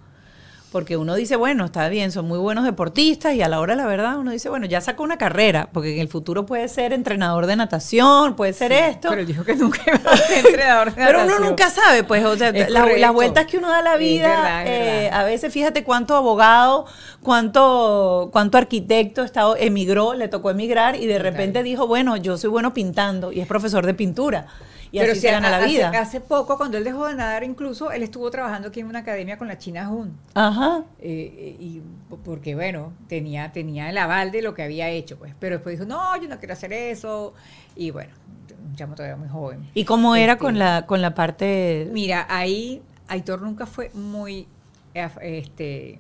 Porque 0.77 0.99
uno 0.99 1.15
dice, 1.15 1.37
bueno, 1.37 1.65
está 1.65 1.89
bien, 1.89 2.13
son 2.13 2.29
muy 2.29 2.39
buenos 2.39 2.63
deportistas 2.67 3.33
y 3.35 3.41
a 3.41 3.49
la 3.49 3.61
hora 3.61 3.75
de 3.75 3.81
la 3.81 3.87
verdad 3.89 4.19
uno 4.19 4.31
dice, 4.31 4.51
bueno, 4.51 4.67
ya 4.67 4.83
sacó 4.83 5.05
una 5.05 5.17
carrera, 5.17 5.71
porque 5.73 5.95
en 5.95 6.01
el 6.03 6.09
futuro 6.09 6.45
puede 6.45 6.69
ser 6.69 6.93
entrenador 6.93 7.47
de 7.47 7.57
natación, 7.57 8.37
puede 8.37 8.53
ser 8.53 8.73
esto. 8.73 9.09
Pero 9.09 9.25
dijo 9.25 9.43
que 9.43 9.57
nunca 9.57 9.81
iba 9.87 10.11
a 10.13 10.17
ser 10.19 10.45
entrenador 10.47 10.89
de 10.95 11.03
Pero 11.03 11.19
uno 11.21 11.27
natación. 11.29 11.49
nunca 11.49 11.71
sabe, 11.71 12.05
pues, 12.05 12.23
o 12.27 12.37
sea, 12.37 12.53
la- 12.53 12.85
las 12.99 13.13
vueltas 13.15 13.47
que 13.47 13.57
uno 13.57 13.69
da 13.71 13.79
a 13.79 13.83
la 13.83 13.95
Es 13.95 13.99
vida, 14.01 14.29
verdad, 14.29 14.63
es 14.67 14.69
eh, 14.69 15.11
a 15.11 15.25
veces 15.25 15.51
fíjate 15.51 15.83
cuánto 15.83 16.15
abogado, 16.15 16.85
cuánto, 17.23 18.29
cuánto 18.33 18.59
arquitecto 18.59 19.23
está, 19.23 19.45
emigró, 19.59 20.13
le 20.13 20.29
tocó 20.29 20.51
emigrar 20.51 20.97
y 20.97 21.07
de 21.07 21.19
repente 21.19 21.63
dijo, 21.63 21.87
bueno, 21.87 22.19
yo 22.19 22.37
soy 22.37 22.51
bueno 22.51 22.75
pintando 22.75 23.33
y 23.33 23.41
es 23.41 23.47
profesor 23.47 23.87
de 23.87 23.95
pintura. 23.95 24.47
Y 24.93 24.99
Pero 24.99 25.13
así 25.13 25.21
sí, 25.21 25.27
se 25.27 25.33
gana 25.33 25.51
la 25.51 25.57
hace- 25.59 25.67
vida. 25.69 25.91
Hace, 25.91 26.21
poco, 26.21 26.57
cuando 26.57 26.79
él 26.79 26.85
dejó 26.85 27.07
de 27.07 27.15
nadar, 27.15 27.43
incluso 27.45 27.91
él 27.91 28.03
estuvo 28.03 28.31
trabajando 28.31 28.69
aquí 28.69 28.81
en 28.81 28.87
una 28.87 29.01
academia 29.01 29.37
con 29.39 29.49
la 29.49 29.59
China 29.59 29.91
Hun. 29.91 30.17
Ajá. 30.35 30.85
Eh, 31.01 31.57
y 31.59 31.83
porque 32.25 32.55
bueno, 32.55 32.93
tenía, 33.09 33.53
tenía 33.53 33.91
el 33.91 33.99
aval 33.99 34.31
de 34.31 34.43
lo 34.43 34.55
que 34.55 34.63
había 34.63 34.89
hecho, 34.89 35.19
pues. 35.19 35.35
Pero 35.41 35.57
después 35.57 35.79
dijo, 35.79 35.89
no, 35.89 36.17
yo 36.21 36.29
no 36.29 36.39
quiero 36.39 36.55
hacer 36.55 36.73
eso. 36.73 37.35
Y 37.75 37.91
bueno, 37.91 38.13
un 38.69 38.75
chamo 38.77 38.95
todavía 38.95 39.17
muy 39.17 39.29
joven. 39.29 39.67
¿Y 39.75 39.85
cómo 39.85 40.17
era 40.17 40.33
Este, 40.35 40.45
con 40.45 40.59
la 40.59 40.87
con 40.87 41.03
la 41.03 41.15
parte 41.15 41.89
Mira, 41.93 42.27
ahí 42.29 42.83
Aitor 43.09 43.43
nunca 43.43 43.67
fue 43.67 43.91
muy, 43.95 44.47
eh, 44.95 45.09
este, 45.21 45.99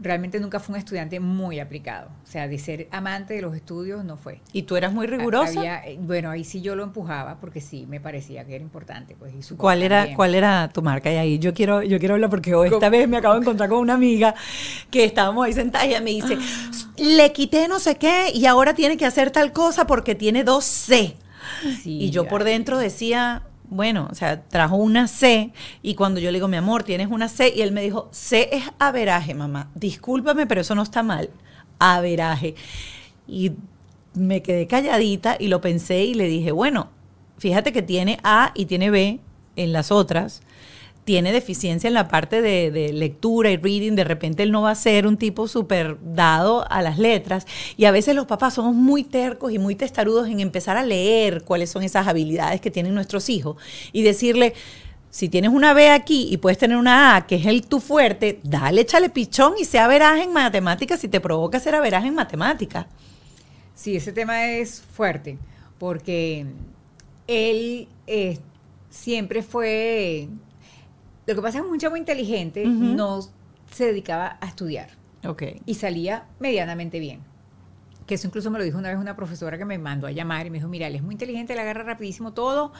realmente 0.00 0.40
nunca 0.40 0.60
fue 0.60 0.74
un 0.74 0.78
estudiante 0.78 1.20
muy 1.20 1.60
aplicado. 1.60 2.08
O 2.24 2.26
sea, 2.26 2.48
de 2.48 2.58
ser 2.58 2.88
amante 2.90 3.34
de 3.34 3.42
los 3.42 3.54
estudios 3.54 4.04
no 4.04 4.16
fue. 4.16 4.40
y 4.52 4.62
tú 4.62 4.76
eras 4.76 4.92
muy 4.92 5.06
rigurosa? 5.06 5.58
Había- 5.60 5.86
eh, 5.86 5.98
bueno, 6.00 6.30
ahí 6.30 6.44
sí 6.44 6.60
yo 6.62 6.74
lo 6.74 6.82
empujaba 6.84 7.36
porque 7.40 7.60
sí 7.60 7.86
me 7.88 8.00
parecía 8.00 8.44
que 8.44 8.54
era 8.54 8.62
importante. 8.64 9.14
Pues, 9.18 9.32
y 9.34 9.54
¿Cuál 9.54 9.82
era, 9.82 9.98
también. 9.98 10.16
¿Cuál 10.16 10.34
era 10.34 10.68
tu 10.72 10.82
marca? 10.82 11.12
Y 11.12 11.16
ahí 11.16 11.38
yo 11.38 11.52
quiero, 11.54 11.82
yo 11.82 11.98
quiero 11.98 12.14
hablar 12.14 12.30
porque 12.30 12.54
esta 12.66 12.88
vez 12.88 13.08
me 13.08 13.16
acabo 13.18 13.34
de 13.34 13.40
encontrar 13.40 13.68
con 13.68 13.78
una 13.78 13.94
amiga 13.94 14.34
que 14.90 15.04
estábamos 15.04 15.46
ahí 15.46 15.52
sentada 15.52 15.84
y 15.86 15.90
ella 15.90 16.00
me 16.00 16.10
dice, 16.10 16.38
le 16.96 17.32
quité 17.32 17.68
no 17.68 17.78
sé 17.78 17.96
qué 17.96 18.30
y 18.34 18.46
ahora 18.46 18.74
tiene 18.74 18.96
que 18.96 19.06
hacer 19.06 19.30
tal 19.30 19.52
cosa 19.52 19.86
porque 19.86 20.14
tiene 20.14 20.44
dos 20.44 20.64
C. 20.64 21.16
Sí, 21.82 21.98
y 21.98 22.10
yo 22.10 22.26
por 22.26 22.44
dentro 22.44 22.78
decía, 22.78 23.42
bueno, 23.70 24.08
o 24.10 24.14
sea, 24.14 24.42
trajo 24.42 24.76
una 24.76 25.06
C 25.06 25.52
y 25.80 25.94
cuando 25.94 26.20
yo 26.20 26.30
le 26.30 26.38
digo, 26.38 26.48
mi 26.48 26.56
amor, 26.56 26.82
tienes 26.82 27.08
una 27.08 27.28
C 27.28 27.52
y 27.54 27.62
él 27.62 27.72
me 27.72 27.82
dijo, 27.82 28.08
C 28.10 28.48
es 28.52 28.64
averaje, 28.78 29.32
mamá. 29.32 29.70
Discúlpame, 29.74 30.46
pero 30.46 30.60
eso 30.60 30.74
no 30.74 30.82
está 30.82 31.02
mal. 31.02 31.30
Averaje. 31.78 32.56
Y 33.28 33.52
me 34.14 34.42
quedé 34.42 34.66
calladita 34.66 35.36
y 35.38 35.46
lo 35.46 35.60
pensé 35.60 36.04
y 36.04 36.14
le 36.14 36.26
dije, 36.26 36.50
bueno, 36.50 36.88
fíjate 37.38 37.72
que 37.72 37.82
tiene 37.82 38.18
A 38.24 38.50
y 38.54 38.66
tiene 38.66 38.90
B 38.90 39.20
en 39.54 39.72
las 39.72 39.92
otras. 39.92 40.42
Tiene 41.04 41.32
deficiencia 41.32 41.88
en 41.88 41.94
la 41.94 42.08
parte 42.08 42.42
de, 42.42 42.92
lectura 42.92 43.50
y 43.50 43.56
reading. 43.56 43.96
De 43.96 44.04
repente 44.04 44.42
él 44.42 44.52
no 44.52 44.62
va 44.62 44.70
a 44.70 44.74
ser 44.74 45.06
un 45.06 45.16
tipo 45.16 45.48
súper 45.48 45.96
dado 46.02 46.70
a 46.70 46.82
las 46.82 46.98
letras. 46.98 47.46
Y 47.76 47.86
a 47.86 47.90
veces 47.90 48.14
los 48.14 48.26
papás 48.26 48.54
somos 48.54 48.74
muy 48.74 49.02
tercos 49.02 49.52
y 49.52 49.58
muy 49.58 49.74
testarudos 49.74 50.28
en 50.28 50.40
empezar 50.40 50.76
a 50.76 50.84
leer 50.84 51.42
cuáles 51.42 51.70
son 51.70 51.82
esas 51.82 52.06
habilidades 52.06 52.60
que 52.60 52.70
tienen 52.70 52.94
nuestros 52.94 53.28
hijos 53.28 53.56
y 53.92 54.02
decirle, 54.02 54.54
si 55.10 55.28
tienes 55.28 55.50
una 55.50 55.74
B 55.74 55.90
aquí 55.90 56.28
y 56.30 56.36
puedes 56.36 56.58
tener 56.58 56.76
una 56.76 57.16
A, 57.16 57.26
que 57.26 57.34
es 57.36 57.46
el 57.46 57.66
tu 57.66 57.80
fuerte, 57.80 58.38
dale, 58.44 58.82
échale 58.82 59.10
pichón 59.10 59.54
y 59.58 59.64
sea 59.64 59.88
veraje 59.88 60.22
en 60.22 60.32
matemáticas 60.32 61.00
si 61.00 61.08
te 61.08 61.20
provoca 61.20 61.58
ser 61.58 61.74
averaje 61.74 62.06
en 62.06 62.14
matemáticas. 62.14 62.86
Sí, 63.74 63.96
ese 63.96 64.12
tema 64.12 64.46
es 64.46 64.82
fuerte, 64.82 65.38
porque 65.78 66.46
él 67.26 67.88
eh, 68.06 68.38
siempre 68.88 69.42
fue, 69.42 70.28
lo 71.30 71.36
que 71.36 71.42
pasa 71.42 71.58
es 71.58 71.64
que 71.64 71.70
un 71.70 71.78
chamo 71.78 71.96
inteligente, 71.96 72.66
no 72.66 73.20
se 73.72 73.86
dedicaba 73.86 74.36
a 74.40 74.46
estudiar 74.46 74.88
Ok. 75.26 75.42
y 75.66 75.74
salía 75.74 76.24
medianamente 76.40 76.98
bien. 77.00 77.20
Que 78.06 78.14
eso 78.16 78.26
incluso 78.26 78.50
me 78.50 78.58
lo 78.58 78.64
dijo 78.64 78.76
una 78.78 78.88
vez 78.88 78.98
una 78.98 79.14
profesora 79.14 79.56
que 79.58 79.64
me 79.64 79.78
mandó 79.78 80.06
a 80.06 80.10
llamar 80.10 80.46
y 80.46 80.50
me 80.50 80.58
dijo, 80.58 80.68
mira, 80.68 80.86
él 80.88 80.96
es 80.96 81.02
muy 81.02 81.14
inteligente, 81.14 81.54
le 81.54 81.60
agarra 81.60 81.84
rapidísimo 81.84 82.32
todo, 82.32 82.72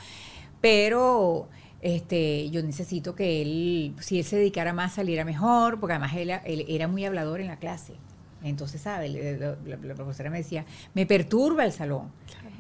pero 0.61 1.49
este, 1.81 2.51
yo 2.51 2.63
necesito 2.63 3.15
que 3.15 3.43
él, 3.43 3.95
si 4.01 4.19
él 4.19 4.25
se 4.25 4.37
dedicara 4.37 4.73
más, 4.73 4.93
saliera 4.95 5.25
mejor, 5.25 5.81
porque 5.81 5.95
además 5.95 6.15
él, 6.17 6.31
él 6.45 6.65
era 6.69 6.89
muy 6.89 7.05
hablador 7.05 7.41
en 7.41 7.47
la 7.47 7.57
clase. 7.57 7.95
Entonces, 8.43 8.81
¿sabe? 8.81 9.09
Le- 9.09 9.39
La, 9.39 9.57
la- 9.67 9.77
la 9.77 9.95
profesora 9.95 10.31
me 10.31 10.39
decía, 10.39 10.65
me 10.95 11.07
perturba 11.07 11.65
el 11.65 11.73
salón. 11.73 12.11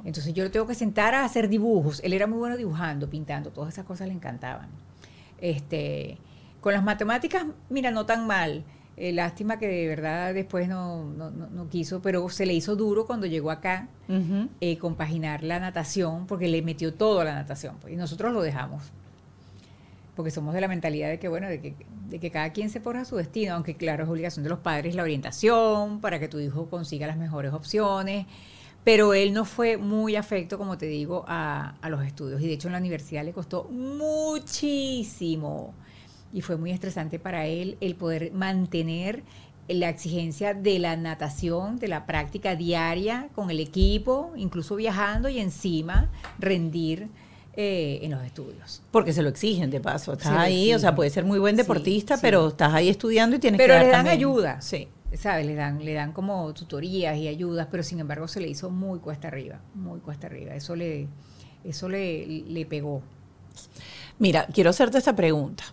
Entonces 0.04 0.32
yo 0.32 0.44
lo 0.44 0.50
tengo 0.50 0.66
que 0.66 0.74
sentar 0.74 1.14
a 1.14 1.24
hacer 1.24 1.48
dibujos. 1.48 2.00
Él 2.04 2.12
era 2.12 2.26
muy 2.26 2.38
bueno 2.38 2.56
dibujando, 2.56 3.08
pintando, 3.10 3.50
todas 3.50 3.72
esas 3.74 3.84
cosas 3.84 4.08
le 4.08 4.14
encantaban. 4.14 4.68
Este, 5.40 6.18
con 6.60 6.72
las 6.74 6.82
matemáticas, 6.84 7.44
mira, 7.68 7.90
no 7.90 8.06
tan 8.06 8.26
mal. 8.26 8.64
Eh, 8.96 9.12
lástima 9.12 9.58
que 9.58 9.66
de 9.66 9.88
verdad 9.88 10.34
después 10.34 10.68
no, 10.68 11.04
no, 11.04 11.30
no- 11.30 11.46
no 11.48 11.68
quiso, 11.70 12.02
pero 12.02 12.28
se 12.28 12.44
le 12.44 12.52
hizo 12.52 12.76
duro 12.76 13.06
cuando 13.06 13.26
llegó 13.26 13.50
acá 13.50 13.88
eh, 14.60 14.76
compaginar 14.76 15.42
la 15.42 15.58
natación, 15.58 16.26
porque 16.26 16.48
le 16.48 16.60
metió 16.60 16.92
todo 16.92 17.20
a 17.20 17.24
la 17.24 17.34
natación, 17.34 17.76
pues, 17.80 17.94
y 17.94 17.96
nosotros 17.96 18.32
lo 18.34 18.42
dejamos. 18.42 18.82
Porque 20.16 20.30
somos 20.30 20.52
de 20.52 20.60
la 20.60 20.68
mentalidad 20.68 21.08
de 21.08 21.18
que, 21.18 21.28
bueno, 21.28 21.48
de 21.48 21.60
que, 21.62 21.74
de 22.10 22.18
que 22.18 22.30
cada 22.30 22.50
quien 22.52 22.68
se 22.68 22.80
forja 22.80 23.04
su 23.06 23.16
destino, 23.16 23.54
aunque 23.54 23.74
claro, 23.74 24.04
es 24.04 24.10
obligación 24.10 24.42
de 24.42 24.50
los 24.50 24.58
padres 24.58 24.94
la 24.94 25.02
orientación 25.02 26.00
para 26.00 26.18
que 26.18 26.28
tu 26.28 26.38
hijo 26.38 26.66
consiga 26.68 27.06
las 27.06 27.16
mejores 27.16 27.52
opciones. 27.54 28.26
Pero 28.84 29.12
él 29.14 29.32
no 29.34 29.44
fue 29.44 29.76
muy 29.76 30.16
afecto, 30.16 30.56
como 30.56 30.78
te 30.78 30.86
digo, 30.86 31.24
a, 31.28 31.74
a 31.82 31.88
los 31.90 32.04
estudios. 32.04 32.40
Y 32.40 32.46
de 32.46 32.54
hecho 32.54 32.68
en 32.68 32.72
la 32.72 32.78
universidad 32.78 33.24
le 33.24 33.32
costó 33.32 33.64
muchísimo. 33.64 35.74
Y 36.32 36.40
fue 36.42 36.56
muy 36.56 36.70
estresante 36.70 37.18
para 37.18 37.46
él 37.46 37.76
el 37.80 37.96
poder 37.96 38.32
mantener 38.32 39.22
la 39.68 39.88
exigencia 39.88 40.54
de 40.54 40.78
la 40.78 40.96
natación, 40.96 41.78
de 41.78 41.88
la 41.88 42.06
práctica 42.06 42.56
diaria 42.56 43.28
con 43.34 43.50
el 43.50 43.60
equipo, 43.60 44.32
incluso 44.36 44.76
viajando 44.76 45.28
y 45.28 45.38
encima 45.38 46.08
rendir 46.38 47.08
eh, 47.54 48.00
en 48.02 48.12
los 48.12 48.22
estudios. 48.24 48.82
Porque 48.90 49.12
se 49.12 49.22
lo 49.22 49.28
exigen 49.28 49.70
de 49.70 49.80
paso. 49.80 50.12
Estás 50.12 50.28
ahí, 50.32 50.72
o 50.74 50.78
sea, 50.78 50.94
puedes 50.94 51.12
ser 51.12 51.24
muy 51.24 51.38
buen 51.38 51.56
deportista, 51.56 52.16
sí. 52.16 52.20
pero 52.22 52.48
estás 52.48 52.72
ahí 52.74 52.88
estudiando 52.88 53.36
y 53.36 53.38
tienes 53.38 53.58
Pero 53.58 53.74
que 53.74 53.78
dar 53.78 53.86
le 53.86 53.92
dan 53.92 53.98
también- 54.06 54.16
ayuda. 54.18 54.60
Sí. 54.60 54.88
¿Sabes? 55.16 55.44
Le 55.46 55.54
dan, 55.54 55.84
le 55.84 55.92
dan 55.94 56.12
como 56.12 56.52
tutorías 56.54 57.16
y 57.16 57.26
ayudas, 57.28 57.66
pero 57.70 57.82
sin 57.82 57.98
embargo 58.00 58.28
se 58.28 58.40
le 58.40 58.48
hizo 58.48 58.70
muy 58.70 59.00
cuesta 59.00 59.28
arriba, 59.28 59.58
muy 59.74 60.00
cuesta 60.00 60.26
arriba. 60.28 60.54
Eso 60.54 60.76
le, 60.76 61.08
eso 61.64 61.88
le, 61.88 62.26
le 62.26 62.64
pegó. 62.66 63.02
Mira, 64.18 64.46
quiero 64.52 64.70
hacerte 64.70 64.98
esta 64.98 65.14
pregunta. 65.16 65.64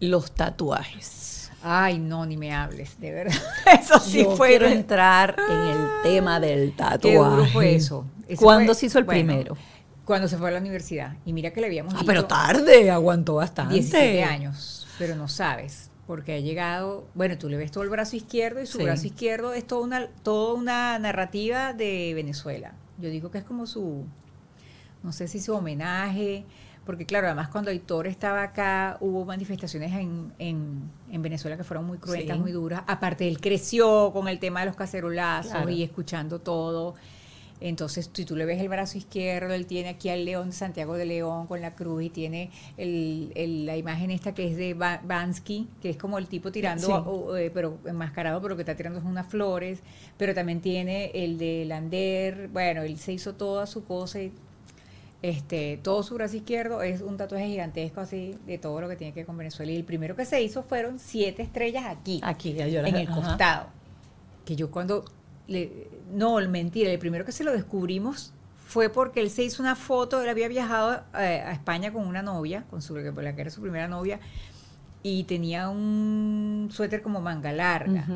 Los 0.00 0.32
tatuajes. 0.32 1.50
Ay, 1.62 1.98
no, 1.98 2.24
ni 2.24 2.36
me 2.36 2.54
hables, 2.54 2.98
de 3.00 3.10
verdad. 3.12 3.34
Eso 3.80 3.98
sí 3.98 4.22
Yo 4.22 4.36
fue. 4.36 4.50
quiero 4.50 4.68
entrar 4.68 5.34
en 5.50 5.56
el 5.76 5.88
tema 6.04 6.38
del 6.38 6.72
tatuaje. 6.76 7.00
Qué 7.00 7.16
duro 7.18 7.44
fue 7.46 7.74
eso. 7.74 8.04
Eso 8.28 8.40
¿Cuándo 8.44 8.66
fue- 8.72 8.74
se 8.80 8.86
hizo 8.86 8.98
el 9.00 9.04
bueno, 9.04 9.26
primero? 9.26 9.56
Cuando 10.04 10.28
se 10.28 10.38
fue 10.38 10.50
a 10.50 10.52
la 10.52 10.60
universidad. 10.60 11.16
Y 11.26 11.32
mira 11.32 11.50
que 11.50 11.60
le 11.60 11.66
habíamos 11.66 11.94
Ah, 11.94 12.02
pero 12.06 12.26
tarde, 12.26 12.88
aguantó 12.92 13.34
bastante. 13.34 13.74
17 13.74 14.22
años, 14.22 14.86
pero 15.00 15.16
no 15.16 15.26
sabes, 15.26 15.87
porque 16.08 16.32
ha 16.34 16.40
llegado, 16.40 17.06
bueno, 17.14 17.36
tú 17.38 17.48
le 17.50 17.56
ves 17.58 17.70
todo 17.70 17.84
el 17.84 17.90
brazo 17.90 18.16
izquierdo 18.16 18.60
y 18.62 18.66
su 18.66 18.78
Sí. 18.78 18.84
brazo 18.84 19.06
izquierdo 19.06 19.52
es 19.52 19.64
toda 19.66 19.82
una, 19.84 20.06
toda 20.24 20.54
una 20.54 20.98
narrativa 20.98 21.74
de 21.74 22.12
Venezuela. 22.14 22.72
Yo 22.98 23.10
digo 23.10 23.30
que 23.30 23.36
es 23.38 23.44
como 23.44 23.66
su, 23.66 24.04
no 25.02 25.12
sé 25.12 25.28
si 25.28 25.38
su 25.38 25.54
homenaje, 25.54 26.44
porque 26.86 27.04
claro, 27.04 27.26
además 27.26 27.48
cuando 27.48 27.70
Aitor 27.70 28.06
estaba 28.06 28.42
acá 28.42 28.96
hubo 29.00 29.26
manifestaciones 29.26 29.92
en, 29.92 30.32
en, 30.38 30.90
en 31.12 31.20
Venezuela 31.22 31.58
que 31.58 31.62
fueron 31.64 31.84
muy 31.86 31.98
cruentas, 31.98 32.36
Sí. 32.38 32.42
muy 32.42 32.52
duras. 32.52 32.82
Aparte, 32.86 33.28
él 33.28 33.38
creció 33.38 34.10
con 34.14 34.28
el 34.28 34.38
tema 34.38 34.60
de 34.60 34.66
los 34.66 34.76
cacerolazos 34.76 35.52
Claro. 35.52 35.68
y 35.68 35.82
escuchando 35.82 36.38
todo. 36.40 36.94
Entonces, 37.60 38.10
si 38.12 38.24
tú 38.24 38.36
le 38.36 38.44
ves 38.44 38.60
el 38.60 38.68
brazo 38.68 38.98
izquierdo, 38.98 39.52
él 39.54 39.66
tiene 39.66 39.88
aquí 39.88 40.08
al 40.10 40.24
león 40.24 40.50
de 40.50 40.56
Santiago 40.56 40.96
de 40.96 41.04
León 41.06 41.46
con 41.46 41.60
la 41.60 41.74
cruz 41.74 42.04
y 42.04 42.10
tiene 42.10 42.50
el- 42.76 43.32
el- 43.34 43.66
la 43.66 43.76
imagen 43.76 44.10
esta 44.10 44.32
que 44.34 44.46
es 44.48 44.56
de 44.56 44.74
Ba- 44.74 45.00
Bansky, 45.04 45.68
que 45.82 45.90
es 45.90 45.96
como 45.96 46.18
el 46.18 46.28
tipo 46.28 46.52
tirando, 46.52 46.86
Sí. 46.86 46.92
o- 46.92 47.36
eh, 47.36 47.50
pero 47.52 47.78
enmascarado, 47.84 48.40
pero 48.40 48.54
que 48.56 48.62
está 48.62 48.76
tirando 48.76 49.00
unas 49.00 49.26
flores. 49.26 49.80
Pero 50.16 50.34
también 50.34 50.60
tiene 50.60 51.10
el 51.14 51.36
de 51.38 51.64
Lander. 51.66 52.48
Bueno, 52.48 52.82
él 52.82 52.98
se 52.98 53.12
hizo 53.12 53.34
toda 53.34 53.66
su 53.66 53.84
cosa 53.84 54.22
y 54.22 54.32
este, 55.20 55.78
todo 55.82 56.04
su 56.04 56.14
brazo 56.14 56.36
izquierdo 56.36 56.80
es 56.82 57.00
un 57.00 57.16
tatuaje 57.16 57.46
gigantesco 57.48 58.00
así 58.00 58.36
de 58.46 58.56
todo 58.58 58.80
lo 58.80 58.88
que 58.88 58.94
tiene 58.94 59.12
que 59.12 59.20
ver 59.20 59.26
con 59.26 59.36
Venezuela. 59.36 59.72
Y 59.72 59.76
el 59.76 59.84
primero 59.84 60.14
que 60.14 60.24
se 60.24 60.40
hizo 60.40 60.62
fueron 60.62 60.98
siete 61.00 61.42
estrellas 61.42 61.84
aquí 61.86 62.20
Aquí, 62.22 62.50
en 62.60 62.86
el 62.94 63.08
ajá. 63.08 63.14
costado. 63.14 63.66
Que 64.44 64.54
yo 64.54 64.70
cuando 64.70 65.04
le, 65.48 65.88
no, 66.12 66.36
mentira, 66.48 66.90
el 66.90 66.98
primero 66.98 67.24
que 67.24 67.32
se 67.32 67.44
lo 67.44 67.52
descubrimos 67.52 68.32
fue 68.66 68.90
porque 68.90 69.20
él 69.20 69.30
se 69.30 69.42
hizo 69.44 69.62
una 69.62 69.74
foto, 69.76 70.22
él 70.22 70.28
había 70.28 70.48
viajado 70.48 71.02
eh, 71.18 71.42
a 71.44 71.52
España 71.52 71.92
con 71.92 72.06
una 72.06 72.22
novia, 72.22 72.64
con 72.70 72.82
su 72.82 72.94
la 72.96 73.34
que 73.34 73.40
era 73.40 73.50
su 73.50 73.60
primera 73.62 73.88
novia, 73.88 74.20
y 75.02 75.24
tenía 75.24 75.68
un 75.70 76.68
suéter 76.70 77.00
como 77.02 77.20
manga 77.20 77.52
larga. 77.52 78.06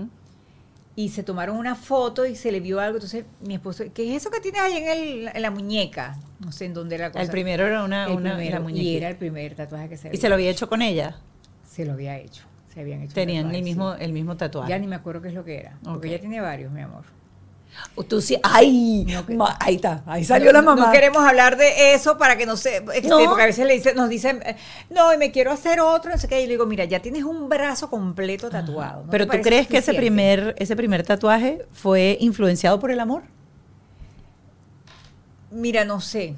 Y 0.95 1.09
se 1.09 1.23
tomaron 1.23 1.57
una 1.57 1.75
foto 1.75 2.27
y 2.27 2.37
se 2.37 2.53
le 2.53 2.61
vio 2.61 2.79
algo. 2.79 2.99
Entonces 2.99 3.25
mi 3.41 3.55
esposo, 3.55 3.83
¿qué 3.95 4.11
es 4.15 4.21
eso 4.21 4.31
que 4.31 4.41
tienes 4.41 4.61
ahí 4.61 4.77
en, 4.77 4.89
el- 4.89 5.31
en 5.35 5.41
la 5.41 5.51
muñeca? 5.51 6.19
No 6.39 6.53
sé 6.53 6.67
en 6.67 6.75
dónde 6.75 6.97
era 6.97 7.07
la 7.07 7.13
cosa. 7.13 7.25
El 7.25 7.31
primero 7.31 7.67
era 7.67 7.83
una, 7.83 8.05
El 8.05 8.17
una 8.19 8.37
primero, 8.37 8.63
la 8.63 8.71
y 8.73 8.97
era 8.97 9.09
el 9.09 9.17
primer 9.17 9.55
tatuaje 9.55 9.89
que 9.89 9.97
se 9.97 10.11
¿Y 10.13 10.19
se 10.19 10.29
lo 10.29 10.35
había 10.35 10.51
hecho 10.51 10.69
con 10.69 10.83
ella? 10.83 11.17
se 11.67 11.87
lo 11.87 11.93
había 11.95 12.19
hecho. 12.19 12.45
se 12.75 12.81
habían 12.81 13.01
hecho 13.01 13.15
Tenían 13.15 13.45
tatuaje, 13.45 13.59
el 13.59 13.65
mismo, 13.65 13.95
sí. 13.95 14.05
el 14.05 14.13
mismo 14.13 14.37
tatuaje. 14.37 14.69
Ya 14.69 14.79
ni 14.79 14.87
me 14.87 14.97
acuerdo 14.97 15.23
qué 15.23 15.29
es 15.29 15.35
lo 15.35 15.45
que 15.47 15.59
era. 15.61 15.79
Porque 15.83 16.09
ella 16.09 16.21
tiene 16.21 16.43
varios, 16.43 16.71
mi 16.71 16.83
amor. 16.83 17.05
Tú 18.09 18.21
sí, 18.21 18.39
ay, 18.43 19.05
No, 19.09 19.27
que- 19.27 19.35
ma- 19.35 19.57
ahí 19.61 19.77
está, 19.77 20.03
ahí 20.07 20.25
salió 20.25 20.53
la 20.53 20.63
mamá. 20.63 20.87
No 20.87 20.93
queremos 20.93 21.23
hablar 21.23 21.57
de 21.57 21.95
eso 21.95 22.19
para 22.19 22.37
que 22.37 22.47
no 22.47 22.57
se. 22.57 22.77
este, 22.95 23.09
No. 23.09 23.19
Porque 23.25 23.43
a 23.43 23.47
veces 23.47 23.67
le 23.67 23.75
dicen, 23.75 23.97
nos 23.97 24.09
dicen, 24.09 24.43
no, 24.91 25.13
y 25.13 25.19
me 25.19 25.31
quiero 25.31 25.51
hacer 25.53 25.81
otro. 25.81 26.11
No 26.11 26.19
sé 26.19 26.29
qué. 26.29 26.41
Y 26.43 26.47
le 26.47 26.53
digo, 26.53 26.67
mira, 26.67 26.85
ya 26.85 27.01
tienes 27.01 27.25
un 27.25 27.49
brazo 27.49 27.91
completo 27.91 28.51
tatuado. 28.51 29.05
¿no 29.05 29.11
Pero 29.11 29.27
tú 29.27 29.39
crees 29.43 29.67
que 29.67 29.79
ese 29.79 29.95
primer, 29.95 30.55
ese 30.59 30.77
primer 30.77 31.03
tatuaje 31.05 31.67
fue 31.73 32.17
influenciado 32.21 32.79
por 32.81 32.91
el 32.91 33.01
amor? 33.01 33.23
Mira, 35.51 35.85
no 35.85 36.01
sé. 36.01 36.35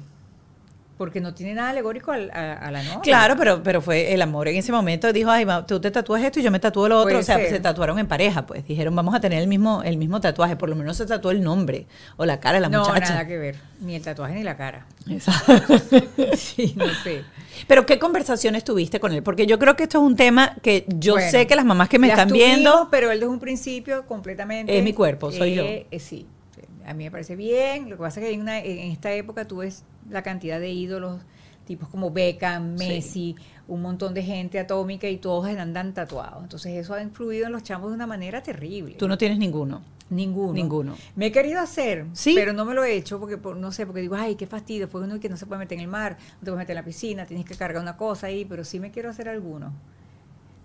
Porque 0.97 1.19
no 1.19 1.33
tiene 1.33 1.53
nada 1.53 1.71
alegórico 1.71 2.13
al- 2.13 2.31
a, 2.31 2.53
a 2.53 2.71
la 2.71 2.81
novia. 2.81 3.01
Claro, 3.01 3.35
pero, 3.37 3.61
pero 3.61 3.81
fue 3.81 4.13
el 4.13 4.21
amor 4.21 4.47
en 4.47 4.55
ese 4.55 4.71
momento. 4.71 5.11
Dijo, 5.11 5.29
ay, 5.29 5.45
ma, 5.45 5.65
tú 5.65 5.81
te 5.81 5.91
tatúas 5.91 6.23
esto 6.23 6.39
y 6.39 6.43
yo 6.43 6.51
me 6.51 6.59
tatúo 6.59 6.87
lo 6.87 6.95
otro. 6.99 7.09
Puede 7.09 7.19
o 7.19 7.23
sea, 7.23 7.35
ser. 7.35 7.49
se 7.49 7.59
tatuaron 7.59 7.99
en 7.99 8.07
pareja, 8.07 8.45
pues. 8.45 8.65
Dijeron, 8.65 8.95
vamos 8.95 9.13
a 9.13 9.19
tener 9.19 9.39
el 9.41 9.47
mismo, 9.47 9.83
el 9.83 9.97
mismo 9.97 10.21
tatuaje. 10.21 10.55
Por 10.55 10.69
lo 10.69 10.75
menos 10.77 10.95
se 10.95 11.05
tatuó 11.05 11.31
el 11.31 11.41
nombre 11.43 11.85
o 12.15 12.25
la 12.25 12.39
cara 12.39 12.55
de 12.55 12.61
la 12.61 12.69
no, 12.69 12.79
muchacha. 12.79 13.09
nada 13.09 13.27
que 13.27 13.37
ver. 13.37 13.55
Ni 13.81 13.95
el 13.95 14.01
tatuaje 14.03 14.35
ni 14.35 14.43
la 14.43 14.55
cara. 14.55 14.85
Exacto. 15.09 15.75
Sí, 16.37 16.73
no 16.77 16.87
sé. 17.03 17.23
Pero 17.67 17.85
¿qué 17.85 17.99
conversaciones 17.99 18.63
tuviste 18.63 18.99
con 19.01 19.11
él? 19.13 19.21
Porque 19.23 19.45
yo 19.47 19.59
creo 19.59 19.75
que 19.75 19.83
esto 19.83 19.97
es 19.99 20.03
un 20.03 20.15
tema 20.15 20.55
que 20.61 20.85
yo 20.87 21.13
Bueno, 21.13 21.29
sé 21.31 21.45
que 21.47 21.55
las 21.55 21.65
mamás 21.65 21.89
que 21.89 21.99
me 21.99 22.07
están 22.07 22.27
tuvimos, 22.29 22.47
viendo... 22.47 22.87
Pero 22.91 23.11
él 23.11 23.19
desde 23.19 23.31
un 23.31 23.39
principio 23.39 24.05
completamente. 24.05 24.77
Es 24.77 24.83
mi 24.83 24.93
cuerpo, 24.93 25.31
soy 25.31 25.55
yo. 25.55 25.63
eh, 25.63 25.87
eh, 25.91 25.99
sí, 25.99 26.25
sí, 26.55 26.61
a 26.85 26.93
mí 26.93 27.05
me 27.05 27.11
parece 27.11 27.35
bien. 27.35 27.89
Lo 27.89 27.97
que 27.97 28.01
pasa 28.03 28.19
es 28.21 28.27
que 28.27 28.33
en, 28.33 28.41
una- 28.41 28.59
en 28.59 28.91
esta 28.91 29.11
época 29.13 29.45
tú 29.45 29.57
ves 29.57 29.83
la 30.09 30.21
cantidad 30.23 30.59
de 30.59 30.71
ídolos, 30.71 31.21
tipos 31.65 31.89
como 31.89 32.11
Beckham, 32.11 32.77
Sí. 32.77 32.87
Messi, 32.87 33.35
un 33.67 33.81
montón 33.81 34.13
de 34.13 34.21
gente 34.23 34.59
atómica 34.59 35.07
y 35.09 35.17
todos 35.17 35.47
andan 35.47 35.93
tatuados. 35.93 36.43
Entonces 36.43 36.73
eso 36.73 36.93
ha 36.93 37.01
influido 37.01 37.47
en 37.47 37.51
los 37.51 37.63
chamos 37.63 37.89
de 37.89 37.95
una 37.95 38.05
manera 38.07 38.43
terrible. 38.43 38.95
Tú 38.95 39.07
no 39.07 39.17
tienes 39.17 39.37
ninguno. 39.39 39.81
Ninguno. 40.07 40.53
Ninguno. 40.53 40.95
Me 41.15 41.25
he 41.27 41.31
querido 41.31 41.59
hacer, 41.59 42.05
¿Sí? 42.13 42.33
pero 42.35 42.53
no 42.53 42.63
me 42.63 42.75
lo 42.75 42.83
he 42.83 42.93
hecho 42.95 43.19
porque 43.19 43.37
por- 43.39 43.57
no 43.57 43.71
sé, 43.71 43.87
porque 43.87 44.01
digo, 44.01 44.13
ay, 44.15 44.35
qué 44.35 44.45
fastidio, 44.45 44.81
después 44.81 45.03
uno 45.03 45.19
que 45.19 45.29
no 45.29 45.35
se 45.37 45.47
puede 45.47 45.57
meter 45.59 45.79
en 45.79 45.83
el 45.85 45.87
mar, 45.89 46.17
no 46.19 46.39
te 46.41 46.45
puedes 46.45 46.57
meter 46.59 46.73
en 46.77 46.81
la 46.81 46.85
piscina, 46.85 47.25
tienes 47.25 47.43
que 47.47 47.55
cargar 47.55 47.81
una 47.81 47.97
cosa 47.97 48.27
ahí, 48.27 48.45
pero 48.45 48.63
sí 48.63 48.79
me 48.79 48.91
quiero 48.91 49.09
hacer 49.09 49.27
alguno. 49.27 49.73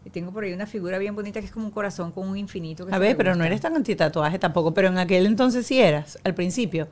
Y 0.04 0.10
tengo 0.10 0.30
por 0.32 0.44
ahí 0.44 0.52
una 0.52 0.66
figura 0.66 0.98
bien 0.98 1.14
bonita 1.14 1.40
que 1.40 1.46
es 1.46 1.52
como 1.52 1.64
un 1.66 1.70
corazón 1.72 2.12
con 2.12 2.28
un 2.28 2.36
infinito. 2.36 2.86
Que 2.86 2.94
A 2.94 2.98
ver, 2.98 3.16
pero 3.16 3.34
no 3.34 3.44
eres 3.44 3.62
tan 3.62 3.74
antitatuaje 3.76 4.38
tampoco. 4.38 4.72
Pero 4.74 4.88
en 4.88 4.98
aquel 4.98 5.24
entonces 5.26 5.66
sí 5.66 5.80
eras, 5.80 6.18
al 6.24 6.34
principio. 6.34 6.88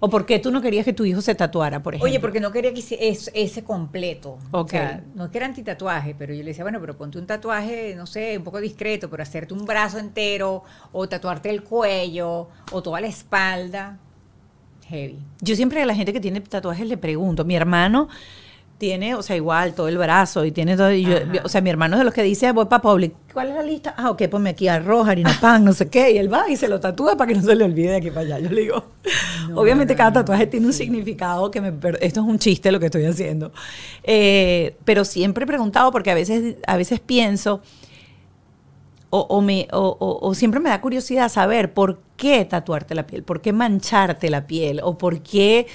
¿O 0.00 0.10
por 0.10 0.26
qué 0.26 0.38
tú 0.38 0.50
no 0.50 0.60
querías 0.60 0.84
que 0.84 0.92
tu 0.92 1.04
hijo 1.04 1.20
se 1.22 1.34
tatuara, 1.34 1.82
por 1.82 1.94
ejemplo? 1.94 2.10
Oye, 2.10 2.20
porque 2.20 2.38
no 2.40 2.52
quería 2.52 2.72
que 2.72 2.80
hiciera 2.80 3.02
es- 3.04 3.30
ese 3.34 3.64
completo. 3.64 4.38
Ok. 4.50 4.66
O 4.66 4.68
sea, 4.68 5.04
no 5.14 5.24
es 5.26 5.30
que 5.30 5.38
era 5.38 5.46
antitatuaje, 5.46 6.14
pero 6.18 6.34
yo 6.34 6.40
le 6.42 6.48
decía, 6.50 6.64
bueno, 6.64 6.80
pero 6.80 6.96
ponte 6.96 7.18
un 7.18 7.26
tatuaje, 7.26 7.94
no 7.96 8.06
sé, 8.06 8.36
un 8.38 8.44
poco 8.44 8.60
discreto, 8.60 9.08
pero 9.08 9.22
hacerte 9.22 9.54
un 9.54 9.64
brazo 9.64 9.98
entero, 9.98 10.64
o 10.92 11.08
tatuarte 11.08 11.48
el 11.50 11.62
cuello, 11.62 12.48
o 12.72 12.82
toda 12.82 13.00
la 13.00 13.06
espalda. 13.06 13.98
Heavy. 14.88 15.18
Yo 15.40 15.56
siempre 15.56 15.82
a 15.82 15.86
la 15.86 15.94
gente 15.94 16.12
que 16.12 16.20
tiene 16.20 16.40
tatuajes 16.40 16.86
le 16.86 16.96
pregunto. 16.96 17.44
Mi 17.44 17.56
hermano 17.56 18.08
tiene, 18.78 19.14
o 19.14 19.22
sea, 19.22 19.36
igual 19.36 19.74
todo 19.74 19.88
el 19.88 19.96
brazo 19.96 20.44
y 20.44 20.52
tiene 20.52 20.76
todo. 20.76 20.92
y 20.92 21.02
yo- 21.04 21.16
Ajá. 21.16 21.32
o 21.44 21.48
sea, 21.48 21.60
mi 21.62 21.70
hermano 21.70 21.96
es 21.96 22.00
de 22.00 22.04
los 22.04 22.12
que 22.12 22.22
dice, 22.22 22.52
voy 22.52 22.66
para 22.66 22.82
Public. 22.82 23.14
¿Cuál 23.32 23.48
es 23.48 23.54
la 23.54 23.62
lista? 23.62 23.94
Ah, 23.96 24.10
ok, 24.10 24.28
ponme 24.28 24.50
aquí 24.50 24.68
arroz, 24.68 25.08
harina 25.08 25.30
pan, 25.40 25.64
no 25.64 25.72
sé 25.72 25.88
qué. 25.88 26.10
Y 26.12 26.18
él 26.18 26.32
va 26.32 26.48
y 26.50 26.56
se 26.56 26.68
lo 26.68 26.78
tatúa 26.78 27.16
para 27.16 27.28
que 27.32 27.38
no 27.38 27.42
se 27.42 27.54
le 27.54 27.64
olvide 27.64 27.90
de 27.90 27.96
aquí 27.96 28.10
para 28.10 28.20
allá. 28.22 28.38
Yo 28.38 28.50
le 28.50 28.60
digo, 28.62 28.84
obviamente 29.54 29.94
no, 29.94 29.98
cada 29.98 30.10
no, 30.10 30.14
tatuaje 30.14 30.46
tiene 30.46 30.66
un 30.66 30.72
significado 30.74 31.50
que 31.50 31.60
me. 31.60 31.68
Esto 32.00 32.20
es 32.20 32.26
un 32.26 32.38
chiste 32.38 32.70
lo 32.70 32.78
que 32.78 32.86
estoy 32.86 33.04
haciendo. 33.06 33.50
Eh, 34.02 34.76
pero 34.84 35.04
siempre 35.04 35.44
he 35.44 35.46
preguntado 35.46 35.90
porque 35.90 36.10
a 36.10 36.14
veces, 36.14 36.56
a 36.66 36.76
veces 36.76 37.00
pienso. 37.00 37.62
O, 39.08 39.20
o 39.20 39.40
me, 39.40 39.68
o- 39.72 40.18
o 40.20 40.34
siempre 40.34 40.58
me 40.60 40.68
da 40.68 40.80
curiosidad 40.80 41.28
saber 41.30 41.72
por 41.72 42.00
qué 42.16 42.44
tatuarte 42.44 42.94
la 42.94 43.06
piel, 43.06 43.22
por 43.22 43.40
qué 43.40 43.52
mancharte 43.52 44.28
la 44.30 44.46
piel, 44.48 44.80
o 44.82 44.98
por 44.98 45.20
qué 45.22 45.68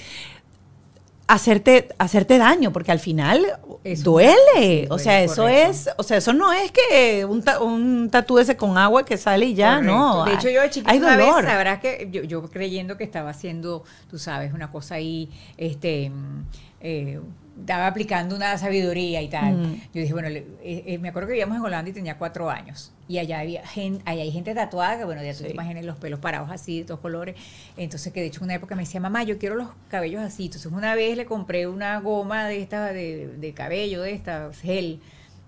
hacerte, 1.34 1.88
hacerte 1.98 2.38
daño, 2.38 2.72
porque 2.74 2.92
al 2.92 3.00
final 3.00 3.46
Eso. 3.84 4.04
duele. 4.04 4.36
Sí, 4.56 4.88
o 4.90 5.00
sea, 5.00 5.22
eso 5.22 5.44
correcto. 5.44 5.70
es, 5.72 5.90
o 5.98 6.04
sea, 6.04 6.18
eso 6.18 6.34
no 6.34 6.52
es 6.54 6.72
que 6.72 7.26
un, 7.26 7.42
ta- 7.42 7.60
un 7.62 8.10
tatúese 8.12 8.58
con 8.58 8.78
agua 8.78 9.04
que 9.06 9.18
sale 9.18 9.46
y 9.46 9.54
ya, 9.54 9.76
Correcto. 9.76 9.96
no. 9.98 10.26
De 10.26 10.34
hecho, 10.34 10.50
yo 10.50 10.62
de 10.62 10.70
chiquita 10.70 10.92
hay 10.92 11.00
una 11.00 11.16
vez, 11.16 11.34
sabrás 11.46 11.80
que 11.80 12.10
yo, 12.12 12.24
yo 12.24 12.42
creyendo 12.50 12.98
que 12.98 13.04
estaba 13.04 13.30
haciendo, 13.30 13.84
tú 14.10 14.20
sabes, 14.20 14.54
una 14.54 14.72
cosa 14.72 14.96
ahí, 14.96 15.30
este, 15.58 16.10
mm, 16.10 16.44
eh, 16.82 17.20
estaba 17.62 17.88
aplicando 17.88 18.36
una 18.36 18.58
sabiduría 18.58 19.22
y 19.22 19.30
tal. 19.30 19.56
Mm. 19.58 19.74
Yo 19.94 20.02
dije, 20.02 20.14
bueno, 20.14 20.30
le- 20.30 20.46
eh, 20.62 20.84
eh, 20.88 20.98
me 20.98 21.10
acuerdo 21.10 21.28
que 21.28 21.34
vivíamos 21.34 21.56
en 21.58 21.64
Holanda 21.64 21.90
y 21.90 21.94
tenía 21.94 22.18
cuatro 22.18 22.50
años. 22.50 22.92
Y 23.08 23.18
allá 23.18 23.40
había 23.40 23.66
gente, 23.66 24.02
allá 24.06 24.22
hay 24.24 24.32
gente 24.32 24.54
tatuada, 24.54 24.98
que 24.98 25.06
bueno, 25.06 25.24
ya 25.24 25.32
tú 25.32 25.40
Sí. 25.40 25.44
te 25.46 25.52
imaginas 25.52 25.86
los 25.86 25.98
pelos 25.98 26.20
parados 26.20 26.50
así, 26.52 26.80
de 26.80 26.86
todos 26.86 27.00
colores. 27.00 27.36
Entonces, 27.78 28.12
que 28.14 28.20
de 28.22 28.28
hecho 28.28 28.40
en 28.42 28.46
una 28.46 28.56
época 28.56 28.76
me 28.76 28.84
decía, 28.84 29.00
mamá, 29.00 29.24
yo 29.24 29.38
quiero 29.38 29.56
los 29.56 29.70
cabellos 29.90 30.22
así. 30.22 30.46
Entonces, 30.46 30.72
una 30.72 30.96
vez 30.96 31.16
le 31.18 31.26
compré 31.26 31.68
una 31.68 32.00
goma 32.00 32.48
de 32.48 32.62
esta, 32.62 32.92
de, 32.94 33.28
de 33.38 33.54
cabello, 33.54 34.02
de 34.02 34.14
esta, 34.14 34.52
gel, 34.62 35.00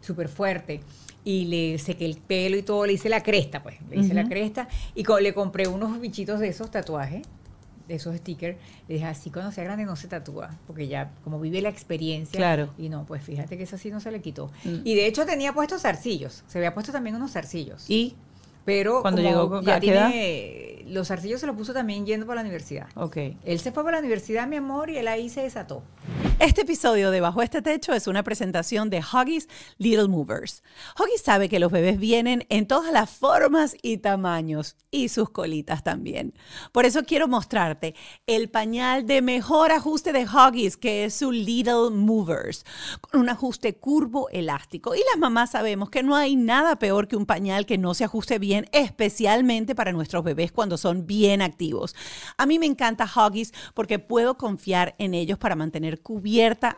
súper 0.02 0.28
fuerte. 0.30 0.82
Y 1.26 1.46
le 1.46 1.80
sequé 1.80 2.06
el 2.06 2.18
pelo 2.18 2.58
y 2.58 2.64
todo, 2.64 2.86
le 2.86 2.94
hice 2.94 3.08
la 3.08 3.24
cresta, 3.24 3.64
pues. 3.64 3.76
Le 3.90 3.98
hice 4.02 4.14
la 4.14 4.26
cresta. 4.28 4.68
Y 4.94 5.04
co- 5.04 5.22
le 5.22 5.34
compré 5.34 5.68
unos 5.70 6.00
bichitos 6.02 6.42
de 6.42 6.50
esos 6.50 6.70
tatuajes, 6.70 7.22
de 7.88 7.96
esos 7.96 8.16
stickers. 8.16 8.58
Le 8.88 8.96
dije, 8.96 9.06
así 9.06 9.30
cuando 9.30 9.52
sea 9.52 9.64
grande 9.64 9.86
no 9.86 9.96
se 9.96 10.08
tatúa. 10.08 10.52
Porque 10.68 10.88
ya, 10.88 11.12
como 11.24 11.40
vive 11.40 11.62
la 11.62 11.70
experiencia. 11.70 12.38
Claro. 12.38 12.70
Y 12.78 12.90
no, 12.90 13.06
pues 13.06 13.24
fíjate 13.24 13.58
que 13.58 13.64
eso 13.64 13.78
sí 13.78 13.92
no 13.92 14.00
se 14.00 14.12
le 14.12 14.22
quitó. 14.22 14.48
Mm. 14.64 14.82
Y 14.84 14.96
de 14.96 15.08
hecho 15.08 15.26
tenía 15.26 15.54
puestos 15.54 15.82
zarcillos. 15.82 16.44
Se 16.48 16.58
había 16.58 16.74
puesto 16.74 16.92
también 16.92 17.16
unos 17.16 17.32
zarcillos. 17.32 17.90
Y, 17.90 18.16
Pero 18.66 19.02
Cuando 19.02 19.22
llegó, 19.22 19.62
ya 19.62 19.80
tiene, 19.80 20.86
los 20.88 21.08
zarcillos 21.10 21.40
se 21.42 21.48
los 21.48 21.56
puso 21.56 21.74
también 21.74 22.06
yendo 22.06 22.26
para 22.26 22.38
la 22.38 22.42
universidad. 22.42 22.88
ok. 22.96 23.18
Él 23.44 23.60
se 23.60 23.72
fue 23.72 23.84
para 23.84 23.98
la 23.98 24.00
universidad, 24.00 24.48
mi 24.48 24.56
amor, 24.56 24.90
y 24.90 24.98
él 24.98 25.08
ahí 25.08 25.30
se 25.30 25.42
desató. 25.42 25.84
Este 26.44 26.64
episodio 26.64 27.10
de 27.10 27.22
Bajo 27.22 27.42
este 27.42 27.62
Techo 27.62 27.94
es 27.94 28.06
una 28.06 28.22
presentación 28.22 28.90
de 28.90 29.00
Huggies 29.00 29.48
Little 29.78 30.10
Movers. 30.10 30.62
Huggies 31.00 31.22
sabe 31.22 31.48
que 31.48 31.58
los 31.58 31.72
bebés 31.72 31.98
vienen 31.98 32.46
en 32.50 32.68
todas 32.68 32.92
las 32.92 33.10
formas 33.10 33.78
y 33.82 34.00
tamaños 34.00 34.76
y 34.92 35.08
sus 35.08 35.30
colitas 35.30 35.86
también. 35.86 36.34
Por 36.74 36.84
eso 36.84 37.06
quiero 37.06 37.30
mostrarte 37.30 37.96
el 38.28 38.50
pañal 38.50 39.08
de 39.08 39.22
mejor 39.22 39.72
ajuste 39.72 40.12
de 40.12 40.26
Huggies, 40.26 40.76
que 40.76 41.06
es 41.06 41.14
su 41.14 41.32
Little 41.32 41.92
Movers, 41.92 42.66
con 43.00 43.22
un 43.22 43.30
ajuste 43.30 43.78
curvo 43.78 44.28
elástico. 44.30 44.96
Y 44.96 45.00
las 45.12 45.18
mamás 45.18 45.52
sabemos 45.52 45.90
que 45.90 46.04
no 46.04 46.14
hay 46.14 46.36
nada 46.36 46.76
peor 46.76 47.08
que 47.08 47.16
un 47.16 47.26
pañal 47.26 47.66
que 47.66 47.78
no 47.78 47.94
se 47.94 48.04
ajuste 48.04 48.38
bien, 48.38 48.66
especialmente 48.74 49.76
para 49.76 49.94
nuestros 49.94 50.26
bebés 50.26 50.52
cuando 50.52 50.78
son 50.78 51.08
bien 51.08 51.42
activos. 51.42 51.96
A 52.38 52.46
mí 52.46 52.60
me 52.60 52.66
encanta 52.66 53.06
Huggies 53.10 53.54
porque 53.74 53.98
puedo 53.98 54.38
confiar 54.38 54.94
en 54.98 55.14
ellos 55.14 55.38
para 55.38 55.56
mantener 55.56 56.02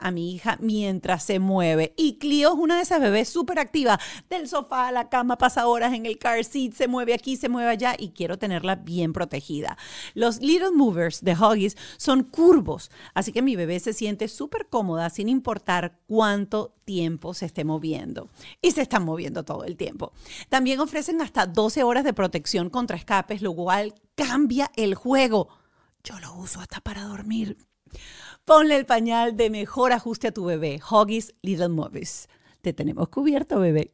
a 0.02 0.12
mi 0.12 0.34
hija 0.34 0.58
mientras 0.60 1.24
se 1.24 1.40
mueve. 1.40 1.94
Y 1.96 2.18
Clio 2.18 2.50
es 2.54 2.60
una 2.60 2.76
de 2.76 2.82
esas 2.82 3.00
bebés 3.00 3.30
súper 3.30 3.60
activa. 3.60 4.00
Del 4.30 4.50
sofá 4.50 4.88
a 4.88 4.92
la 4.92 5.10
cama, 5.10 5.38
pasa 5.38 5.68
horas 5.68 5.94
en 5.94 6.06
el 6.06 6.18
car 6.18 6.44
seat, 6.44 6.74
se 6.74 6.88
mueve 6.88 7.14
aquí, 7.14 7.38
se 7.38 7.48
mueve 7.48 7.70
allá 7.70 7.96
y 7.98 8.10
quiero 8.10 8.38
tenerla 8.38 8.76
bien 8.76 9.14
protegida. 9.14 9.78
Los 10.14 10.42
Little 10.42 10.72
Movers 10.72 11.24
de 11.24 11.34
Huggies 11.34 11.78
son 11.98 12.24
curvos, 12.24 12.92
así 13.14 13.32
que 13.32 13.42
mi 13.42 13.56
bebé 13.56 13.80
se 13.80 13.94
siente 13.94 14.28
súper 14.28 14.68
cómoda 14.68 15.10
sin 15.10 15.30
importar 15.30 16.00
cuánto 16.06 16.74
tiempo 16.84 17.34
se 17.34 17.46
esté 17.46 17.64
moviendo. 17.64 18.30
Y 18.62 18.72
se 18.72 18.82
están 18.82 19.06
moviendo 19.06 19.44
todo 19.44 19.64
el 19.64 19.78
tiempo. 19.78 20.12
También 20.50 20.80
ofrecen 20.82 21.22
hasta 21.22 21.46
12 21.46 21.84
horas 21.84 22.04
de 22.04 22.14
protección 22.14 22.70
contra 22.70 22.98
escapes, 22.98 23.42
lo 23.42 23.54
cual 23.54 23.94
cambia 24.16 24.70
el 24.76 24.96
juego. 24.96 25.48
Yo 26.04 26.20
lo 26.20 26.34
uso 26.36 26.60
hasta 26.60 26.82
para 26.82 27.04
dormir. 27.04 27.58
Ponle 28.46 28.76
el 28.76 28.86
pañal 28.86 29.36
de 29.36 29.50
mejor 29.50 29.92
ajuste 29.92 30.28
a 30.28 30.32
tu 30.32 30.46
bebé. 30.46 30.80
Huggies 30.88 31.34
Little 31.42 31.70
Movies. 31.70 32.30
Te 32.62 32.74
tenemos 32.74 33.10
cubierto, 33.10 33.60
bebé. 33.60 33.92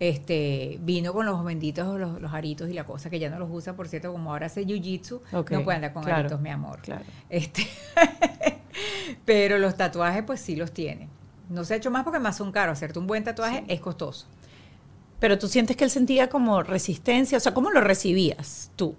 Este, 0.00 0.78
vino 0.80 1.12
con 1.12 1.26
los 1.26 1.44
benditos, 1.44 2.00
los, 2.00 2.18
los 2.18 2.32
aritos 2.32 2.70
y 2.70 2.72
la 2.72 2.84
cosa, 2.84 3.10
que 3.10 3.18
ya 3.18 3.28
no 3.28 3.38
los 3.38 3.50
usa, 3.50 3.76
por 3.76 3.88
cierto, 3.88 4.10
como 4.10 4.30
ahora 4.30 4.46
hace 4.46 4.64
jiu-jitsu, 4.64 5.20
no 5.32 5.64
puede 5.64 5.76
andar 5.76 5.92
con 5.92 6.02
claro, 6.02 6.20
aritos, 6.20 6.40
mi 6.40 6.48
amor. 6.48 6.80
claro. 6.80 7.04
Este, 7.28 7.66
pero 9.26 9.58
los 9.58 9.76
tatuajes, 9.76 10.22
pues 10.22 10.40
sí 10.40 10.56
los 10.56 10.72
tiene. 10.72 11.10
No 11.50 11.64
se 11.64 11.74
ha 11.74 11.76
hecho 11.76 11.90
más 11.90 12.04
porque 12.04 12.18
más 12.18 12.38
son 12.38 12.52
caros. 12.52 12.78
Hacerte 12.78 12.98
un 12.98 13.06
buen 13.06 13.22
tatuaje 13.22 13.64
es 13.68 13.80
costoso. 13.80 14.26
Pero 15.20 15.38
tú 15.38 15.46
sientes 15.48 15.76
que 15.76 15.84
él 15.84 15.90
sentía 15.90 16.30
como 16.30 16.62
resistencia, 16.62 17.36
o 17.36 17.40
sea, 17.40 17.52
¿cómo 17.52 17.70
lo 17.70 17.82
recibías 17.82 18.70
tú? 18.76 18.96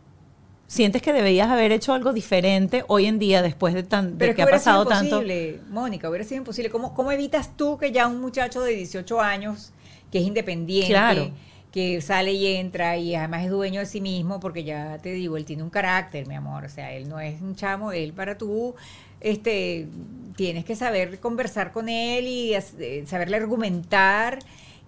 ¿Sientes 0.67 1.01
que 1.01 1.13
debías 1.13 1.49
haber 1.49 1.71
hecho 1.71 1.93
algo 1.93 2.11
diferente 2.11 2.83
hoy 2.87 3.05
en 3.05 3.19
día 3.19 3.41
después 3.41 3.73
de, 3.73 3.83
tan, 3.83 4.17
de 4.17 4.17
Pero 4.17 4.35
que 4.35 4.41
ha 4.41 4.45
hubiera 4.45 4.57
pasado 4.57 4.83
sido 4.83 4.89
tanto? 4.89 5.05
imposible, 5.21 5.61
Mónica, 5.69 6.09
hubiera 6.09 6.25
sido 6.25 6.39
imposible. 6.39 6.69
¿Cómo, 6.69 6.93
¿Cómo 6.93 7.11
evitas 7.11 7.55
tú 7.55 7.77
que 7.77 7.91
ya 7.93 8.07
un 8.07 8.19
muchacho 8.19 8.61
de 8.61 8.73
18 8.75 9.21
años, 9.21 9.71
que 10.11 10.19
es 10.19 10.25
independiente, 10.25 10.89
Claro. 10.89 11.31
que 11.71 12.01
sale 12.01 12.33
y 12.33 12.47
entra 12.55 12.97
y 12.97 13.15
además 13.15 13.45
es 13.45 13.49
dueño 13.51 13.79
de 13.79 13.85
sí 13.85 14.01
mismo, 14.01 14.39
porque 14.41 14.63
ya 14.65 14.97
te 15.01 15.11
digo, 15.13 15.37
él 15.37 15.45
tiene 15.45 15.63
un 15.63 15.69
carácter, 15.69 16.27
mi 16.27 16.35
amor, 16.35 16.65
o 16.65 16.69
sea, 16.69 16.91
él 16.93 17.07
no 17.07 17.19
es 17.19 17.41
un 17.41 17.55
chamo, 17.55 17.93
él 17.93 18.11
para 18.13 18.37
tú, 18.37 18.75
este, 19.21 19.87
tienes 20.35 20.65
que 20.65 20.75
saber 20.75 21.19
conversar 21.19 21.71
con 21.71 21.87
él 21.89 22.25
y 22.27 22.53
eh, 22.55 23.03
saberle 23.05 23.37
argumentar 23.37 24.39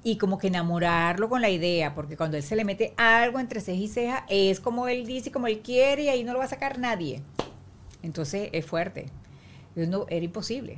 y 0.03 0.17
como 0.17 0.37
que 0.37 0.47
enamorarlo 0.47 1.27
con 1.29 1.41
la 1.41 1.49
idea, 1.49 1.93
porque 1.93 2.15
cuando 2.15 2.37
él 2.37 2.43
se 2.43 2.55
le 2.55 2.63
mete 2.65 2.93
algo 2.97 3.39
entre 3.39 3.59
ceja 3.61 3.81
y 3.81 3.87
ceja, 3.87 4.25
es 4.29 4.59
como 4.59 4.87
él 4.87 5.05
dice, 5.05 5.31
como 5.31 5.47
él 5.47 5.59
quiere, 5.59 6.03
y 6.03 6.09
ahí 6.09 6.23
no 6.23 6.33
lo 6.33 6.39
va 6.39 6.45
a 6.45 6.49
sacar 6.49 6.79
nadie. 6.79 7.21
Entonces 8.01 8.49
es 8.53 8.65
fuerte. 8.65 9.07
No, 9.75 10.05
era 10.09 10.23
imposible, 10.25 10.77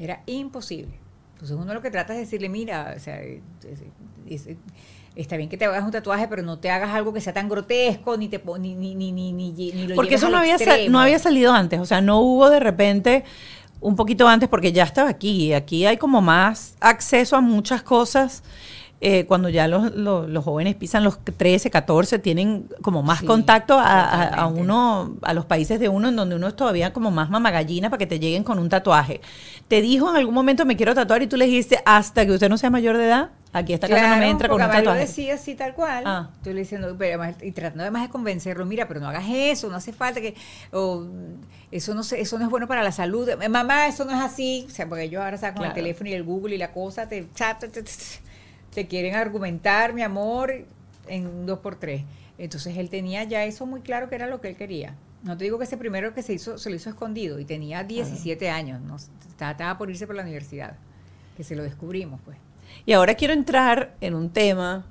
era 0.00 0.22
imposible. 0.26 0.98
Entonces 1.34 1.56
uno 1.56 1.74
lo 1.74 1.82
que 1.82 1.90
trata 1.90 2.12
es 2.14 2.20
decirle, 2.20 2.48
mira, 2.48 2.94
o 2.96 3.00
sea, 3.00 3.20
es- 3.22 3.40
es- 4.28 4.46
es- 4.46 4.56
está 5.14 5.36
bien 5.36 5.48
que 5.48 5.56
te 5.56 5.64
hagas 5.64 5.84
un 5.84 5.90
tatuaje, 5.90 6.28
pero 6.28 6.42
no 6.42 6.58
te 6.58 6.70
hagas 6.70 6.90
algo 6.94 7.12
que 7.12 7.20
sea 7.20 7.32
tan 7.32 7.48
grotesco, 7.48 8.16
ni 8.16 8.28
te 8.28 8.40
ni, 8.58 8.74
ni, 8.74 8.94
ni, 8.94 9.12
ni, 9.12 9.32
ni, 9.32 9.72
lo 9.86 9.94
Porque 9.94 10.16
eso 10.16 10.28
no 10.28 10.38
había, 10.38 10.56
no 10.90 11.00
había 11.00 11.18
salido 11.18 11.52
antes, 11.52 11.78
o 11.80 11.84
sea, 11.86 12.00
no 12.00 12.20
hubo 12.20 12.50
de 12.50 12.60
repente 12.60 13.24
un 13.80 13.96
poquito 13.96 14.26
antes 14.28 14.48
porque 14.48 14.72
ya 14.72 14.84
estaba 14.84 15.08
aquí. 15.10 15.52
Aquí 15.52 15.86
hay 15.86 15.96
como 15.96 16.20
más 16.22 16.74
acceso 16.80 17.36
a 17.36 17.40
muchas 17.40 17.82
cosas. 17.82 18.42
eh, 19.02 19.26
cuando 19.26 19.50
ya 19.50 19.68
los, 19.68 19.94
los- 19.94 20.26
los 20.26 20.42
jóvenes 20.42 20.74
pisan 20.74 21.04
los 21.04 21.18
13, 21.22 21.68
14, 21.70 22.18
tienen 22.18 22.66
como 22.80 23.02
más 23.02 23.20
Sí, 23.20 23.26
contacto 23.26 23.78
a, 23.78 24.22
a- 24.22 24.46
uno, 24.46 25.16
a 25.20 25.34
los 25.34 25.44
países 25.44 25.78
de 25.78 25.90
uno, 25.90 26.08
en 26.08 26.16
donde 26.16 26.34
uno 26.34 26.48
es 26.48 26.56
todavía 26.56 26.94
como 26.94 27.10
más 27.10 27.28
mamagallina 27.28 27.90
para 27.90 27.98
que 27.98 28.06
te 28.06 28.18
lleguen 28.18 28.42
con 28.42 28.58
un 28.58 28.70
tatuaje. 28.70 29.20
¿Te 29.68 29.82
dijo 29.82 30.08
en 30.08 30.16
algún 30.16 30.32
momento 30.34 30.64
me 30.64 30.76
quiero 30.76 30.94
tatuar 30.94 31.20
y 31.22 31.26
tú 31.26 31.36
le 31.36 31.44
dijiste 31.44 31.78
hasta 31.84 32.24
que 32.24 32.32
usted 32.32 32.48
no 32.48 32.56
sea 32.56 32.70
mayor 32.70 32.96
de 32.96 33.04
edad? 33.04 33.28
Aquí 33.58 33.72
esta 33.72 33.88
casa 33.88 34.02
no 34.02 34.08
me 34.08 34.16
Claro, 34.16 34.30
entra 34.32 34.48
con 34.48 34.60
un 34.60 34.66
tatuaje. 34.66 34.84
lo 34.84 34.92
decía 34.94 35.34
así 35.34 35.54
tal 35.54 35.72
cual. 35.74 36.04
Ah. 36.06 36.28
Le 36.44 36.52
diciendo, 36.52 36.94
pero 36.98 37.20
además- 37.22 37.42
y 37.42 37.52
tratando 37.52 37.84
además 37.84 38.02
de 38.02 38.08
convencerlo, 38.10 38.66
mira, 38.66 38.86
pero 38.86 39.00
no 39.00 39.08
hagas 39.08 39.24
eso, 39.28 39.70
no 39.70 39.76
hace 39.76 39.92
falta 39.94 40.20
que, 40.20 40.34
o, 40.72 41.06
eso 41.70 41.94
no 41.94 42.02
se- 42.02 42.20
eso 42.20 42.38
no 42.38 42.44
es 42.44 42.50
bueno 42.50 42.66
para 42.68 42.82
la 42.82 42.92
salud. 42.92 43.26
Eh, 43.28 43.48
Mamá, 43.48 43.86
eso 43.86 44.04
no 44.04 44.10
es 44.12 44.20
así. 44.22 44.66
O 44.68 44.70
sea, 44.70 44.86
porque 44.88 45.04
ellos 45.04 45.22
ahora 45.22 45.38
sacan 45.38 45.56
Claro. 45.56 45.70
el 45.70 45.74
teléfono 45.74 46.10
y 46.10 46.12
el 46.12 46.22
Google 46.22 46.54
y 46.54 46.58
la 46.58 46.72
cosa, 46.72 47.08
te, 47.08 47.22
te, 47.22 47.68
te- 47.68 47.82
te- 47.82 47.92
te 48.74 48.86
quieren 48.86 49.14
argumentar, 49.14 49.94
mi 49.94 50.02
amor, 50.02 50.52
en 51.08 51.46
dos 51.46 51.60
por 51.60 51.76
tres. 51.76 52.02
Entonces 52.36 52.76
él 52.76 52.90
tenía 52.90 53.24
ya 53.24 53.44
eso 53.44 53.64
muy 53.64 53.80
claro 53.80 54.10
que 54.10 54.16
era 54.16 54.26
lo 54.26 54.42
que 54.42 54.48
él 54.48 54.56
quería. 54.56 54.94
No 55.22 55.36
te 55.38 55.44
digo 55.44 55.56
que 55.56 55.64
ese 55.64 55.78
primero 55.78 56.12
que 56.12 56.22
se 56.22 56.34
hizo, 56.34 56.58
se 56.58 56.68
lo 56.68 56.76
hizo 56.76 56.90
escondido 56.90 57.40
y 57.40 57.46
tenía 57.46 57.82
17 57.84 58.50
años, 58.50 58.82
¿no? 58.82 58.96
estaba, 58.96 59.52
estaba 59.52 59.78
por 59.78 59.88
irse 59.88 60.06
por 60.06 60.14
la 60.14 60.22
universidad, 60.22 60.74
que 61.38 61.42
se 61.44 61.56
lo 61.56 61.62
descubrimos, 61.62 62.20
pues. 62.24 62.36
Y 62.86 62.92
ahora 62.92 63.14
quiero 63.14 63.34
entrar 63.34 63.96
en 64.00 64.14
un 64.14 64.30
tema, 64.30 64.86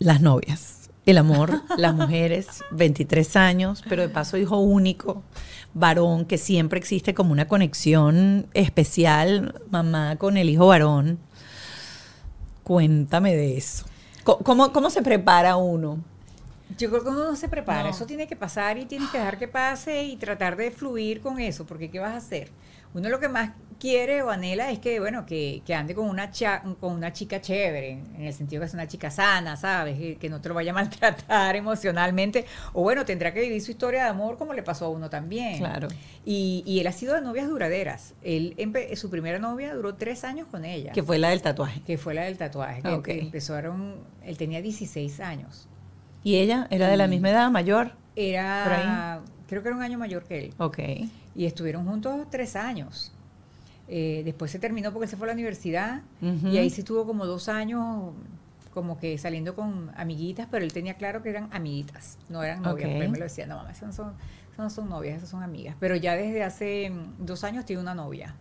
las 0.00 0.20
novias, 0.20 0.90
el 1.06 1.16
amor, 1.18 1.62
las 1.78 1.94
mujeres, 1.94 2.64
23 2.72 3.36
años, 3.36 3.84
pero 3.88 4.02
de 4.02 4.08
paso 4.08 4.36
hijo 4.36 4.58
único, 4.58 5.22
varón, 5.74 6.24
que 6.24 6.38
siempre 6.38 6.78
existe 6.80 7.14
como 7.14 7.30
una 7.32 7.46
conexión 7.46 8.48
especial, 8.52 9.62
mamá 9.70 10.16
con 10.16 10.36
el 10.36 10.50
hijo 10.50 10.66
varón. 10.66 11.18
Cuéntame 12.64 13.36
de 13.36 13.56
eso. 13.56 13.86
¿Cómo, 14.24 14.72
cómo 14.72 14.90
se 14.90 15.02
prepara 15.02 15.54
uno? 15.56 16.00
Yo 16.76 16.90
creo 16.90 17.04
que 17.04 17.10
uno 17.10 17.24
no 17.30 17.36
se 17.36 17.48
prepara, 17.48 17.84
No. 17.84 17.90
eso 17.90 18.06
tiene 18.06 18.26
que 18.26 18.34
pasar 18.34 18.76
y 18.76 18.86
tienes 18.86 19.08
que 19.10 19.18
dejar 19.18 19.38
que 19.38 19.46
pase 19.46 20.02
y 20.02 20.16
tratar 20.16 20.56
de 20.56 20.72
fluir 20.72 21.20
con 21.20 21.38
eso, 21.38 21.64
porque 21.64 21.90
¿qué 21.92 22.00
vas 22.00 22.14
a 22.14 22.16
hacer? 22.16 22.50
Uno 22.94 23.08
lo 23.08 23.20
que 23.20 23.28
más 23.28 23.50
quiere 23.78 24.22
o 24.22 24.30
anhela 24.30 24.70
es 24.70 24.78
que, 24.78 24.98
bueno, 25.00 25.26
que, 25.26 25.60
que 25.66 25.74
ande 25.74 25.94
con 25.94 26.08
una, 26.08 26.30
cha- 26.30 26.62
con 26.80 26.92
una 26.94 27.12
chica 27.12 27.42
chévere, 27.42 27.90
en 28.16 28.22
el 28.22 28.32
sentido 28.32 28.60
que 28.60 28.66
es 28.68 28.72
una 28.72 28.86
chica 28.88 29.10
sana, 29.10 29.54
¿sabes? 29.56 29.98
Que, 29.98 30.16
que 30.16 30.30
no 30.30 30.40
te 30.40 30.48
lo 30.48 30.54
vaya 30.54 30.70
a 30.70 30.74
maltratar 30.80 31.56
emocionalmente, 31.56 32.46
o 32.72 32.82
bueno, 32.82 33.04
tendrá 33.04 33.34
que 33.34 33.40
vivir 33.42 33.60
su 33.60 33.72
historia 33.72 34.04
de 34.04 34.08
amor 34.08 34.38
como 34.38 34.54
le 34.54 34.62
pasó 34.62 34.86
a 34.86 34.88
uno 34.88 35.10
también. 35.10 35.58
Claro. 35.58 35.88
Y, 36.24 36.62
y 36.66 36.80
él 36.80 36.86
ha 36.86 36.92
sido 36.92 37.14
de 37.14 37.20
novias 37.20 37.48
duraderas. 37.48 38.14
Él, 38.22 38.56
su 38.96 39.10
primera 39.10 39.38
novia 39.38 39.74
duró 39.74 39.94
tres 39.94 40.24
años 40.24 40.46
con 40.50 40.64
ella 40.64 40.92
Que 40.92 41.02
fue 41.02 41.18
la 41.18 41.28
del 41.28 41.42
tatuaje. 41.42 41.82
que 41.82 41.98
fue 41.98 42.14
la 42.14 42.22
del 42.24 42.38
tatuaje, 42.38 42.80
que, 42.82 42.88
Ah, 42.88 43.00
empezaron, 43.14 43.96
él 44.24 44.38
tenía 44.38 44.62
16 44.62 45.20
años. 45.20 45.68
¿Y 46.24 46.36
ella 46.36 46.66
era 46.70 46.88
de 46.88 46.96
la 46.96 47.08
misma 47.08 47.28
edad, 47.30 47.50
mayor? 47.50 47.92
Era, 48.16 49.20
creo 49.48 49.62
que 49.62 49.68
era 49.68 49.76
un 49.76 49.82
año 49.82 49.98
mayor 49.98 50.24
que 50.24 50.46
él. 50.46 50.54
Ok. 50.58 50.78
Y 51.34 51.46
estuvieron 51.46 51.86
juntos 51.86 52.26
tres 52.30 52.56
años. 52.56 53.12
Eh, 53.88 54.22
después 54.24 54.50
se 54.50 54.58
terminó 54.58 54.92
porque 54.92 55.04
él 55.04 55.10
se 55.10 55.16
fue 55.16 55.26
a 55.26 55.28
la 55.28 55.34
universidad 55.34 56.02
y 56.20 56.56
ahí 56.56 56.70
sí 56.70 56.80
estuvo 56.80 57.06
como 57.06 57.24
dos 57.24 57.48
años 57.48 58.12
como 58.74 58.98
que 58.98 59.16
saliendo 59.16 59.54
con 59.54 59.90
amiguitas, 59.96 60.48
pero 60.50 60.64
él 60.64 60.72
tenía 60.72 60.94
claro 60.94 61.22
que 61.22 61.30
eran 61.30 61.48
amiguitas, 61.50 62.18
no 62.28 62.42
eran 62.42 62.60
novias. 62.60 62.74
Ok. 62.74 62.92
porque 62.92 63.04
Él 63.04 63.10
me 63.10 63.18
lo 63.18 63.24
decía, 63.24 63.46
no 63.46 63.56
mamá, 63.56 63.70
esas 63.70 63.86
no 63.86 63.92
son, 63.92 64.14
esas 64.52 64.58
no 64.58 64.68
son 64.70 64.88
novias, 64.90 65.16
esas 65.16 65.30
son 65.30 65.42
amigas. 65.42 65.76
Pero 65.80 65.96
ya 65.96 66.14
desde 66.14 66.42
hace 66.42 66.92
dos 67.18 67.42
años 67.44 67.64
tiene 67.64 67.80
una 67.80 67.94
novia. 67.94 68.34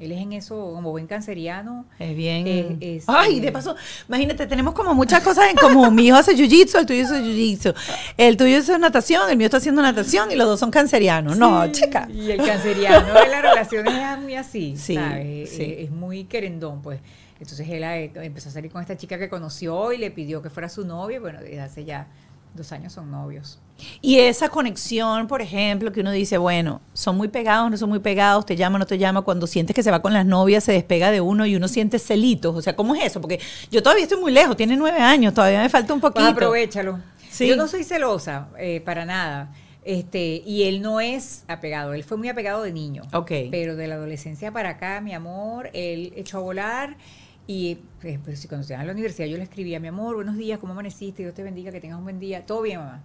Él 0.00 0.12
es 0.12 0.22
en 0.22 0.32
eso, 0.32 0.54
como 0.74 0.90
buen 0.92 1.06
canceriano. 1.06 1.84
Es 1.98 2.16
bien. 2.16 2.46
Eh, 2.46 2.76
es- 2.80 3.04
Ay, 3.06 3.36
eh, 3.38 3.40
de 3.42 3.52
paso, 3.52 3.76
imagínate, 4.08 4.46
tenemos 4.46 4.72
como 4.74 4.94
muchas 4.94 5.22
cosas 5.22 5.50
en 5.50 5.56
común. 5.56 5.94
Mi 5.94 6.06
hijo 6.06 6.16
hace 6.16 6.34
jiu-jitsu, 6.34 6.78
el 6.80 6.86
tuyo 6.86 7.04
hace 7.04 7.20
jiu-jitsu. 7.20 7.74
El 8.16 8.36
tuyo 8.38 8.58
hace 8.58 8.78
natación, 8.78 9.30
el 9.30 9.36
mío 9.36 9.44
está 9.46 9.58
haciendo 9.58 9.82
natación 9.82 10.30
y 10.30 10.36
los 10.36 10.46
dos 10.48 10.58
son 10.58 10.70
cancerianos. 10.70 11.36
No, 11.36 11.70
chica. 11.70 12.08
Y 12.12 12.30
el 12.30 12.38
canceriano 12.44 13.06
de 13.12 13.28
las 13.28 13.42
relaciones 13.42 13.92
es 13.94 14.18
muy 14.22 14.34
así, 14.36 14.74
Sí, 14.76 14.94
¿sabes? 14.94 15.50
sí. 15.50 15.62
Eh, 15.62 15.84
Es 15.84 15.90
muy 15.90 16.24
querendón, 16.24 16.80
pues. 16.80 16.98
Entonces 17.38 17.66
él 17.68 17.82
eh, 17.84 18.10
empezó 18.16 18.48
a 18.48 18.52
salir 18.52 18.70
con 18.70 18.80
esta 18.82 18.96
chica 18.96 19.18
que 19.18 19.28
conoció 19.28 19.92
y 19.92 19.98
le 19.98 20.10
pidió 20.10 20.40
que 20.42 20.50
fuera 20.50 20.68
su 20.68 20.86
novia. 20.86 21.20
Bueno, 21.20 21.40
desde 21.40 21.60
hace 21.60 21.84
ya 21.84 22.06
dos 22.54 22.72
años 22.72 22.92
son 22.92 23.10
novios. 23.10 23.58
Y 24.00 24.18
esa 24.18 24.48
conexión, 24.48 25.26
por 25.26 25.40
ejemplo, 25.40 25.92
que 25.92 26.00
uno 26.00 26.10
dice, 26.10 26.38
bueno, 26.38 26.80
son 26.92 27.16
muy 27.16 27.28
pegados, 27.28 27.70
no 27.70 27.76
son 27.76 27.88
muy 27.88 28.00
pegados, 28.00 28.44
te 28.44 28.56
llama, 28.56 28.78
no 28.78 28.86
te 28.86 28.98
llama, 28.98 29.22
cuando 29.22 29.46
sientes 29.46 29.74
que 29.74 29.82
se 29.82 29.90
va 29.90 30.02
con 30.02 30.12
las 30.12 30.26
novias, 30.26 30.64
se 30.64 30.72
despega 30.72 31.10
de 31.10 31.20
uno 31.20 31.46
y 31.46 31.56
uno 31.56 31.68
siente 31.68 31.98
celitos. 31.98 32.54
O 32.54 32.62
sea, 32.62 32.76
¿cómo 32.76 32.94
es 32.94 33.04
eso? 33.04 33.20
Porque 33.20 33.40
yo 33.70 33.82
todavía 33.82 34.04
estoy 34.04 34.20
muy 34.20 34.32
lejos, 34.32 34.56
tiene 34.56 34.76
nueve 34.76 34.98
años, 34.98 35.32
todavía 35.34 35.62
me 35.62 35.68
falta 35.68 35.94
un 35.94 36.00
poquito. 36.00 36.20
Pues 36.20 36.32
aprovechalo. 36.32 37.00
Sí. 37.30 37.46
Yo 37.48 37.56
no 37.56 37.68
soy 37.68 37.84
celosa, 37.84 38.48
eh, 38.58 38.82
para 38.84 39.04
nada. 39.04 39.52
Este, 39.82 40.42
y 40.44 40.64
él 40.64 40.82
no 40.82 41.00
es 41.00 41.44
apegado, 41.48 41.94
él 41.94 42.04
fue 42.04 42.18
muy 42.18 42.28
apegado 42.28 42.62
de 42.62 42.72
niño. 42.72 43.04
Ok. 43.14 43.32
Pero 43.50 43.76
de 43.76 43.86
la 43.86 43.94
adolescencia 43.94 44.52
para 44.52 44.70
acá, 44.70 45.00
mi 45.00 45.14
amor, 45.14 45.70
él 45.72 46.12
echó 46.16 46.38
a 46.38 46.40
volar. 46.40 46.96
Y 47.52 47.78
pues, 48.00 48.16
pues, 48.24 48.38
si 48.38 48.46
cuando 48.46 48.62
estaba 48.62 48.82
en 48.82 48.86
la 48.86 48.92
universidad 48.92 49.26
yo 49.26 49.36
le 49.36 49.42
escribía, 49.42 49.80
mi 49.80 49.88
amor, 49.88 50.14
buenos 50.14 50.36
días, 50.36 50.60
¿cómo 50.60 50.72
amaneciste? 50.72 51.24
Dios 51.24 51.34
te 51.34 51.42
bendiga, 51.42 51.72
que 51.72 51.80
tengas 51.80 51.98
un 51.98 52.04
buen 52.04 52.20
día. 52.20 52.46
Todo 52.46 52.62
bien, 52.62 52.78
mamá. 52.78 53.02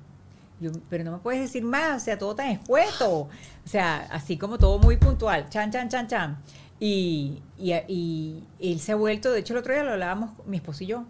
Yo, 0.62 0.70
pero 0.88 1.04
no 1.04 1.14
me 1.14 1.18
puedes 1.18 1.42
decir 1.42 1.64
más, 1.64 2.04
o 2.04 2.06
sea, 2.06 2.20
todo 2.20 2.36
tan 2.36 2.52
escueto. 2.52 3.22
O 3.22 3.30
sea, 3.66 4.08
así 4.12 4.38
como 4.38 4.60
todo 4.60 4.78
muy 4.78 4.98
puntual. 4.98 5.50
Chan, 5.50 5.72
chan, 5.72 5.90
chan, 5.90 6.08
chan. 6.08 6.38
Y, 6.80 7.42
y, 7.58 7.74
y 7.88 8.44
él 8.60 8.80
se 8.80 8.92
ha 8.92 8.96
vuelto, 8.96 9.32
de 9.32 9.40
hecho 9.40 9.54
el 9.56 9.62
otro 9.62 9.74
día 9.74 9.84
lo 9.84 9.94
hablábamos 9.94 10.30
mi 10.46 10.58
esposo 10.58 10.84
y 10.84 10.88
yo, 10.88 11.06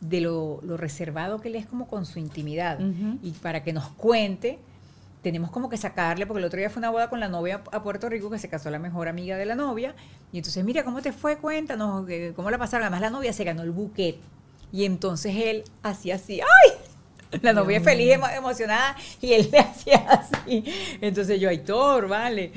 de 0.00 0.22
lo, 0.22 0.58
lo 0.64 0.76
reservado 0.76 1.40
que 1.40 1.46
él 1.46 1.54
es 1.54 1.66
como 1.66 1.86
con 1.86 2.04
su 2.04 2.18
intimidad. 2.18 2.80
Ujú. 2.80 3.20
Y 3.22 3.30
para 3.40 3.62
que 3.62 3.72
nos 3.72 3.86
cuente, 3.90 4.58
tenemos 5.22 5.50
como 5.50 5.68
que 5.68 5.76
sacarle, 5.76 6.26
porque 6.26 6.38
el 6.40 6.44
otro 6.46 6.58
día 6.58 6.70
fue 6.70 6.80
una 6.80 6.90
boda 6.90 7.10
con 7.10 7.20
la 7.20 7.28
novia 7.28 7.62
a 7.72 7.82
Puerto 7.82 8.08
Rico, 8.08 8.30
que 8.30 8.38
se 8.38 8.48
casó 8.48 8.70
la 8.70 8.78
mejor 8.78 9.08
amiga 9.08 9.36
de 9.36 9.46
la 9.46 9.54
novia. 9.54 9.94
Y 10.32 10.38
entonces, 10.38 10.64
mira, 10.64 10.84
¿cómo 10.84 11.02
te 11.02 11.12
fue? 11.12 11.36
Cuéntanos, 11.38 12.06
¿cómo 12.34 12.50
la 12.50 12.58
pasaron? 12.58 12.84
Además, 12.84 13.00
la 13.02 13.10
novia 13.10 13.32
se 13.32 13.44
ganó 13.44 13.62
el 13.62 13.70
buquet. 13.70 14.16
Y 14.72 14.84
entonces 14.84 15.34
él 15.36 15.64
hacía 15.82 16.14
así, 16.14 16.40
¡ay! 16.40 16.72
La 17.42 17.52
novia 17.52 17.80
feliz, 17.80 18.12
emo- 18.16 18.36
emocionada, 18.36 18.96
y 19.20 19.32
él 19.34 19.48
le 19.52 19.58
hacía 19.60 19.98
así. 19.98 20.64
Entonces 21.00 21.40
yo, 21.40 21.48
Aitor, 21.48 22.08
vale. 22.08 22.50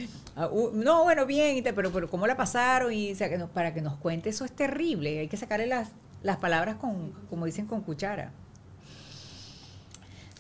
Uh, 0.52 0.72
no, 0.74 1.04
bueno, 1.04 1.28
bien, 1.28 1.64
pero, 1.76 1.92
pero 1.92 2.10
¿cómo 2.10 2.26
la 2.26 2.36
pasaron? 2.36 2.92
Y 2.92 3.12
o 3.12 3.16
sea, 3.16 3.30
que 3.30 3.38
nos- 3.38 3.52
para 3.52 3.74
que 3.74 3.82
nos 3.82 3.98
cuente, 3.98 4.30
eso 4.30 4.46
es 4.46 4.52
terrible. 4.52 5.20
Hay 5.20 5.28
que 5.28 5.38
sacarle 5.38 5.68
las, 5.68 5.90
las 6.24 6.38
palabras 6.38 6.78
con, 6.78 7.12
como 7.30 7.46
dicen, 7.46 7.68
con 7.68 7.82
cuchara. 7.82 8.32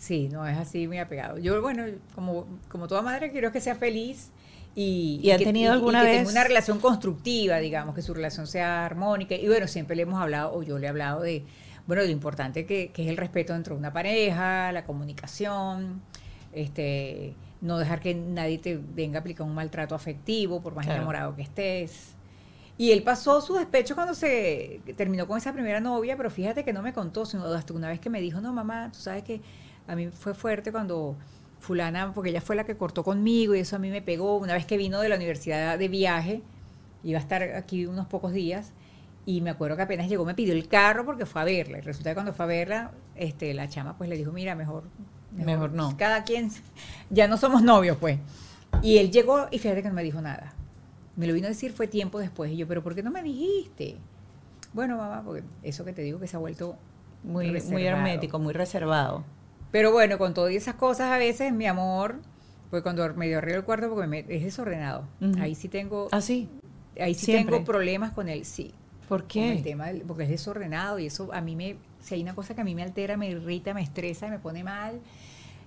Sí, 0.04 0.28
no 0.28 0.46
es 0.46 0.58
así 0.58 0.86
muy 0.86 0.98
apegado. 0.98 1.38
Yo, 1.38 1.62
bueno, 1.62 1.86
como, 2.14 2.46
como 2.68 2.90
toda 2.90 3.02
madre, 3.02 3.32
quiero 3.32 3.54
que 3.54 3.62
sea 3.62 3.76
feliz 3.76 4.32
y, 4.76 5.22
¿Y 5.24 5.32
ha 5.32 5.38
que, 5.38 5.46
tenido 5.46 5.72
alguna 5.72 6.04
vez- 6.04 6.18
tenga 6.18 6.30
una 6.32 6.44
relación 6.44 6.80
constructiva, 6.82 7.60
digamos, 7.60 7.96
que 7.96 8.02
su 8.02 8.14
relación 8.14 8.46
sea 8.46 8.86
armónica. 8.86 9.36
Y 9.36 9.48
bueno, 9.48 9.66
siempre 9.66 9.96
le 9.96 10.02
hemos 10.02 10.22
hablado, 10.22 10.54
o 10.56 10.62
yo 10.62 10.78
le 10.78 10.88
he 10.88 10.90
hablado 10.90 11.22
de, 11.22 11.46
bueno, 11.88 12.04
lo 12.04 12.10
importante 12.10 12.66
que, 12.66 12.92
que 12.92 13.04
es 13.04 13.08
el 13.10 13.16
respeto 13.16 13.54
dentro 13.54 13.76
de 13.76 13.80
una 13.80 13.94
pareja, 13.94 14.74
la 14.74 14.84
comunicación, 14.84 16.02
este, 16.52 17.34
no 17.62 17.78
dejar 17.78 18.02
que 18.02 18.14
nadie 18.14 18.58
te 18.58 18.78
venga 18.78 19.20
a 19.20 19.22
aplicar 19.22 19.48
un 19.48 19.56
maltrato 19.56 19.96
afectivo, 19.96 20.62
por 20.62 20.76
más 20.76 20.84
Claro. 20.86 20.98
enamorado 20.98 21.34
que 21.38 21.44
estés. 21.44 22.10
Y 22.78 22.92
él 22.92 23.04
pasó 23.04 23.40
su 23.40 23.56
despecho 23.56 23.96
cuando 23.96 24.16
se 24.16 24.82
terminó 24.98 25.28
con 25.28 25.38
esa 25.38 25.54
primera 25.54 25.80
novia, 25.80 26.18
pero 26.18 26.30
fíjate 26.30 26.66
que 26.66 26.74
no 26.74 26.82
me 26.82 26.92
contó, 26.92 27.26
sino 27.26 27.46
hasta 27.46 27.72
una 27.74 27.88
vez 27.88 28.02
que 28.02 28.10
me 28.10 28.20
dijo, 28.20 28.42
no, 28.42 28.52
mamá, 28.52 28.90
tú 28.92 29.00
sabes 29.00 29.24
que 29.24 29.40
a 29.88 29.96
mí 29.96 30.08
fue 30.08 30.34
fuerte 30.34 30.72
cuando 30.72 31.16
fulana, 31.60 32.14
porque 32.14 32.30
ella 32.30 32.42
fue 32.42 32.56
la 32.56 32.66
que 32.66 32.76
cortó 32.76 33.04
conmigo 33.04 33.56
y 33.56 33.60
eso 33.60 33.76
a 33.76 33.80
mí 33.80 33.90
me 33.90 34.02
pegó. 34.02 34.38
Una 34.38 34.54
vez 34.54 34.66
que 34.66 34.78
vino 34.78 35.00
de 35.00 35.10
la 35.10 35.16
universidad 35.16 35.78
de 35.78 35.88
viaje, 35.88 36.42
iba 37.04 37.20
a 37.20 37.22
estar 37.22 37.44
aquí 37.44 37.86
unos 37.86 38.08
pocos 38.08 38.34
días, 38.34 38.74
y 39.26 39.42
me 39.42 39.50
acuerdo 39.50 39.78
que 39.78 39.84
apenas 39.84 40.10
llegó 40.10 40.26
me 40.26 40.36
pidió 40.36 40.54
el 40.54 40.68
carro 40.68 41.06
porque 41.06 41.26
fue 41.26 41.42
a 41.42 41.46
verla. 41.46 41.78
Y 41.78 41.82
resulta 41.82 42.12
que 42.12 42.16
cuando 42.16 42.34
fue 42.34 42.46
a 42.46 42.48
verla, 42.48 42.92
este, 43.16 43.54
la 43.54 43.70
chama 43.70 43.98
pues 43.98 44.10
le 44.10 44.18
dijo, 44.18 44.32
mira, 44.32 44.56
mejor, 44.56 44.84
Mejor 45.36 45.72
no. 45.72 45.98
Cada 45.98 46.24
quien, 46.24 46.52
ya 47.10 47.28
no 47.28 47.38
somos 47.38 47.64
novios, 47.64 47.98
pues. 47.98 48.20
Y 48.82 48.98
él 48.98 49.12
llegó 49.12 49.48
y 49.52 49.60
fíjate 49.60 49.82
que 49.82 49.90
no 49.90 49.96
me 49.96 50.04
dijo 50.04 50.22
nada. 50.22 50.54
Me 51.16 51.28
lo 51.28 51.34
vino 51.34 51.48
a 51.48 51.50
decir 51.50 51.74
fue 51.74 51.88
tiempo 51.88 52.20
después. 52.20 52.52
Y 52.52 52.58
yo, 52.58 52.68
pero 52.68 52.84
¿por 52.84 52.96
qué 52.96 53.04
no 53.04 53.12
me 53.12 53.22
dijiste? 53.22 53.98
Bueno, 54.74 54.98
mamá, 54.98 55.22
porque 55.24 55.44
eso 55.62 55.86
que 55.86 55.94
te 55.94 56.02
digo 56.02 56.20
que 56.20 56.28
se 56.28 56.36
ha 56.36 56.40
vuelto 56.40 56.76
Muy, 57.24 57.62
muy 57.70 57.86
hermético, 57.86 58.40
muy 58.40 58.54
reservado. 58.54 59.24
Pero 59.74 59.92
bueno, 59.92 60.18
con 60.18 60.34
todas 60.36 60.54
esas 60.54 60.76
cosas 60.76 61.12
a 61.12 61.18
veces, 61.18 61.52
mi 61.52 61.66
amor, 61.66 62.18
pues 62.70 62.84
cuando 62.84 63.12
medio 63.16 63.40
arreglo 63.40 63.60
el 63.60 63.66
cuarto 63.66 63.90
porque 63.90 64.08
me, 64.08 64.20
es 64.20 64.44
desordenado. 64.44 65.04
Ahí 65.40 65.56
sí 65.56 65.68
tengo, 65.68 66.08
¿Ah, 66.12 66.22
sí? 66.22 66.48
ahí 67.00 67.16
sí 67.16 67.26
siempre. 67.26 67.54
tengo 67.58 67.66
problemas 67.66 68.12
con 68.14 68.30
él, 68.30 68.46
sí. 68.46 68.72
¿Por 69.10 69.24
Con 69.28 69.42
el 69.42 69.58
qué? 69.58 69.64
tema 69.64 69.88
del- 69.88 70.04
porque 70.04 70.24
es 70.24 70.30
desordenado 70.30 71.00
y 71.00 71.08
eso 71.08 71.30
a 71.34 71.42
mí 71.42 71.56
me, 71.56 71.76
si 72.02 72.14
hay 72.16 72.22
una 72.22 72.36
cosa 72.36 72.54
que 72.56 72.62
a 72.62 72.64
mí 72.64 72.76
me 72.76 72.84
altera, 72.84 73.18
me 73.18 73.30
irrita, 73.32 73.74
me 73.74 73.82
estresa, 73.82 74.28
me 74.28 74.38
pone 74.40 74.64
mal, 74.64 75.02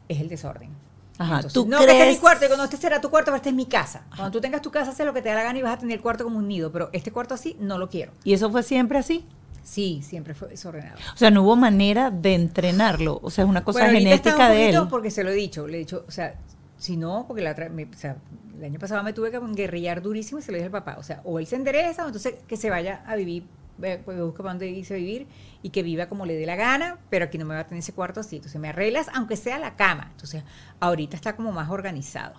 es 0.09 0.21
el 0.21 0.29
desorden. 0.29 0.71
Ajá, 1.19 1.37
Entonces, 1.37 1.53
¿tú 1.55 1.67
no, 1.67 1.79
que 1.79 1.85
este 1.85 2.03
es 2.09 2.15
mi 2.15 2.21
cuarto, 2.21 2.45
y 2.45 2.49
cuando 2.49 2.65
este 2.65 2.77
será 2.77 3.01
tu 3.01 3.11
cuarto, 3.11 3.27
pero 3.27 3.37
este 3.37 3.49
es 3.49 3.55
mi 3.55 3.67
casa. 3.67 4.07
Cuando 4.15 4.31
tú 4.31 4.41
tengas 4.41 4.63
tu 4.63 4.71
casa, 4.71 4.91
haz 4.93 4.99
lo 5.01 5.13
que 5.15 5.23
te 5.23 5.31
da 5.31 5.35
la 5.35 5.43
gana 5.43 5.59
y 5.59 5.63
vas 5.63 5.75
a 5.75 5.79
tener 5.79 5.97
el 5.97 6.03
cuarto 6.03 6.23
como 6.25 6.39
un 6.39 6.47
nido, 6.47 6.71
pero 6.71 6.91
este 6.93 7.11
cuarto 7.11 7.35
así 7.35 7.57
no 7.59 7.77
lo 7.79 7.89
quiero. 7.89 8.13
¿Y 8.23 8.35
eso 8.35 8.51
fue 8.51 8.63
siempre 8.63 8.99
así? 8.99 9.25
Sí, 9.67 10.01
siempre 10.01 10.33
fue 10.33 10.47
desordenado. 10.47 10.97
O 11.13 11.17
sea, 11.17 11.33
no 11.33 11.43
hubo 11.43 11.57
manera 11.57 12.13
de 12.13 12.35
entrenarlo. 12.37 13.19
O 13.21 13.31
sea, 13.31 13.43
es 13.43 13.51
una 13.51 13.65
cosa 13.65 13.81
Bueno, 13.81 13.99
genética 13.99 14.49
de 14.49 14.69
él. 14.71 14.77
Porque 14.89 15.11
se 15.11 15.25
lo 15.25 15.31
he 15.31 15.35
dicho, 15.35 15.67
le 15.67 15.77
he 15.79 15.81
dicho, 15.81 16.05
o 16.07 16.11
sea, 16.13 16.37
si 16.79 16.97
no, 16.97 17.25
porque 17.27 17.43
la 17.43 17.51
otra, 17.51 17.69
me- 17.69 17.87
o 17.87 17.97
sea, 17.97 18.17
el 18.57 18.65
año 18.65 18.79
pasado 18.79 19.03
me 19.03 19.13
tuve 19.13 19.33
que 19.33 19.41
guerrillar 19.41 20.03
durísimo 20.03 20.39
y 20.39 20.43
se 20.43 20.53
lo 20.53 20.57
dije 20.59 20.67
al 20.67 20.71
papá, 20.73 20.95
o 21.01 21.03
sea, 21.03 21.21
o 21.25 21.41
él 21.41 21.49
se 21.49 21.57
endereza 21.57 22.05
o 22.05 22.07
entonces 22.07 22.35
que 22.47 22.57
se 22.57 22.71
vaya 22.71 23.03
a 23.09 23.17
vivir, 23.17 23.43
pues 23.81 23.99
busca 24.21 24.39
para 24.45 24.51
dónde 24.51 24.69
irse 24.69 24.95
a 24.95 24.99
vivir 24.99 25.27
y 25.65 25.71
que 25.71 25.83
viva 25.83 26.07
como 26.07 26.27
le 26.27 26.37
dé 26.37 26.47
la 26.47 26.55
gana, 26.55 26.99
pero 27.11 27.25
aquí 27.25 27.37
no 27.37 27.45
me 27.45 27.55
va 27.55 27.61
a 27.63 27.67
tener 27.67 27.81
ese 27.81 27.93
cuarto 27.93 28.21
así, 28.21 28.37
entonces 28.37 28.61
me 28.61 28.69
arreglas 28.69 29.09
aunque 29.15 29.37
sea 29.37 29.59
la 29.59 29.75
cama, 29.75 30.11
entonces 30.13 30.45
ahorita 30.79 31.17
está 31.17 31.35
como 31.35 31.51
más 31.51 31.71
organizado. 31.71 32.35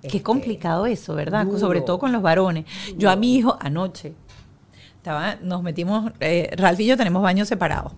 Qué 0.00 0.06
Este, 0.06 0.22
complicado 0.22 0.86
eso, 0.86 1.14
¿verdad? 1.16 1.44
duro. 1.44 1.58
Sobre 1.58 1.80
todo 1.80 1.98
con 1.98 2.12
los 2.12 2.22
varones. 2.22 2.64
Yo 2.96 3.10
a 3.10 3.16
mi 3.16 3.34
hijo 3.34 3.58
anoche, 3.60 4.14
nos 5.42 5.62
metimos, 5.62 6.12
eh, 6.20 6.50
Ralph 6.56 6.80
y 6.80 6.86
yo 6.86 6.96
tenemos 6.96 7.22
baños 7.22 7.48
separados. 7.48 7.92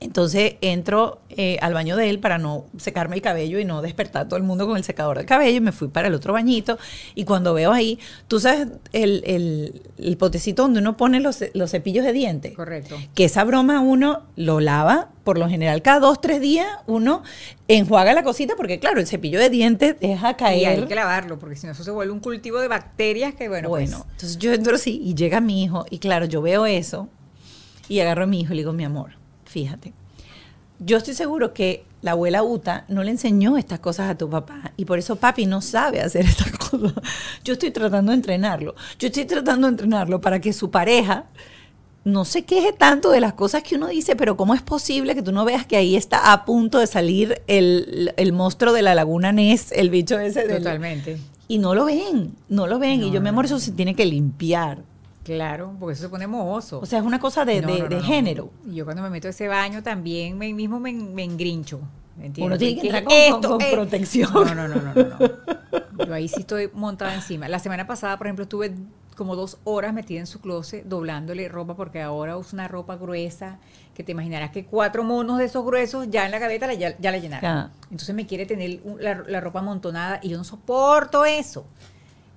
Entonces 0.00 0.54
entro 0.60 1.20
eh, 1.28 1.58
al 1.60 1.74
baño 1.74 1.96
de 1.96 2.08
él 2.08 2.20
para 2.20 2.38
no 2.38 2.66
secarme 2.76 3.16
el 3.16 3.22
cabello 3.22 3.58
y 3.58 3.64
no 3.64 3.82
despertar 3.82 4.22
a 4.22 4.28
todo 4.28 4.36
el 4.36 4.44
mundo 4.44 4.64
con 4.66 4.76
el 4.76 4.84
secador 4.84 5.16
del 5.16 5.26
cabello. 5.26 5.56
Y 5.56 5.60
me 5.60 5.72
fui 5.72 5.88
para 5.88 6.06
el 6.06 6.14
otro 6.14 6.32
bañito. 6.32 6.78
Y 7.16 7.24
cuando 7.24 7.52
veo 7.52 7.72
ahí, 7.72 7.98
tú 8.28 8.38
sabes, 8.38 8.68
el, 8.92 9.22
el- 9.26 9.82
el 9.98 10.16
potecito 10.16 10.62
donde 10.62 10.78
uno 10.78 10.96
pone 10.96 11.18
los, 11.18 11.42
los 11.54 11.70
cepillos 11.72 12.04
de 12.04 12.12
dientes. 12.12 12.54
Correcto. 12.54 12.96
Que 13.14 13.24
esa 13.24 13.42
broma 13.42 13.80
uno 13.80 14.22
lo 14.36 14.60
lava, 14.60 15.08
por 15.24 15.36
lo 15.36 15.48
general 15.48 15.82
cada 15.82 15.98
dos, 15.98 16.20
tres 16.20 16.40
días 16.40 16.68
uno 16.86 17.24
enjuaga 17.66 18.12
la 18.14 18.22
cosita, 18.22 18.54
porque 18.56 18.78
claro, 18.78 19.00
el 19.00 19.06
cepillo 19.08 19.40
de 19.40 19.50
dientes 19.50 19.96
deja 20.00 20.36
caer. 20.36 20.62
Y 20.62 20.64
hay 20.64 20.86
que 20.86 20.94
lavarlo, 20.94 21.40
porque 21.40 21.56
si 21.56 21.66
no 21.66 21.72
eso 21.72 21.82
se 21.82 21.90
vuelve 21.90 22.12
un 22.12 22.20
cultivo 22.20 22.60
de 22.60 22.68
bacterias 22.68 23.34
que 23.34 23.48
bueno, 23.48 23.68
Bueno, 23.68 23.98
pues, 23.98 24.12
entonces 24.12 24.38
yo 24.38 24.52
entro 24.52 24.76
así 24.76 25.00
y 25.04 25.14
llega 25.16 25.40
mi 25.40 25.64
hijo 25.64 25.84
y 25.90 25.98
claro, 25.98 26.24
yo 26.26 26.40
veo 26.40 26.66
eso 26.66 27.08
y 27.88 27.98
agarro 28.00 28.22
a 28.24 28.26
mi 28.26 28.40
hijo 28.40 28.52
y 28.52 28.56
le 28.56 28.60
digo, 28.62 28.72
mi 28.72 28.84
amor, 28.84 29.17
fíjate, 29.48 29.92
yo 30.78 30.96
estoy 30.96 31.14
seguro 31.14 31.52
que 31.52 31.84
la 32.02 32.12
abuela 32.12 32.42
Uta 32.42 32.84
no 32.88 33.02
le 33.02 33.10
enseñó 33.10 33.56
estas 33.56 33.80
cosas 33.80 34.10
a 34.10 34.16
tu 34.16 34.30
papá 34.30 34.72
y 34.76 34.84
por 34.84 34.98
eso 34.98 35.16
papi 35.16 35.46
no 35.46 35.60
sabe 35.60 36.00
hacer 36.00 36.24
estas 36.26 36.52
cosas. 36.52 36.94
Yo 37.42 37.54
estoy 37.54 37.70
tratando 37.70 38.12
de 38.12 38.16
entrenarlo. 38.16 38.74
Yo 38.98 39.08
estoy 39.08 39.24
tratando 39.24 39.66
de 39.66 39.72
entrenarlo 39.72 40.20
para 40.20 40.40
que 40.40 40.52
su 40.52 40.70
pareja 40.70 41.24
no 42.04 42.24
se 42.24 42.44
queje 42.44 42.72
tanto 42.72 43.10
de 43.10 43.20
las 43.20 43.34
cosas 43.34 43.62
que 43.62 43.74
uno 43.74 43.88
dice, 43.88 44.16
pero 44.16 44.36
¿cómo 44.36 44.54
es 44.54 44.62
posible 44.62 45.14
que 45.14 45.22
tú 45.22 45.32
no 45.32 45.44
veas 45.44 45.66
que 45.66 45.76
ahí 45.76 45.96
está 45.96 46.32
a 46.32 46.44
punto 46.44 46.78
de 46.78 46.86
salir 46.86 47.42
el, 47.48 48.14
el 48.16 48.32
monstruo 48.32 48.72
de 48.72 48.82
la 48.82 48.94
laguna 48.94 49.32
Ness, 49.32 49.72
el 49.72 49.90
bicho 49.90 50.18
ese 50.18 50.46
del, 50.46 50.58
totalmente. 50.58 51.18
y 51.48 51.58
no 51.58 51.74
lo 51.74 51.84
ven, 51.84 52.34
no 52.48 52.66
lo 52.66 52.78
ven. 52.78 53.02
y 53.02 53.10
yo, 53.10 53.20
mi 53.20 53.28
amor, 53.28 53.44
eso 53.44 53.58
se 53.58 53.72
tiene 53.72 53.94
que 53.94 54.06
limpiar. 54.06 54.78
Claro, 55.34 55.74
porque 55.78 55.92
eso 55.92 56.02
se 56.04 56.08
pone 56.08 56.26
mohoso. 56.26 56.80
O 56.80 56.86
sea, 56.86 57.00
es 57.00 57.04
una 57.04 57.18
cosa 57.20 57.44
de, 57.44 57.60
No, 57.60 57.68
de- 57.68 57.80
no, 57.80 57.88
no, 57.90 58.02
género. 58.02 58.50
Y 58.66 58.76
yo 58.76 58.84
cuando 58.86 59.02
me 59.02 59.10
meto 59.10 59.26
a 59.28 59.30
ese 59.30 59.46
baño 59.46 59.82
también 59.82 60.38
me 60.38 60.52
mismo 60.54 60.80
me, 60.80 60.92
me 60.92 61.22
engrincho. 61.22 61.80
¿me 62.16 62.26
entiendes? 62.26 62.46
Uno 62.46 62.58
tiene 62.58 62.80
que 62.80 62.86
entrar 62.88 63.04
con- 63.04 63.42
con- 63.42 63.58
con 63.58 63.70
protección. 63.70 64.32
No, 64.32 64.54
no, 64.54 64.66
no, 64.68 64.76
no, 64.76 64.94
no. 64.94 66.06
Yo 66.06 66.14
ahí 66.14 66.28
sí 66.28 66.40
estoy 66.40 66.70
montada 66.72 67.14
encima. 67.14 67.46
La 67.48 67.58
semana 67.58 67.86
pasada, 67.86 68.16
por 68.16 68.26
ejemplo, 68.26 68.44
estuve 68.44 68.74
como 69.16 69.36
dos 69.36 69.58
horas 69.64 69.92
metida 69.92 70.20
en 70.20 70.26
su 70.26 70.40
closet 70.40 70.84
doblándole 70.86 71.48
ropa 71.48 71.74
porque 71.76 72.00
ahora 72.00 72.36
usa 72.38 72.54
una 72.54 72.68
ropa 72.68 72.96
gruesa 72.96 73.58
que 73.94 74.02
te 74.04 74.12
imaginarás 74.12 74.50
que 74.50 74.64
cuatro 74.64 75.02
monos 75.04 75.38
de 75.38 75.44
esos 75.44 75.64
gruesos 75.64 76.08
ya 76.08 76.24
en 76.24 76.30
la 76.30 76.38
gaveta 76.38 76.66
la- 76.68 76.74
ya, 76.74 76.96
ya 76.98 77.10
la 77.10 77.18
llenaron. 77.18 77.70
Entonces 77.90 78.14
me 78.14 78.26
quiere 78.26 78.46
tener 78.46 78.80
la 79.28 79.40
ropa 79.40 79.58
amontonada 79.58 80.20
y 80.22 80.30
yo 80.30 80.38
no 80.38 80.44
soporto 80.44 81.24
eso. 81.24 81.66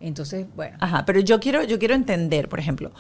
Entonces, 0.02 0.48
bueno. 0.56 0.78
Ajá, 0.80 1.06
pero 1.06 1.20
yo 1.20 1.40
quiero, 1.40 1.64
yo 1.64 1.78
quiero 1.80 1.94
entender, 1.96 2.50
por 2.50 2.60
ejemplo, 2.60 2.92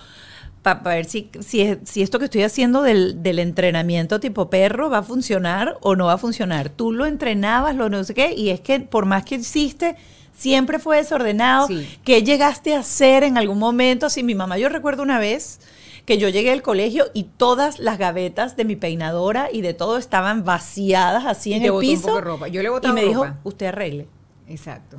para 0.61 0.79
ver 0.81 1.05
si, 1.05 1.29
si, 1.39 1.61
es- 1.61 1.79
si 1.85 2.01
esto 2.01 2.19
que 2.19 2.25
estoy 2.25 2.43
haciendo 2.43 2.81
del, 2.83 3.23
del 3.23 3.39
entrenamiento 3.39 4.19
tipo 4.19 4.49
perro 4.49 4.89
va 4.89 4.99
a 4.99 5.03
funcionar 5.03 5.77
o 5.81 5.95
no 5.95 6.05
va 6.05 6.13
a 6.13 6.17
funcionar. 6.17 6.69
Tú 6.69 6.91
lo 6.91 7.05
entrenabas, 7.05 7.75
lo 7.75 7.89
no 7.89 8.03
sé 8.03 8.13
qué, 8.13 8.33
y 8.33 8.49
es 8.49 8.61
que 8.61 8.79
por 8.79 9.05
más 9.05 9.25
que 9.25 9.35
hiciste, 9.35 9.95
siempre 10.37 10.77
fue 10.79 10.97
desordenado. 10.97 11.67
Sí. 11.67 11.87
¿Qué 12.03 12.21
llegaste 12.23 12.75
a 12.75 12.79
hacer 12.79 13.23
en 13.23 13.37
algún 13.37 13.57
momento? 13.59 14.09
Si 14.09 14.21
mi 14.23 14.35
mamá, 14.35 14.57
yo 14.57 14.69
recuerdo 14.69 15.01
una 15.03 15.17
vez 15.19 15.59
que 16.05 16.17
yo 16.17 16.29
llegué 16.29 16.51
al 16.51 16.61
colegio 16.63 17.05
y 17.13 17.23
todas 17.23 17.77
las 17.79 17.97
gavetas 17.99 18.55
de 18.55 18.65
mi 18.65 18.75
peinadora 18.75 19.49
y 19.51 19.61
de 19.61 19.73
todo 19.75 19.97
estaban 19.97 20.43
vaciadas 20.43 21.25
así 21.25 21.51
Y 21.51 21.53
en 21.53 21.59
te 21.61 21.65
el 21.67 21.71
botó 21.73 21.87
un 21.87 21.93
piso. 21.93 22.01
poco 22.07 22.15
de 22.15 22.21
ropa. 22.21 22.47
Yo 22.47 22.61
le 22.63 22.69
y 22.87 22.91
me 22.91 23.03
dijo, 23.03 23.27
usted 23.43 23.67
arregle. 23.67 24.07
Exacto. 24.47 24.97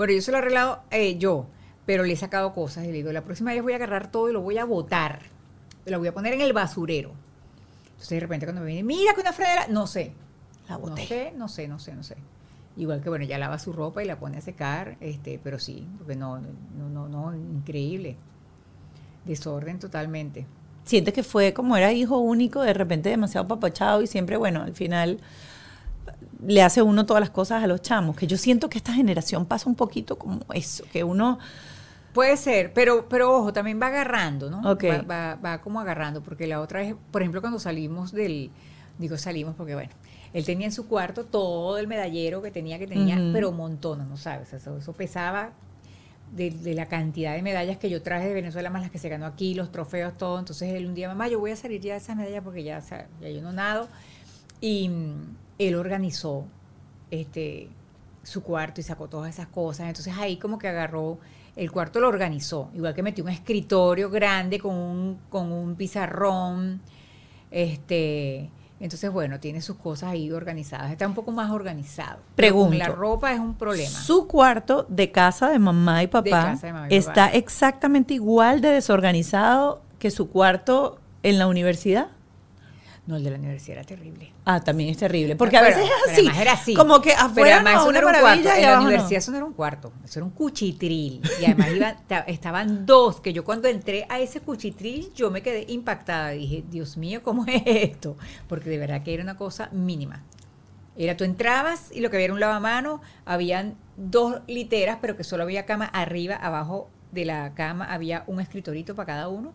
Bueno, 0.00 0.14
yo 0.14 0.22
se 0.22 0.30
lo 0.30 0.38
he 0.38 0.40
arreglado 0.40 0.80
eh, 0.90 1.18
yo, 1.18 1.44
pero 1.84 2.04
le 2.04 2.14
he 2.14 2.16
sacado 2.16 2.54
cosas 2.54 2.84
y 2.84 2.86
le 2.86 2.94
digo, 2.94 3.12
la 3.12 3.20
próxima 3.20 3.52
vez 3.52 3.62
voy 3.62 3.74
a 3.74 3.76
agarrar 3.76 4.10
todo 4.10 4.30
y 4.30 4.32
lo 4.32 4.40
voy 4.40 4.56
a 4.56 4.64
botar. 4.64 5.20
Lo 5.84 5.98
voy 5.98 6.08
a 6.08 6.14
poner 6.14 6.32
en 6.32 6.40
el 6.40 6.54
basurero. 6.54 7.10
Entonces 7.90 8.08
de 8.08 8.20
repente 8.20 8.46
cuando 8.46 8.62
me 8.62 8.68
viene, 8.68 8.82
mira 8.82 9.12
que 9.12 9.20
una 9.20 9.34
fredera, 9.34 9.66
no 9.68 9.86
sé. 9.86 10.14
La 10.70 10.76
No 10.78 10.80
boté. 10.80 11.06
sé, 11.06 11.32
no 11.36 11.48
sé, 11.48 11.68
no 11.68 11.78
sé, 11.78 11.94
no 11.94 12.02
sé. 12.02 12.16
Igual 12.78 13.02
que 13.02 13.10
bueno, 13.10 13.26
ya 13.26 13.36
lava 13.36 13.58
su 13.58 13.74
ropa 13.74 14.02
y 14.02 14.06
la 14.06 14.18
pone 14.18 14.38
a 14.38 14.40
secar, 14.40 14.96
este, 15.00 15.38
pero 15.44 15.58
sí, 15.58 15.86
porque 15.98 16.16
no, 16.16 16.38
no, 16.38 16.88
no, 16.88 17.06
no, 17.06 17.36
increíble. 17.36 18.16
Desorden 19.26 19.78
totalmente. 19.78 20.46
sientes 20.84 21.12
que 21.12 21.22
fue 21.22 21.52
como 21.52 21.76
era 21.76 21.92
hijo 21.92 22.16
único, 22.16 22.62
de 22.62 22.72
repente 22.72 23.10
demasiado 23.10 23.46
papachado 23.46 24.00
y 24.00 24.06
siempre, 24.06 24.38
bueno, 24.38 24.62
al 24.62 24.74
final 24.74 25.18
le 26.46 26.62
hace 26.62 26.82
uno 26.82 27.06
todas 27.06 27.20
las 27.20 27.30
cosas 27.30 27.62
a 27.62 27.66
los 27.66 27.82
chamos, 27.82 28.16
que 28.16 28.26
yo 28.26 28.36
siento 28.36 28.68
que 28.68 28.78
esta 28.78 28.92
generación 28.92 29.46
pasa 29.46 29.68
un 29.68 29.74
poquito 29.76 30.18
como 30.18 30.40
eso, 30.54 30.84
que 30.92 31.04
uno, 31.04 31.38
Puede 32.12 32.36
ser, 32.36 32.72
pero, 32.72 33.08
pero 33.08 33.32
ojo, 33.36 33.52
también 33.52 33.80
va 33.80 33.86
agarrando, 33.86 34.50
¿no? 34.50 34.60
Va, 34.62 35.02
va- 35.02 35.34
va 35.36 35.60
como 35.60 35.80
agarrando, 35.80 36.22
porque 36.22 36.46
la 36.48 36.60
otra 36.60 36.80
vez, 36.80 36.96
por 37.12 37.22
ejemplo, 37.22 37.40
cuando 37.40 37.60
salimos 37.60 38.10
del, 38.10 38.50
digo 38.98 39.16
salimos 39.16 39.54
porque 39.54 39.74
bueno, 39.74 39.90
él 40.32 40.44
tenía 40.44 40.66
en 40.66 40.72
su 40.72 40.88
cuarto 40.88 41.24
todo 41.24 41.78
el 41.78 41.86
medallero 41.86 42.42
que 42.42 42.50
tenía, 42.50 42.78
que 42.80 42.88
tenía, 42.88 43.14
Ujú. 43.16 43.32
pero 43.32 43.52
montones, 43.52 44.08
¿no 44.08 44.16
sabes? 44.16 44.52
Eso, 44.52 44.76
eso 44.76 44.92
pesaba 44.92 45.50
de, 46.34 46.50
de 46.50 46.74
la 46.74 46.86
cantidad 46.86 47.34
de 47.34 47.42
medallas 47.42 47.76
que 47.76 47.88
yo 47.90 48.02
traje 48.02 48.26
de 48.28 48.34
Venezuela, 48.34 48.70
más 48.70 48.82
las 48.82 48.90
que 48.90 48.98
se 48.98 49.08
ganó 49.08 49.26
aquí, 49.26 49.54
los 49.54 49.70
trofeos, 49.70 50.16
todo. 50.16 50.38
Entonces 50.40 50.72
él 50.74 50.86
un 50.86 50.94
día, 50.94 51.08
mamá, 51.08 51.28
yo 51.28 51.38
voy 51.38 51.52
a 51.52 51.56
salir 51.56 51.80
ya 51.80 51.92
de 51.92 51.98
esas 51.98 52.16
medallas 52.16 52.42
porque 52.42 52.64
ya, 52.64 52.78
o 52.78 52.82
sea, 52.82 53.06
ya 53.20 53.28
yo 53.28 53.40
no 53.40 53.52
nado. 53.52 53.88
Y 54.60 54.90
él 55.60 55.74
organizó 55.74 56.46
este 57.10 57.68
su 58.22 58.42
cuarto 58.42 58.80
y 58.80 58.84
sacó 58.84 59.08
todas 59.08 59.30
esas 59.34 59.48
cosas. 59.48 59.88
Entonces 59.88 60.14
ahí 60.16 60.36
como 60.36 60.58
que 60.58 60.68
agarró, 60.68 61.18
el 61.56 61.70
cuarto 61.70 62.00
lo 62.00 62.08
organizó, 62.08 62.70
igual 62.74 62.94
que 62.94 63.02
metió 63.02 63.24
un 63.24 63.30
escritorio 63.30 64.10
grande 64.10 64.58
con 64.58 64.74
un, 64.74 65.18
con 65.28 65.52
un 65.52 65.74
pizarrón. 65.74 66.80
Este, 67.50 68.50
entonces, 68.80 69.10
bueno, 69.12 69.40
tiene 69.40 69.60
sus 69.60 69.76
cosas 69.76 70.10
ahí 70.10 70.32
organizadas. 70.32 70.90
Está 70.90 71.06
un 71.06 71.14
poco 71.14 71.32
más 71.32 71.50
organizado. 71.50 72.20
Pregunto. 72.34 72.78
la 72.78 72.88
ropa 72.88 73.32
es 73.32 73.38
un 73.38 73.54
problema. 73.54 73.90
su 73.90 74.26
cuarto 74.26 74.86
de 74.88 75.10
casa 75.10 75.50
de 75.50 75.58
mamá 75.58 76.02
y 76.02 76.06
papá 76.06 76.30
casa 76.30 76.66
de 76.68 76.72
mamá 76.72 76.86
y 76.88 76.94
está 76.94 77.26
papá. 77.26 77.36
exactamente 77.36 78.14
igual 78.14 78.62
de 78.62 78.70
desorganizado 78.70 79.82
que 79.98 80.10
su 80.10 80.30
cuarto 80.30 80.98
en 81.22 81.38
la 81.38 81.46
universidad. 81.46 82.08
No, 83.10 83.16
el 83.16 83.24
de 83.24 83.30
la 83.30 83.38
universidad 83.38 83.78
era 83.78 83.84
terrible. 83.86 84.32
Ah, 84.44 84.60
también 84.60 84.88
es 84.90 84.96
terrible, 84.98 85.34
porque 85.34 85.56
a 85.56 85.62
Pero- 85.62 85.76
veces 85.78 85.90
es 85.90 85.96
pero 86.04 86.12
así, 86.12 86.20
además 86.20 86.40
era 86.42 86.52
así. 86.52 86.74
como 86.74 87.00
que 87.02 87.10
Pero 87.10 87.22
afuera 87.26 87.54
además 87.56 87.74
no, 87.74 87.88
una 87.88 87.98
era 87.98 88.06
un 88.06 88.12
cuarto. 88.20 88.38
En 88.40 88.44
la 88.62 88.68
abajo 88.68 88.80
no. 88.82 88.86
universidad 88.86 89.18
eso 89.18 89.30
no 89.32 89.36
era 89.38 89.46
un 89.46 89.52
cuarto, 89.52 89.92
eso 90.04 90.18
era 90.20 90.24
un 90.26 90.30
cuchitril. 90.30 91.20
Y 91.40 91.44
además 91.46 91.68
iba- 91.74 91.96
ta- 92.06 92.20
estaban 92.20 92.86
dos, 92.86 93.20
que 93.20 93.32
yo 93.32 93.44
cuando 93.44 93.66
entré 93.66 94.06
a 94.08 94.20
ese 94.20 94.40
cuchitril, 94.40 95.12
yo 95.12 95.30
me 95.32 95.42
quedé 95.42 95.64
impactada. 95.68 96.30
Dije, 96.30 96.62
Dios 96.70 96.96
mío, 96.96 97.22
¿cómo 97.24 97.44
es 97.48 97.62
esto? 97.66 98.16
Porque 98.48 98.70
de 98.70 98.78
verdad 98.78 99.02
que 99.02 99.12
era 99.12 99.24
una 99.24 99.36
cosa 99.36 99.68
mínima. 99.72 100.22
Era, 100.96 101.16
tú 101.16 101.24
entrabas 101.24 101.90
y 101.92 102.00
lo 102.00 102.10
que 102.10 102.16
había 102.16 102.26
era 102.26 102.34
un 102.34 102.40
lavamano, 102.40 103.00
habían 103.24 103.74
dos 103.96 104.40
literas, 104.46 104.98
pero 105.00 105.16
que 105.16 105.24
solo 105.24 105.42
había 105.42 105.66
cama 105.66 105.86
arriba, 105.86 106.36
abajo 106.36 106.90
de 107.10 107.24
la 107.24 107.54
cama 107.54 107.86
había 107.92 108.22
un 108.28 108.40
escritorito 108.40 108.94
para 108.94 109.06
cada 109.06 109.28
uno. 109.28 109.52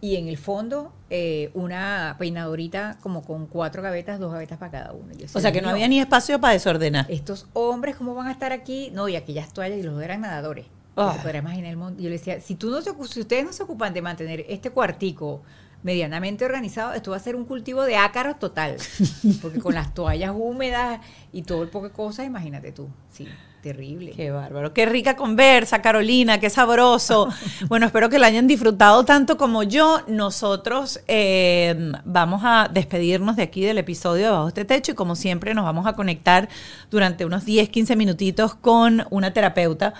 Y 0.00 0.16
en 0.16 0.28
el 0.28 0.36
fondo, 0.36 0.92
eh, 1.08 1.50
una 1.54 2.16
peinadorita 2.18 2.98
como 3.02 3.22
con 3.24 3.46
cuatro 3.46 3.82
gavetas, 3.82 4.18
dos 4.20 4.30
gavetas 4.32 4.58
para 4.58 4.70
cada 4.70 4.92
uno. 4.92 5.08
Decía, 5.08 5.26
O 5.34 5.40
sea 5.40 5.52
que 5.52 5.60
no 5.62 5.68
"Dios, 5.68 5.72
había 5.74 5.88
ni 5.88 6.00
espacio 6.00 6.38
para 6.40 6.52
desordenar. 6.52 7.06
estos 7.08 7.46
hombres, 7.54 7.96
¿cómo 7.96 8.14
van 8.14 8.26
a 8.28 8.32
estar 8.32 8.52
aquí? 8.52 8.90
No, 8.92 9.08
y 9.08 9.16
aquellas 9.16 9.52
toallas 9.52 9.78
y 9.78 9.82
los 9.82 9.94
dos 9.94 10.02
eran 10.02 10.20
nadadores. 10.20 10.66
Ah. 10.96 11.12
Te 11.16 11.22
podrás 11.22 11.42
imaginar 11.42 11.70
el 11.70 11.76
mundo. 11.76 12.02
Yo 12.02 12.08
le 12.10 12.16
decía, 12.18 12.40
si, 12.40 12.54
tú 12.56 12.70
no 12.70 12.82
se 12.82 12.92
si 13.08 13.20
ustedes 13.20 13.44
no 13.44 13.52
se 13.52 13.62
ocupan 13.62 13.92
de 13.94 14.02
mantener 14.02 14.44
este 14.48 14.70
cuartico 14.70 15.42
medianamente 15.82 16.44
organizado, 16.44 16.92
esto 16.94 17.10
va 17.12 17.16
a 17.16 17.20
ser 17.20 17.36
un 17.36 17.44
cultivo 17.44 17.82
de 17.84 17.96
ácaros 17.96 18.38
total. 18.38 18.76
Porque 19.42 19.60
con 19.60 19.74
las 19.74 19.94
toallas 19.94 20.32
húmedas 20.34 21.00
y 21.32 21.42
todo 21.42 21.62
el 21.62 21.68
poco 21.68 21.86
de 21.88 21.92
cosas, 21.94 22.26
imagínate 22.26 22.72
tú. 22.72 22.88
Sí, 23.10 23.26
terrible. 23.62 24.12
Qué 24.12 24.30
bárbaro. 24.30 24.72
Qué 24.72 24.86
rica 24.86 25.16
conversa, 25.16 25.82
Carolina, 25.82 26.40
qué 26.40 26.50
sabroso. 26.50 27.28
Bueno, 27.68 27.86
espero 27.86 28.08
que 28.08 28.18
la 28.18 28.28
hayan 28.28 28.46
disfrutado 28.46 29.04
tanto 29.04 29.36
como 29.36 29.62
yo. 29.62 30.02
Nosotros 30.06 31.00
eh, 31.08 31.92
vamos 32.04 32.42
a 32.44 32.68
despedirnos 32.72 33.36
de 33.36 33.42
aquí 33.42 33.62
del 33.62 33.78
episodio 33.78 34.26
de 34.26 34.30
Bajo 34.30 34.48
este 34.48 34.64
Techo 34.64 34.92
y 34.92 34.94
como 34.94 35.16
siempre 35.16 35.54
nos 35.54 35.64
vamos 35.64 35.86
a 35.86 35.94
conectar 35.94 36.48
durante 36.90 37.24
unos 37.24 37.44
10, 37.44 37.68
15 37.70 37.96
minutitos 37.96 38.54
con 38.54 39.04
una 39.10 39.32
terapeuta. 39.32 39.94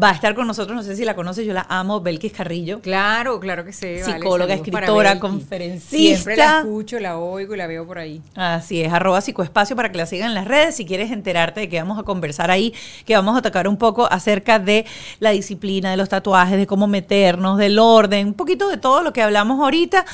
Va 0.00 0.08
a 0.08 0.12
estar 0.12 0.34
con 0.34 0.46
nosotros, 0.46 0.74
no 0.74 0.82
sé 0.82 0.96
si 0.96 1.04
la 1.04 1.14
conoces, 1.14 1.44
yo 1.44 1.52
la 1.52 1.66
amo, 1.68 2.00
Belkis 2.00 2.32
Carrillo. 2.32 2.80
Claro, 2.80 3.38
claro 3.40 3.62
que 3.62 3.74
sí. 3.74 4.00
vale, 4.00 4.04
Psicóloga, 4.04 4.46
para 4.46 4.54
escritora, 4.54 5.18
conferencista. 5.20 5.96
Siempre 5.96 6.36
la 6.36 6.60
escucho, 6.60 6.98
la 6.98 7.18
oigo 7.18 7.54
y 7.54 7.58
la 7.58 7.66
veo 7.66 7.86
por 7.86 7.98
ahí. 7.98 8.22
Así 8.34 8.80
es, 8.80 8.90
arroba 8.90 9.20
psicoespacio 9.20 9.76
para 9.76 9.92
que 9.92 9.98
la 9.98 10.06
sigan 10.06 10.28
en 10.28 10.34
las 10.34 10.46
redes. 10.46 10.76
Si 10.76 10.86
quieres 10.86 11.10
enterarte 11.12 11.60
de 11.60 11.68
que 11.68 11.78
vamos 11.78 11.98
a 11.98 12.04
conversar 12.04 12.50
ahí, 12.50 12.72
que 13.04 13.14
vamos 13.14 13.36
a 13.36 13.42
tocar 13.42 13.68
un 13.68 13.76
poco 13.76 14.10
acerca 14.10 14.58
de 14.58 14.86
la 15.20 15.30
disciplina, 15.30 15.90
de 15.90 15.98
los 15.98 16.08
tatuajes, 16.08 16.56
de 16.56 16.66
cómo 16.66 16.86
meternos, 16.86 17.58
del 17.58 17.78
orden, 17.78 18.28
un 18.28 18.34
poquito 18.34 18.70
de 18.70 18.78
todo 18.78 19.02
lo 19.02 19.12
que 19.12 19.20
hablamos 19.20 19.60
ahorita, 19.60 20.06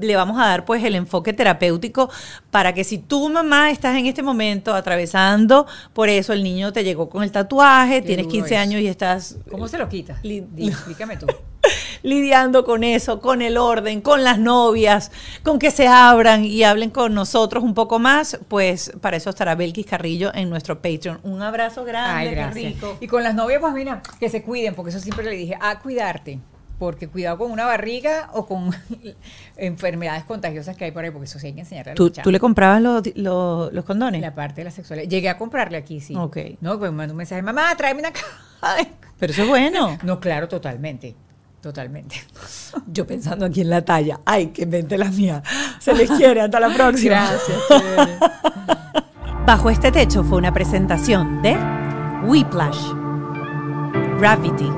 le 0.00 0.16
vamos 0.16 0.38
a 0.40 0.46
dar 0.46 0.64
pues 0.64 0.82
el 0.82 0.96
enfoque 0.96 1.32
terapéutico 1.32 2.10
para 2.50 2.72
que 2.72 2.82
si 2.82 2.98
tu 2.98 3.28
mamá 3.28 3.70
estás 3.70 3.96
en 3.96 4.06
este 4.06 4.22
momento 4.24 4.74
atravesando 4.74 5.66
por 5.92 6.08
eso, 6.08 6.32
el 6.32 6.42
niño 6.42 6.72
te 6.72 6.82
llegó 6.82 7.08
con 7.08 7.22
el 7.22 7.30
tatuaje, 7.30 8.00
Qué 8.00 8.06
tienes 8.08 8.26
duro 8.26 8.32
15 8.32 8.54
eso. 8.54 8.60
años 8.62 8.80
y 8.80 8.88
estás 8.88 9.03
¿Cómo 9.50 9.68
se 9.68 9.78
lo 9.78 9.88
quitas? 9.88 10.18
Explícame 10.22 11.16
tú. 11.16 11.26
lidiando 12.02 12.64
con 12.64 12.84
eso, 12.84 13.20
con 13.20 13.42
el 13.42 13.56
orden, 13.56 14.00
con 14.00 14.22
las 14.22 14.38
novias, 14.38 15.10
con 15.42 15.58
que 15.58 15.70
se 15.70 15.88
abran 15.88 16.44
y 16.44 16.62
hablen 16.62 16.90
con 16.90 17.14
nosotros 17.14 17.64
un 17.64 17.74
poco 17.74 17.98
más, 17.98 18.38
pues 18.48 18.92
para 19.00 19.16
eso 19.16 19.30
estará 19.30 19.54
Belkis 19.54 19.86
Carrillo 19.86 20.30
en 20.34 20.50
nuestro 20.50 20.80
Patreon. 20.80 21.20
Un 21.22 21.42
abrazo 21.42 21.84
grande, 21.84 22.12
Ay, 22.12 22.28
qué 22.28 22.34
gracias. 22.34 22.74
rico. 22.74 22.98
Y 23.00 23.06
con 23.06 23.22
las 23.22 23.34
novias, 23.34 23.60
pues 23.60 23.72
mira, 23.72 24.02
que 24.20 24.28
se 24.28 24.42
cuiden, 24.42 24.74
porque 24.74 24.90
eso 24.90 25.00
siempre 25.00 25.24
le 25.24 25.32
dije, 25.32 25.56
a 25.60 25.78
cuidarte. 25.78 26.40
Porque 26.78 27.08
cuidado 27.08 27.38
con 27.38 27.50
una 27.52 27.64
barriga 27.66 28.30
o 28.32 28.46
con 28.46 28.70
enfermedades 29.56 30.24
contagiosas 30.24 30.76
que 30.76 30.86
hay 30.86 30.90
por 30.90 31.04
ahí, 31.04 31.10
porque 31.10 31.26
eso 31.26 31.38
sí 31.38 31.48
hay 31.48 31.52
que 31.52 31.60
enseñarle 31.60 31.92
a 31.92 31.94
¿Tú, 31.94 32.10
tú 32.10 32.30
le 32.30 32.40
comprabas 32.40 32.82
los, 32.82 33.02
los, 33.16 33.72
los 33.72 33.84
condones? 33.84 34.20
La 34.20 34.34
parte 34.34 34.60
de 34.62 34.64
la 34.64 34.70
sexualidad. 34.70 35.08
Llegué 35.08 35.28
a 35.28 35.38
comprarle 35.38 35.76
aquí, 35.78 36.00
sí. 36.00 36.14
Ok. 36.16 36.36
No, 36.60 36.78
pues 36.78 36.90
me 36.90 36.98
mandó 36.98 37.12
un 37.12 37.18
mensaje, 37.18 37.42
mamá, 37.42 37.74
tráeme 37.76 38.00
una 38.00 38.12
caja. 38.12 38.76
de-". 38.76 38.88
Pero 39.18 39.32
eso 39.32 39.42
es 39.42 39.48
bueno. 39.48 39.98
No, 40.02 40.18
claro, 40.20 40.48
totalmente. 40.48 41.14
Totalmente. 41.60 42.16
Yo 42.88 43.06
pensando 43.06 43.46
aquí 43.46 43.62
en 43.62 43.70
la 43.70 43.82
talla. 43.82 44.20
Ay, 44.26 44.48
que 44.48 44.66
mente 44.66 44.98
la 44.98 45.10
mía. 45.10 45.42
Se 45.78 45.94
les 45.94 46.10
quiere. 46.10 46.42
Hasta 46.42 46.60
la 46.60 46.74
próxima. 46.74 47.30
chévere. 47.68 48.18
Bajo 49.46 49.70
este 49.70 49.92
techo 49.92 50.24
fue 50.24 50.38
una 50.38 50.52
presentación 50.52 51.40
de 51.42 51.56
Whiplash, 52.24 52.92
Gravity, 54.18 54.70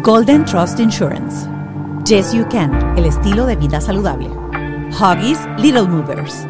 Golden 0.00 0.44
Trust 0.44 0.80
Insurance, 0.80 1.46
Yes 2.06 2.32
You 2.32 2.44
Can, 2.48 2.98
el 2.98 3.04
estilo 3.04 3.46
de 3.46 3.54
vida 3.54 3.80
saludable, 3.80 4.26
Huggies 4.90 5.38
Little 5.58 5.86
Movers. 5.86 6.46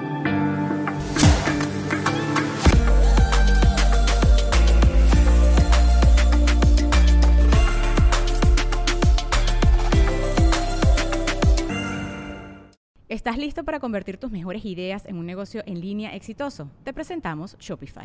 ¿Estás 13.09 13.37
listo 13.37 13.65
para 13.65 13.81
convertir 13.81 14.17
tus 14.17 14.31
mejores 14.31 14.65
ideas 14.65 15.05
en 15.05 15.19
un 15.19 15.27
negocio 15.27 15.63
en 15.67 15.81
línea 15.81 16.15
exitoso? 16.15 16.71
Te 16.85 16.95
presentamos 16.95 17.59
Shopify. 17.59 18.05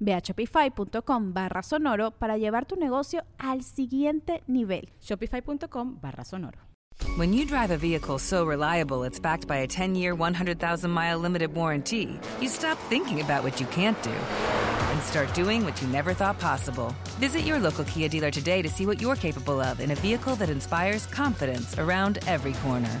Ve 0.00 0.12
a 0.12 0.20
shopify.com 0.20 1.32
barra 1.32 1.62
sonoro 1.62 2.10
para 2.12 2.36
llevar 2.36 2.66
tu 2.66 2.76
negocio 2.76 3.22
al 3.38 3.62
siguiente 3.62 4.42
nivel. 4.46 4.88
Shopify.com 5.00 5.98
barra 6.00 6.24
sonoro. 6.24 6.58
When 7.16 7.32
you 7.32 7.44
drive 7.44 7.70
a 7.70 7.76
vehicle 7.76 8.18
so 8.18 8.44
reliable 8.46 9.04
it's 9.04 9.18
backed 9.18 9.46
by 9.46 9.58
a 9.58 9.66
10 9.66 9.94
year, 9.94 10.14
100,000 10.14 10.90
mile 10.90 11.18
limited 11.18 11.54
warranty, 11.54 12.18
you 12.40 12.48
stop 12.48 12.78
thinking 12.88 13.20
about 13.20 13.42
what 13.42 13.60
you 13.60 13.66
can't 13.68 14.02
do 14.02 14.10
and 14.10 15.02
start 15.02 15.32
doing 15.34 15.64
what 15.64 15.80
you 15.80 15.88
never 15.88 16.14
thought 16.14 16.38
possible. 16.38 16.94
Visit 17.18 17.42
your 17.42 17.58
local 17.58 17.84
Kia 17.84 18.08
dealer 18.08 18.30
today 18.30 18.62
to 18.62 18.68
see 18.68 18.86
what 18.86 19.00
you're 19.00 19.16
capable 19.16 19.60
of 19.60 19.80
in 19.80 19.90
a 19.90 19.94
vehicle 19.96 20.36
that 20.36 20.50
inspires 20.50 21.06
confidence 21.06 21.78
around 21.78 22.18
every 22.26 22.54
corner. 22.54 23.00